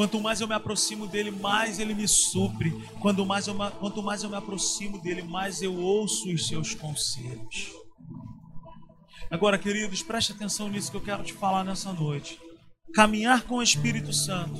Quanto 0.00 0.18
mais 0.18 0.40
eu 0.40 0.48
me 0.48 0.54
aproximo 0.54 1.06
dele, 1.06 1.30
mais 1.30 1.78
ele 1.78 1.92
me 1.92 2.08
supre. 2.08 2.70
Quanto 3.00 3.26
mais 3.26 3.46
eu, 3.46 3.54
quanto 3.54 4.02
mais 4.02 4.22
eu 4.22 4.30
me 4.30 4.36
aproximo 4.36 4.98
dele, 4.98 5.20
mais 5.20 5.60
eu 5.60 5.76
ouço 5.76 6.32
os 6.32 6.48
seus 6.48 6.74
conselhos. 6.74 7.70
Agora, 9.30 9.58
queridos, 9.58 10.02
preste 10.02 10.32
atenção 10.32 10.70
nisso 10.70 10.90
que 10.90 10.96
eu 10.96 11.02
quero 11.02 11.22
te 11.22 11.34
falar 11.34 11.64
nessa 11.64 11.92
noite. 11.92 12.40
Caminhar 12.94 13.42
com 13.42 13.56
o 13.56 13.62
Espírito 13.62 14.10
Santo 14.10 14.58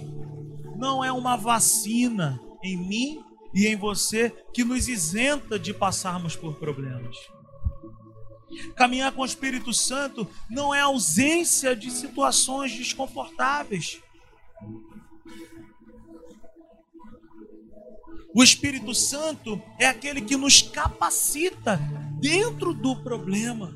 não 0.76 1.02
é 1.02 1.10
uma 1.10 1.36
vacina 1.36 2.38
em 2.62 2.76
mim 2.76 3.24
e 3.54 3.66
em 3.66 3.76
você 3.76 4.28
que 4.52 4.62
nos 4.62 4.88
isenta 4.88 5.58
de 5.58 5.72
passarmos 5.72 6.36
por 6.36 6.56
problemas. 6.56 7.16
Caminhar 8.76 9.10
com 9.12 9.22
o 9.22 9.24
Espírito 9.24 9.72
Santo 9.72 10.28
não 10.50 10.74
é 10.74 10.80
ausência 10.82 11.74
de 11.74 11.90
situações 11.90 12.76
desconfortáveis. 12.76 14.02
O 18.34 18.42
Espírito 18.42 18.94
Santo 18.94 19.60
é 19.78 19.86
aquele 19.86 20.20
que 20.20 20.36
nos 20.36 20.62
capacita 20.62 21.76
dentro 22.20 22.72
do 22.72 22.94
problema. 23.02 23.74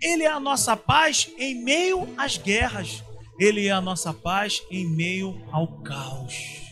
Ele 0.00 0.24
é 0.24 0.30
a 0.30 0.40
nossa 0.40 0.76
paz 0.76 1.30
em 1.38 1.54
meio 1.62 2.08
às 2.16 2.36
guerras. 2.36 3.04
Ele 3.38 3.66
é 3.66 3.70
a 3.70 3.80
nossa 3.80 4.12
paz 4.12 4.62
em 4.70 4.86
meio 4.86 5.40
ao 5.52 5.80
caos. 5.82 6.62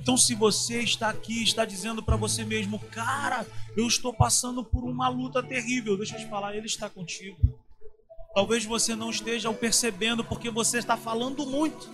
Então, 0.00 0.16
se 0.16 0.36
você 0.36 0.82
está 0.82 1.08
aqui, 1.08 1.42
está 1.42 1.64
dizendo 1.64 2.00
para 2.00 2.16
você 2.16 2.44
mesmo, 2.44 2.78
cara, 2.78 3.44
eu 3.76 3.88
estou 3.88 4.14
passando 4.14 4.64
por 4.64 4.84
uma 4.84 5.08
luta 5.08 5.42
terrível, 5.42 5.96
deixa 5.96 6.14
eu 6.14 6.20
te 6.20 6.28
falar, 6.28 6.54
Ele 6.54 6.66
está 6.66 6.88
contigo. 6.88 7.36
Talvez 8.36 8.66
você 8.66 8.94
não 8.94 9.08
esteja 9.08 9.48
o 9.48 9.54
percebendo 9.54 10.22
porque 10.22 10.50
você 10.50 10.76
está 10.76 10.94
falando 10.94 11.46
muito. 11.46 11.88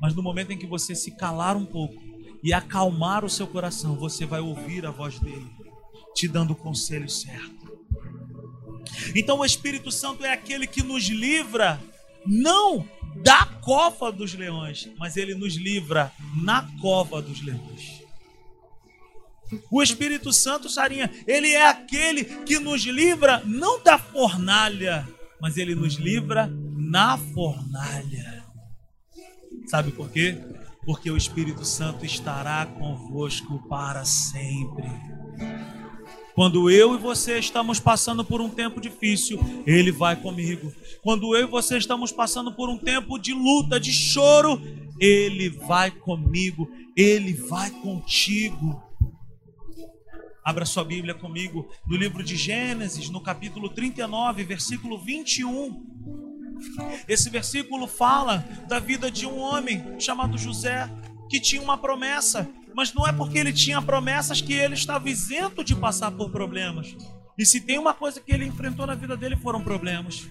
Mas 0.00 0.14
no 0.14 0.22
momento 0.22 0.52
em 0.52 0.56
que 0.56 0.66
você 0.66 0.94
se 0.94 1.10
calar 1.10 1.54
um 1.54 1.66
pouco 1.66 2.02
e 2.42 2.50
acalmar 2.54 3.26
o 3.26 3.28
seu 3.28 3.46
coração, 3.46 3.94
você 3.94 4.24
vai 4.24 4.40
ouvir 4.40 4.86
a 4.86 4.90
voz 4.90 5.18
dele, 5.18 5.46
te 6.14 6.26
dando 6.26 6.54
o 6.54 6.56
conselho 6.56 7.10
certo. 7.10 7.78
Então 9.14 9.40
o 9.40 9.44
Espírito 9.44 9.92
Santo 9.92 10.24
é 10.24 10.32
aquele 10.32 10.66
que 10.66 10.82
nos 10.82 11.04
livra, 11.08 11.78
não 12.24 12.88
da 13.16 13.44
cova 13.44 14.10
dos 14.10 14.32
leões, 14.32 14.88
mas 14.98 15.14
ele 15.14 15.34
nos 15.34 15.56
livra 15.56 16.10
na 16.42 16.66
cova 16.80 17.20
dos 17.20 17.42
leões. 17.42 18.02
O 19.70 19.82
Espírito 19.82 20.32
Santo, 20.32 20.70
Sarinha, 20.70 21.12
ele 21.26 21.52
é 21.52 21.68
aquele 21.68 22.24
que 22.46 22.58
nos 22.58 22.80
livra 22.86 23.42
não 23.44 23.78
da 23.82 23.98
fornalha, 23.98 25.06
mas 25.44 25.58
ele 25.58 25.74
nos 25.74 25.96
livra 25.96 26.50
na 26.74 27.18
fornalha. 27.18 28.42
Sabe 29.66 29.92
por 29.92 30.08
quê? 30.08 30.38
Porque 30.86 31.10
o 31.10 31.18
Espírito 31.18 31.66
Santo 31.66 32.06
estará 32.06 32.64
convosco 32.64 33.58
para 33.68 34.06
sempre. 34.06 34.90
Quando 36.34 36.70
eu 36.70 36.94
e 36.94 36.98
você 36.98 37.38
estamos 37.38 37.78
passando 37.78 38.24
por 38.24 38.40
um 38.40 38.48
tempo 38.48 38.80
difícil, 38.80 39.38
Ele 39.66 39.92
vai 39.92 40.16
comigo. 40.16 40.72
Quando 41.02 41.36
eu 41.36 41.46
e 41.46 41.50
você 41.50 41.76
estamos 41.76 42.10
passando 42.10 42.50
por 42.50 42.70
um 42.70 42.78
tempo 42.78 43.18
de 43.18 43.34
luta, 43.34 43.78
de 43.78 43.92
choro, 43.92 44.58
Ele 44.98 45.50
vai 45.50 45.90
comigo. 45.90 46.70
Ele 46.96 47.34
vai 47.34 47.70
contigo. 47.70 48.82
Abra 50.44 50.66
sua 50.66 50.84
Bíblia 50.84 51.14
comigo 51.14 51.70
no 51.86 51.96
livro 51.96 52.22
de 52.22 52.36
Gênesis, 52.36 53.08
no 53.08 53.20
capítulo 53.20 53.70
39, 53.70 54.44
versículo 54.44 54.98
21. 54.98 55.94
Esse 57.08 57.30
versículo 57.30 57.86
fala 57.86 58.44
da 58.68 58.78
vida 58.78 59.10
de 59.10 59.26
um 59.26 59.38
homem 59.38 59.98
chamado 59.98 60.36
José, 60.36 60.86
que 61.30 61.40
tinha 61.40 61.62
uma 61.62 61.78
promessa, 61.78 62.46
mas 62.74 62.92
não 62.92 63.06
é 63.06 63.12
porque 63.12 63.38
ele 63.38 63.54
tinha 63.54 63.80
promessas 63.80 64.42
que 64.42 64.52
ele 64.52 64.74
estava 64.74 65.08
isento 65.08 65.64
de 65.64 65.74
passar 65.74 66.10
por 66.10 66.30
problemas. 66.30 66.94
E 67.38 67.46
se 67.46 67.60
tem 67.60 67.78
uma 67.78 67.94
coisa 67.94 68.20
que 68.20 68.32
ele 68.32 68.44
enfrentou 68.44 68.86
na 68.86 68.94
vida 68.94 69.16
dele 69.16 69.36
foram 69.36 69.64
problemas. 69.64 70.28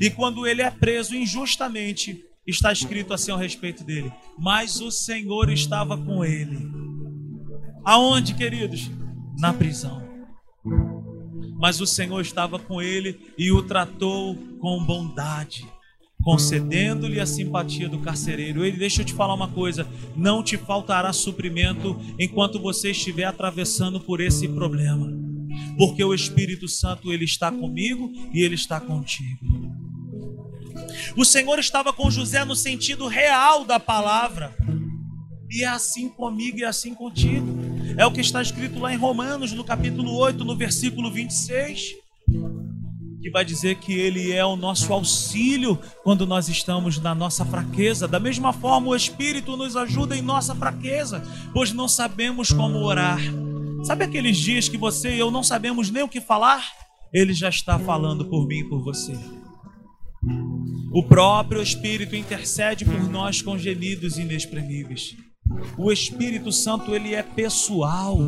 E 0.00 0.10
quando 0.10 0.48
ele 0.48 0.62
é 0.62 0.70
preso 0.70 1.14
injustamente, 1.14 2.24
está 2.44 2.72
escrito 2.72 3.14
assim 3.14 3.30
ao 3.30 3.38
respeito 3.38 3.84
dele: 3.84 4.12
Mas 4.36 4.80
o 4.80 4.90
Senhor 4.90 5.48
estava 5.48 5.96
com 5.96 6.24
ele. 6.24 6.58
Aonde, 7.84 8.34
queridos? 8.34 8.90
Na 9.38 9.52
prisão. 9.52 10.02
Mas 11.58 11.80
o 11.80 11.86
Senhor 11.86 12.20
estava 12.20 12.58
com 12.58 12.80
ele 12.80 13.18
e 13.36 13.50
o 13.50 13.62
tratou 13.62 14.36
com 14.60 14.84
bondade, 14.84 15.66
concedendo-lhe 16.22 17.20
a 17.20 17.26
simpatia 17.26 17.88
do 17.88 17.98
carcereiro. 17.98 18.64
Ele, 18.64 18.76
deixa 18.76 19.02
eu 19.02 19.04
te 19.04 19.12
falar 19.12 19.34
uma 19.34 19.48
coisa: 19.48 19.86
não 20.16 20.42
te 20.42 20.56
faltará 20.56 21.12
suprimento 21.12 22.00
enquanto 22.18 22.60
você 22.60 22.90
estiver 22.90 23.24
atravessando 23.24 24.00
por 24.00 24.20
esse 24.20 24.48
problema, 24.48 25.12
porque 25.76 26.02
o 26.02 26.14
Espírito 26.14 26.68
Santo 26.68 27.12
ele 27.12 27.24
está 27.24 27.50
comigo 27.50 28.12
e 28.32 28.42
ele 28.42 28.54
está 28.54 28.80
contigo. 28.80 29.46
O 31.16 31.24
Senhor 31.24 31.58
estava 31.58 31.92
com 31.92 32.10
José 32.10 32.44
no 32.44 32.54
sentido 32.54 33.06
real 33.06 33.64
da 33.64 33.80
palavra. 33.80 34.56
E 35.50 35.64
é 35.64 35.66
assim 35.66 36.08
comigo 36.08 36.58
e 36.58 36.62
é 36.62 36.66
assim 36.66 36.94
contigo. 36.94 37.77
É 37.96 38.06
o 38.06 38.12
que 38.12 38.20
está 38.20 38.42
escrito 38.42 38.78
lá 38.78 38.92
em 38.92 38.96
Romanos, 38.96 39.52
no 39.52 39.64
capítulo 39.64 40.14
8, 40.16 40.44
no 40.44 40.56
versículo 40.56 41.10
26, 41.10 41.94
que 43.20 43.30
vai 43.30 43.44
dizer 43.44 43.76
que 43.76 43.92
ele 43.92 44.32
é 44.32 44.44
o 44.44 44.56
nosso 44.56 44.92
auxílio 44.92 45.78
quando 46.04 46.26
nós 46.26 46.48
estamos 46.48 46.98
na 46.98 47.14
nossa 47.14 47.44
fraqueza. 47.44 48.06
Da 48.06 48.20
mesma 48.20 48.52
forma, 48.52 48.88
o 48.88 48.96
Espírito 48.96 49.56
nos 49.56 49.76
ajuda 49.76 50.16
em 50.16 50.22
nossa 50.22 50.54
fraqueza, 50.54 51.22
pois 51.52 51.72
não 51.72 51.88
sabemos 51.88 52.52
como 52.52 52.78
orar. 52.78 53.20
Sabe 53.84 54.04
aqueles 54.04 54.36
dias 54.36 54.68
que 54.68 54.76
você 54.76 55.14
e 55.14 55.18
eu 55.18 55.30
não 55.30 55.42
sabemos 55.42 55.90
nem 55.90 56.02
o 56.02 56.08
que 56.08 56.20
falar? 56.20 56.64
Ele 57.12 57.32
já 57.32 57.48
está 57.48 57.78
falando 57.78 58.24
por 58.26 58.46
mim 58.46 58.58
e 58.58 58.68
por 58.68 58.82
você. 58.82 59.18
O 60.92 61.02
próprio 61.02 61.62
Espírito 61.62 62.16
intercede 62.16 62.84
por 62.84 63.08
nós 63.08 63.40
com 63.40 63.58
gemidos 63.58 64.18
inexprimíveis. 64.18 65.16
O 65.76 65.92
Espírito 65.92 66.52
Santo, 66.52 66.94
ele 66.94 67.14
é 67.14 67.22
pessoal. 67.22 68.18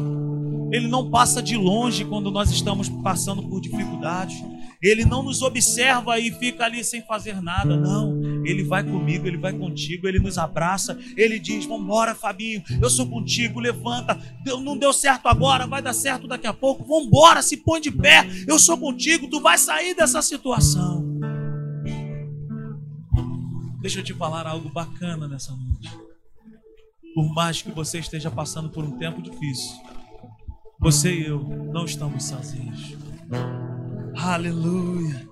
Ele 0.72 0.86
não 0.86 1.10
passa 1.10 1.42
de 1.42 1.56
longe 1.56 2.04
quando 2.04 2.30
nós 2.30 2.50
estamos 2.50 2.88
passando 2.88 3.42
por 3.42 3.60
dificuldades. 3.60 4.36
Ele 4.82 5.04
não 5.04 5.22
nos 5.22 5.42
observa 5.42 6.18
e 6.18 6.30
fica 6.30 6.64
ali 6.64 6.82
sem 6.82 7.02
fazer 7.02 7.42
nada. 7.42 7.76
Não. 7.76 8.18
Ele 8.46 8.64
vai 8.64 8.82
comigo, 8.82 9.26
ele 9.26 9.36
vai 9.36 9.52
contigo, 9.52 10.08
ele 10.08 10.18
nos 10.18 10.38
abraça. 10.38 10.98
Ele 11.16 11.38
diz: 11.38 11.66
Vambora, 11.66 12.14
Fabinho, 12.14 12.62
eu 12.80 12.88
sou 12.88 13.06
contigo. 13.06 13.60
Levanta. 13.60 14.18
Não 14.62 14.78
deu 14.78 14.92
certo 14.92 15.26
agora, 15.26 15.66
vai 15.66 15.82
dar 15.82 15.92
certo 15.92 16.26
daqui 16.26 16.46
a 16.46 16.52
pouco. 16.54 16.84
Vambora, 16.84 17.42
se 17.42 17.58
põe 17.58 17.80
de 17.80 17.90
pé. 17.90 18.26
Eu 18.46 18.58
sou 18.58 18.78
contigo, 18.78 19.28
tu 19.28 19.40
vai 19.40 19.58
sair 19.58 19.94
dessa 19.94 20.22
situação. 20.22 21.04
Deixa 23.82 24.00
eu 24.00 24.04
te 24.04 24.14
falar 24.14 24.46
algo 24.46 24.68
bacana 24.70 25.26
nessa 25.26 25.52
noite. 25.52 26.09
Por 27.14 27.32
mais 27.34 27.60
que 27.60 27.70
você 27.70 27.98
esteja 27.98 28.30
passando 28.30 28.70
por 28.70 28.84
um 28.84 28.98
tempo 28.98 29.20
difícil, 29.20 29.76
você 30.78 31.12
e 31.12 31.26
eu 31.26 31.40
não 31.72 31.84
estamos 31.84 32.24
sozinhos. 32.24 32.96
Aleluia. 34.16 35.28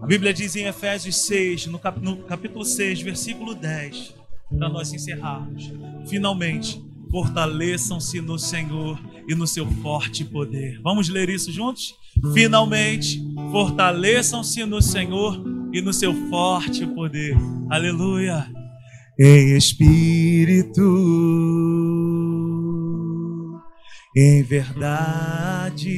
A 0.00 0.06
Bíblia 0.06 0.32
diz 0.32 0.54
em 0.56 0.66
Efésios 0.66 1.16
6, 1.16 1.66
no, 1.66 1.78
cap 1.78 2.00
no 2.00 2.18
capítulo 2.18 2.64
6, 2.64 3.00
versículo 3.00 3.54
10, 3.54 4.14
para 4.56 4.68
nós 4.68 4.92
encerrarmos. 4.92 5.72
Finalmente, 6.06 6.82
fortaleçam-se 7.10 8.20
no 8.20 8.38
Senhor 8.38 9.00
e 9.28 9.34
no 9.34 9.46
seu 9.46 9.66
forte 9.66 10.24
poder. 10.24 10.80
Vamos 10.82 11.08
ler 11.08 11.28
isso 11.28 11.50
juntos? 11.50 11.94
Finalmente, 12.32 13.22
fortaleçam-se 13.50 14.64
no 14.64 14.80
Senhor 14.80 15.42
e 15.72 15.80
no 15.80 15.92
seu 15.92 16.14
forte 16.28 16.86
poder. 16.86 17.36
Aleluia. 17.70 18.57
Em 19.20 19.56
espírito, 19.56 20.80
em 24.16 24.44
verdade, 24.44 25.88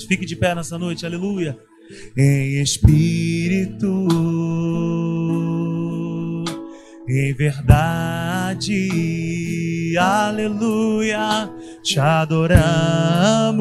Fique 0.06 0.26
de 0.26 0.38
pé 0.38 0.56
nessa 0.56 0.78
noite, 0.78 1.06
aleluia. 1.06 1.60
Em 2.16 2.62
espírito, 2.62 4.08
em 7.10 7.34
verdade, 7.34 8.88
aleluia, 9.98 11.52
te 11.84 12.00
adoramos, 12.00 13.58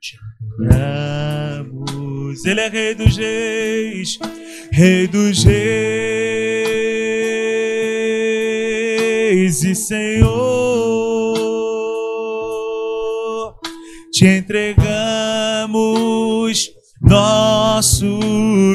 te 0.00 0.16
adoramos. 0.58 2.44
Ele 2.44 2.60
é 2.60 2.68
Rei 2.68 2.94
dos 2.94 3.16
Reis, 3.16 4.18
Rei 4.70 5.06
dos 5.06 5.44
Reis 5.44 5.56
e 9.62 9.74
Senhor, 9.74 10.26
te 14.12 14.26
entregamos 14.26 15.66
nosso 17.00 18.18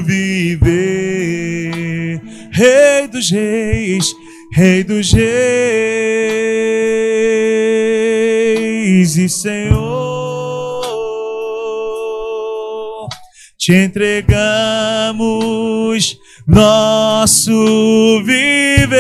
viver, 0.04 0.62
Rei 2.52 3.08
dos 3.08 3.30
Reis, 3.32 4.14
Rei 4.54 4.84
dos 4.84 5.14
Reis 5.14 5.24
e 9.16 9.30
Senhor, 9.30 9.80
te 13.58 13.74
entregamos 13.74 15.22
nosso 16.46 18.22
viver 18.26 18.92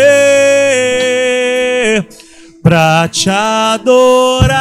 para 2.64 3.10
te 3.10 3.30
adorar, 3.30 4.52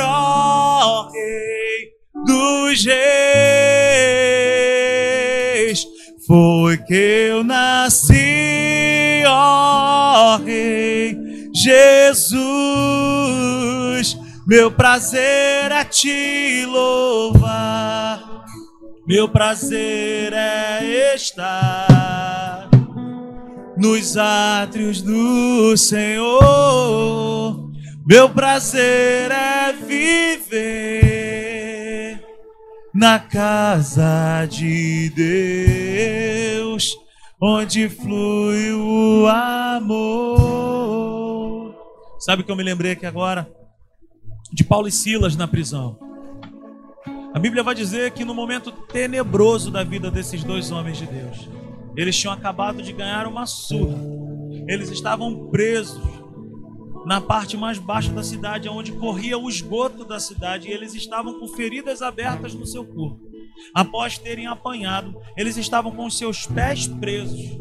ó 0.00 1.08
Rei 1.10 1.92
dos 2.26 2.84
Reis. 2.84 2.98
Foi 6.26 6.76
que 6.76 7.28
eu 7.30 7.42
nasci, 7.42 9.22
ó 9.26 9.67
Rei 10.48 11.14
Jesus. 11.54 12.38
Meu 14.46 14.70
prazer 14.70 15.70
é 15.70 15.84
te 15.84 16.64
louvar. 16.64 18.46
Meu 19.06 19.28
prazer 19.28 20.32
é 20.32 21.14
estar 21.14 22.70
nos 23.76 24.16
átrios 24.16 25.02
do 25.02 25.76
Senhor. 25.76 26.40
Meu 28.06 28.30
prazer 28.30 29.30
é 29.30 29.74
viver 29.86 31.28
na 32.94 33.18
casa 33.18 34.46
de 34.48 35.10
Deus, 35.14 36.47
onde 37.40 37.88
flui 37.88 38.72
o 38.72 39.26
amor. 39.26 40.58
Sabe 42.18 42.42
o 42.42 42.44
que 42.44 42.50
eu 42.50 42.56
me 42.56 42.64
lembrei 42.64 42.90
aqui 42.92 43.06
agora? 43.06 43.48
De 44.52 44.64
Paulo 44.64 44.88
e 44.88 44.92
Silas 44.92 45.36
na 45.36 45.46
prisão. 45.46 45.96
A 47.32 47.38
Bíblia 47.38 47.62
vai 47.62 47.76
dizer 47.76 48.10
que 48.10 48.24
no 48.24 48.34
momento 48.34 48.72
tenebroso 48.72 49.70
da 49.70 49.84
vida 49.84 50.10
desses 50.10 50.42
dois 50.42 50.72
homens 50.72 50.96
de 50.98 51.06
Deus, 51.06 51.48
eles 51.96 52.18
tinham 52.18 52.32
acabado 52.32 52.82
de 52.82 52.92
ganhar 52.92 53.26
uma 53.26 53.46
surra. 53.46 53.98
Eles 54.66 54.90
estavam 54.90 55.48
presos 55.48 56.02
na 57.06 57.20
parte 57.20 57.56
mais 57.56 57.78
baixa 57.78 58.12
da 58.12 58.24
cidade, 58.24 58.68
onde 58.68 58.92
corria 58.92 59.38
o 59.38 59.48
esgoto 59.48 60.04
da 60.04 60.18
cidade, 60.18 60.68
e 60.68 60.72
eles 60.72 60.94
estavam 60.94 61.38
com 61.38 61.46
feridas 61.48 62.02
abertas 62.02 62.52
no 62.54 62.66
seu 62.66 62.84
corpo. 62.84 63.27
Após 63.74 64.18
terem 64.18 64.46
apanhado, 64.46 65.20
eles 65.36 65.56
estavam 65.56 65.92
com 65.92 66.08
seus 66.10 66.46
pés 66.46 66.86
presos. 66.86 67.58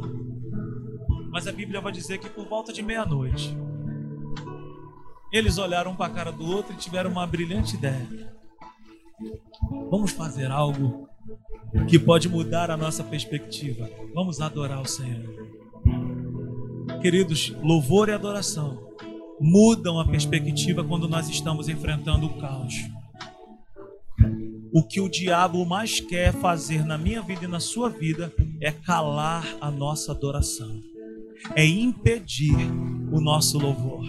Mas 1.29 1.47
a 1.47 1.51
Bíblia 1.51 1.81
vai 1.81 1.91
dizer 1.91 2.17
que 2.17 2.29
por 2.29 2.47
volta 2.47 2.71
de 2.73 2.81
meia-noite, 2.81 3.55
eles 5.31 5.57
olharam 5.57 5.91
um 5.91 5.95
para 5.95 6.07
a 6.07 6.15
cara 6.15 6.31
do 6.31 6.45
outro 6.45 6.73
e 6.73 6.77
tiveram 6.77 7.11
uma 7.11 7.27
brilhante 7.27 7.75
ideia. 7.75 8.35
Vamos 9.89 10.11
fazer 10.11 10.51
algo 10.51 11.07
que 11.87 11.99
pode 11.99 12.29
mudar 12.29 12.71
a 12.71 12.77
nossa 12.77 13.03
perspectiva. 13.03 13.89
Vamos 14.13 14.39
adorar 14.39 14.81
o 14.81 14.87
Senhor. 14.87 15.25
Queridos, 17.01 17.49
louvor 17.61 18.09
e 18.09 18.13
adoração 18.13 18.87
mudam 19.39 19.99
a 19.99 20.07
perspectiva 20.07 20.83
quando 20.83 21.07
nós 21.07 21.29
estamos 21.29 21.69
enfrentando 21.69 22.25
o 22.25 22.39
caos. 22.39 22.73
O 24.77 24.83
que 24.83 25.01
o 25.01 25.09
diabo 25.09 25.65
mais 25.65 25.99
quer 25.99 26.31
fazer 26.31 26.85
na 26.85 26.99
minha 26.99 27.19
vida 27.19 27.45
e 27.45 27.47
na 27.47 27.59
sua 27.59 27.89
vida 27.89 28.31
é 28.61 28.71
calar 28.71 29.43
a 29.59 29.71
nossa 29.71 30.11
adoração, 30.11 30.83
é 31.55 31.65
impedir 31.65 32.53
o 33.11 33.19
nosso 33.19 33.57
louvor. 33.57 34.05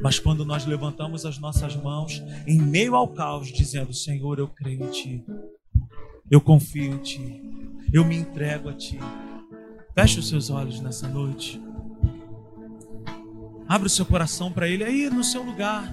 Mas 0.00 0.18
quando 0.18 0.44
nós 0.44 0.66
levantamos 0.66 1.24
as 1.24 1.38
nossas 1.38 1.76
mãos 1.76 2.20
em 2.44 2.60
meio 2.60 2.96
ao 2.96 3.06
caos, 3.06 3.52
dizendo: 3.52 3.94
Senhor, 3.94 4.40
eu 4.40 4.48
creio 4.48 4.82
em 4.82 4.90
Ti, 4.90 5.24
eu 6.28 6.40
confio 6.40 6.94
em 6.94 6.98
Ti, 6.98 7.40
eu 7.92 8.04
me 8.04 8.16
entrego 8.16 8.68
a 8.68 8.72
Ti. 8.72 8.98
Feche 9.94 10.18
os 10.18 10.28
seus 10.28 10.50
olhos 10.50 10.80
nessa 10.80 11.06
noite. 11.06 11.62
Abra 13.68 13.86
o 13.86 13.90
seu 13.90 14.04
coração 14.04 14.50
para 14.50 14.66
Ele 14.66 14.82
aí 14.82 15.08
no 15.08 15.22
seu 15.22 15.44
lugar. 15.44 15.88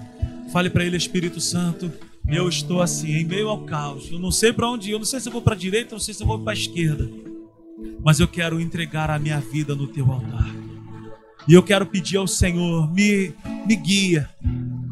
Fale 0.52 0.68
para 0.68 0.84
Ele, 0.84 0.96
Espírito 0.96 1.40
Santo. 1.40 2.09
Eu 2.30 2.48
estou 2.48 2.80
assim, 2.80 3.12
em 3.12 3.24
meio 3.24 3.48
ao 3.48 3.64
caos. 3.64 4.10
Eu 4.10 4.18
não 4.18 4.30
sei 4.30 4.52
para 4.52 4.68
onde 4.68 4.90
ir. 4.90 4.92
Eu 4.92 4.98
não 4.98 5.06
sei 5.06 5.20
se 5.20 5.28
eu 5.28 5.32
vou 5.32 5.42
para 5.42 5.54
a 5.54 5.58
direita, 5.58 5.94
não 5.94 6.00
sei 6.00 6.14
se 6.14 6.22
eu 6.22 6.26
vou 6.26 6.38
para 6.38 6.52
a 6.52 6.54
esquerda. 6.54 7.10
Mas 8.04 8.20
eu 8.20 8.28
quero 8.28 8.60
entregar 8.60 9.10
a 9.10 9.18
minha 9.18 9.40
vida 9.40 9.74
no 9.74 9.86
teu 9.86 10.10
altar. 10.10 10.50
E 11.48 11.54
eu 11.54 11.62
quero 11.62 11.86
pedir 11.86 12.16
ao 12.16 12.26
Senhor: 12.26 12.92
me, 12.92 13.32
me 13.66 13.76
guia, 13.76 14.28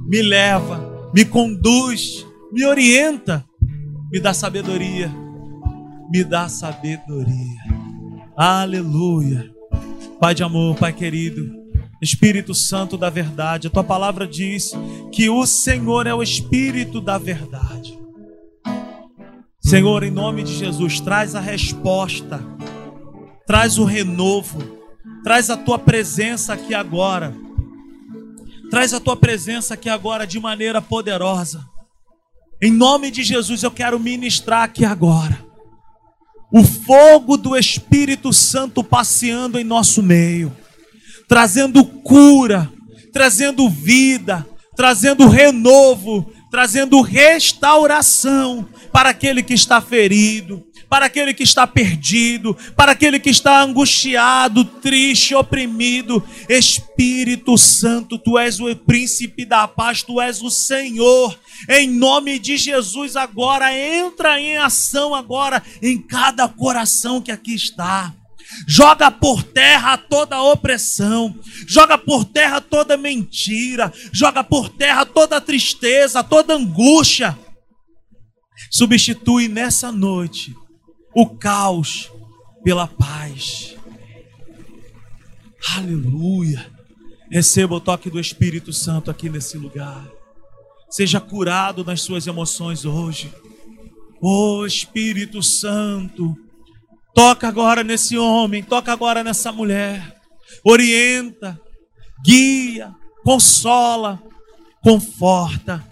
me 0.07 0.23
leva, 0.23 1.11
me 1.15 1.25
conduz, 1.25 2.27
me 2.53 2.65
orienta, 2.65 3.45
me 4.11 4.19
dá 4.21 4.33
sabedoria, 4.35 5.11
me 6.11 6.25
dá 6.25 6.49
sabedoria. 6.49 7.79
Aleluia. 8.37 9.51
Pai 10.21 10.35
de 10.35 10.43
amor, 10.43 10.77
Pai 10.77 10.93
querido, 10.93 11.58
Espírito 12.01 12.55
Santo 12.55 12.97
da 12.97 13.11
verdade, 13.11 13.67
a 13.67 13.71
tua 13.71 13.85
palavra 13.85 14.27
diz 14.27 14.73
que 15.13 15.29
o 15.29 15.45
Senhor 15.47 16.07
é 16.07 16.15
o 16.15 16.23
Espírito 16.23 17.01
da 17.01 17.19
verdade. 17.19 17.99
Senhor, 19.61 20.03
em 20.03 20.11
nome 20.11 20.43
de 20.43 20.55
Jesus, 20.55 21.01
traz 21.01 21.35
a 21.35 21.41
resposta, 21.41 22.43
traz 23.47 23.79
o 23.79 23.85
renovo, 23.85 24.79
traz 25.23 25.51
a 25.51 25.57
tua 25.57 25.79
presença 25.79 26.55
aqui 26.55 26.73
agora. 26.75 27.35
Traz 28.71 28.93
a 28.93 29.01
tua 29.01 29.17
presença 29.17 29.75
aqui 29.75 29.89
agora 29.89 30.27
de 30.27 30.39
maneira 30.39 30.81
poderosa. 30.81 31.65
Em 32.63 32.71
nome 32.71 33.11
de 33.11 33.23
Jesus, 33.23 33.63
eu 33.63 33.71
quero 33.71 33.99
ministrar 33.99 34.63
aqui 34.63 34.85
agora. 34.85 35.39
O 36.53 36.65
fogo 36.65 37.37
do 37.37 37.57
Espírito 37.57 38.33
Santo 38.33 38.83
passeando 38.83 39.59
em 39.59 39.65
nosso 39.65 40.03
meio, 40.03 40.55
trazendo 41.29 41.85
cura, 41.85 42.73
trazendo 43.13 43.69
vida, 43.69 44.47
trazendo 44.75 45.29
renovo, 45.29 46.33
trazendo 46.51 47.01
restauração 47.03 48.67
para 48.91 49.11
aquele 49.11 49.43
que 49.43 49.53
está 49.53 49.81
ferido, 49.81 50.65
para 50.89 51.07
aquele 51.07 51.35
que 51.35 51.43
está 51.43 51.67
perdido, 51.67 52.57
para 52.75 52.93
aquele 52.93 53.21
que 53.21 53.29
está 53.29 53.61
angustiado, 53.61 54.65
triste, 54.65 55.35
oprimido. 55.35 56.25
Espírito 56.49 57.59
Santo, 57.59 58.19
tu 58.19 58.39
és 58.39 58.59
o 58.59 58.75
príncipe 58.75 59.45
da 59.45 59.69
paz, 59.69 60.03
tu 60.03 60.21
és 60.21 60.41
o 60.41 60.51
Senhor. 60.51 61.39
Em 61.69 61.91
nome 61.91 62.39
de 62.39 62.57
Jesus, 62.57 63.17
agora 63.17 63.77
entra 63.77 64.41
em 64.41 64.57
ação 64.57 65.15
agora 65.15 65.63
em 65.83 66.01
cada 66.01 66.49
coração 66.49 67.21
que 67.21 67.31
aqui 67.31 67.55
está. 67.55 68.15
Joga 68.67 69.11
por 69.11 69.43
terra 69.43 69.97
toda 69.99 70.43
opressão, 70.43 71.39
joga 71.67 71.99
por 71.99 72.25
terra 72.25 72.61
toda 72.61 72.97
mentira, 72.97 73.93
joga 74.13 74.43
por 74.43 74.69
terra 74.71 75.05
toda 75.05 75.41
tristeza, 75.41 76.25
toda 76.25 76.55
angústia. 76.55 77.39
Substitui 78.71 79.49
nessa 79.49 79.93
noite 79.93 80.55
o 81.15 81.27
caos 81.27 82.11
pela 82.65 82.87
paz. 82.87 83.77
Aleluia. 85.77 86.71
Receba 87.31 87.75
o 87.75 87.81
toque 87.81 88.09
do 88.09 88.19
Espírito 88.19 88.73
Santo 88.73 89.11
aqui 89.11 89.29
nesse 89.29 89.59
lugar. 89.59 90.09
Seja 90.91 91.21
curado 91.21 91.85
nas 91.85 92.01
suas 92.01 92.27
emoções 92.27 92.85
hoje. 92.85 93.33
Oh 94.21 94.65
Espírito 94.67 95.43
Santo, 95.43 96.35
toca 97.19 97.49
agora 97.49 97.83
nesse 97.83 98.17
homem, 98.17 98.63
toca 98.63 98.93
agora 98.93 99.25
nessa 99.25 99.51
mulher. 99.51 100.21
Orienta, 100.63 101.61
guia, 102.25 102.95
consola, 103.25 104.23
conforta, 104.81 105.85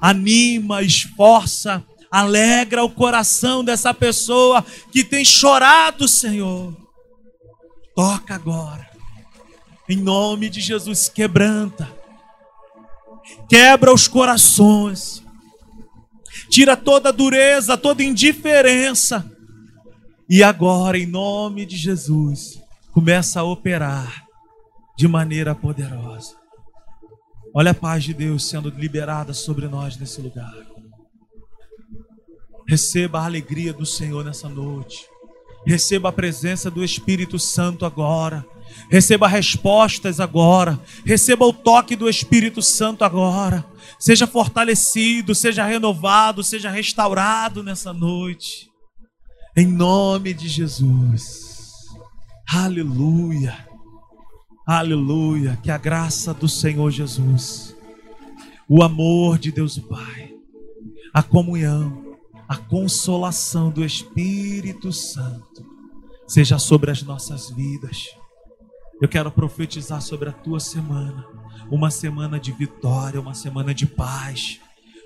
anima, 0.00 0.80
esforça 0.80 1.84
alegra 2.08 2.84
o 2.84 2.90
coração 2.90 3.64
dessa 3.64 3.92
pessoa 3.92 4.64
que 4.92 5.02
tem 5.02 5.24
chorado, 5.24 6.06
Senhor. 6.06 6.76
Toca 7.96 8.32
agora, 8.32 8.88
em 9.88 9.96
nome 9.96 10.48
de 10.48 10.60
Jesus, 10.60 11.08
quebranta, 11.08 11.90
quebra 13.48 13.92
os 13.92 14.06
corações, 14.06 15.24
tira 16.48 16.76
toda 16.76 17.12
dureza, 17.12 17.76
toda 17.76 18.04
indiferença, 18.04 19.28
e 20.34 20.42
agora, 20.42 20.98
em 20.98 21.04
nome 21.04 21.66
de 21.66 21.76
Jesus, 21.76 22.58
começa 22.90 23.40
a 23.40 23.44
operar 23.44 24.24
de 24.96 25.06
maneira 25.06 25.54
poderosa. 25.54 26.34
Olha 27.54 27.72
a 27.72 27.74
paz 27.74 28.02
de 28.02 28.14
Deus 28.14 28.48
sendo 28.48 28.70
liberada 28.70 29.34
sobre 29.34 29.68
nós 29.68 29.98
nesse 29.98 30.22
lugar. 30.22 30.54
Receba 32.66 33.20
a 33.20 33.26
alegria 33.26 33.74
do 33.74 33.84
Senhor 33.84 34.24
nessa 34.24 34.48
noite. 34.48 35.04
Receba 35.66 36.08
a 36.08 36.12
presença 36.12 36.70
do 36.70 36.82
Espírito 36.82 37.38
Santo 37.38 37.84
agora. 37.84 38.42
Receba 38.90 39.28
respostas 39.28 40.18
agora. 40.18 40.80
Receba 41.04 41.44
o 41.44 41.52
toque 41.52 41.94
do 41.94 42.08
Espírito 42.08 42.62
Santo 42.62 43.04
agora. 43.04 43.66
Seja 43.98 44.26
fortalecido, 44.26 45.34
seja 45.34 45.66
renovado, 45.66 46.42
seja 46.42 46.70
restaurado 46.70 47.62
nessa 47.62 47.92
noite. 47.92 48.71
Em 49.56 49.66
nome 49.66 50.32
de 50.34 50.48
Jesus. 50.48 51.86
Aleluia. 52.48 53.66
Aleluia. 54.66 55.58
Que 55.62 55.70
a 55.70 55.78
graça 55.78 56.32
do 56.32 56.48
Senhor 56.48 56.90
Jesus, 56.90 57.76
o 58.68 58.82
amor 58.82 59.38
de 59.38 59.52
Deus 59.52 59.76
o 59.76 59.82
Pai, 59.82 60.34
a 61.12 61.22
comunhão 61.22 62.12
a 62.52 62.56
consolação 62.58 63.70
do 63.70 63.82
Espírito 63.82 64.92
Santo 64.92 65.64
seja 66.28 66.58
sobre 66.58 66.90
as 66.90 67.02
nossas 67.02 67.48
vidas. 67.48 68.10
Eu 69.00 69.08
quero 69.08 69.32
profetizar 69.32 70.02
sobre 70.02 70.28
a 70.28 70.32
tua 70.32 70.60
semana, 70.60 71.26
uma 71.70 71.90
semana 71.90 72.38
de 72.38 72.52
vitória, 72.52 73.18
uma 73.18 73.32
semana 73.32 73.72
de 73.72 73.86
paz, 73.86 74.60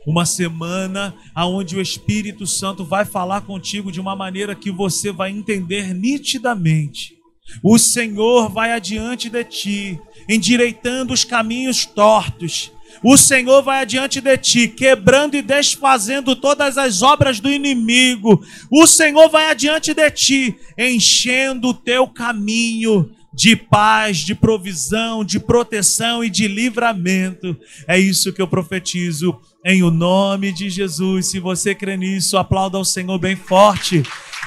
uma 0.07 0.25
semana 0.25 1.15
aonde 1.35 1.77
o 1.77 1.81
Espírito 1.81 2.47
Santo 2.47 2.85
vai 2.85 3.05
falar 3.05 3.41
contigo 3.43 3.91
de 3.91 4.01
uma 4.01 4.15
maneira 4.15 4.55
que 4.55 4.71
você 4.71 5.11
vai 5.11 5.31
entender 5.31 5.93
nitidamente. 5.93 7.17
O 7.63 7.79
Senhor 7.79 8.49
vai 8.49 8.73
adiante 8.73 9.29
de 9.29 9.45
ti, 9.45 10.01
endireitando 10.29 11.13
os 11.13 11.25
caminhos 11.25 11.85
tortos 11.85 12.73
o 13.03 13.17
Senhor 13.17 13.63
vai 13.63 13.83
adiante 13.83 14.21
de 14.21 14.37
ti, 14.39 14.69
quebrando 14.69 15.37
e 15.37 15.43
desfazendo 15.43 16.35
todas 16.35 16.79
as 16.79 17.03
obras 17.03 17.41
do 17.41 17.51
inimigo. 17.51 18.45
O 18.71 18.87
Senhor 18.87 19.29
vai 19.29 19.51
adiante 19.51 19.93
de 19.93 20.11
ti, 20.11 20.57
enchendo 20.79 21.69
o 21.69 21.75
teu 21.75 22.07
caminho 22.07 23.11
de 23.33 23.55
paz, 23.55 24.19
de 24.19 24.35
provisão, 24.35 25.23
de 25.23 25.39
proteção 25.39 26.25
e 26.25 26.31
de 26.31 26.49
livramento. 26.49 27.57
É 27.87 27.99
isso 27.99 28.33
que 28.33 28.41
eu 28.41 28.49
profetizo 28.49 29.39
em 29.67 29.83
o 29.83 29.91
nome 29.91 30.53
de 30.53 30.71
Jesus. 30.71 31.33
Se 31.33 31.41
você 31.41 31.75
crê 31.75 31.97
nisso, 31.97 32.39
aplauda 32.39 32.79
ao 32.79 32.85
Senhor 32.85 33.19
bem 33.19 33.35
forte. 33.35 34.05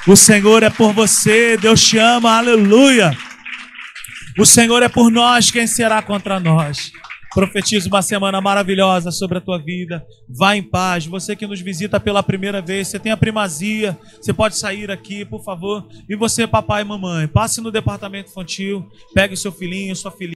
O 0.08 0.16
Senhor 0.16 0.62
é 0.62 0.70
por 0.70 0.94
você, 0.94 1.58
Deus 1.58 1.84
te 1.84 1.98
ama, 1.98 2.38
aleluia. 2.38 3.14
O 4.38 4.46
Senhor 4.46 4.82
é 4.82 4.88
por 4.88 5.10
nós, 5.10 5.50
quem 5.50 5.66
será 5.66 6.00
contra 6.00 6.40
nós? 6.40 6.90
Profetizo 7.34 7.88
uma 7.88 8.00
semana 8.00 8.40
maravilhosa 8.40 9.10
sobre 9.10 9.36
a 9.36 9.40
tua 9.42 9.58
vida. 9.58 10.02
Vá 10.26 10.56
em 10.56 10.62
paz. 10.62 11.04
Você 11.04 11.36
que 11.36 11.46
nos 11.46 11.60
visita 11.60 12.00
pela 12.00 12.22
primeira 12.22 12.62
vez, 12.62 12.88
você 12.88 12.98
tem 12.98 13.12
a 13.12 13.16
primazia, 13.16 13.96
você 14.20 14.32
pode 14.32 14.56
sair 14.56 14.90
aqui, 14.90 15.24
por 15.24 15.44
favor. 15.44 15.86
E 16.08 16.16
você, 16.16 16.46
papai 16.46 16.80
e 16.80 16.84
mamãe, 16.86 17.28
passe 17.28 17.60
no 17.60 17.70
departamento 17.70 18.30
infantil, 18.30 18.88
pegue 19.14 19.36
seu 19.36 19.52
filhinho, 19.52 19.94
sua 19.94 20.10
filhinha. 20.10 20.34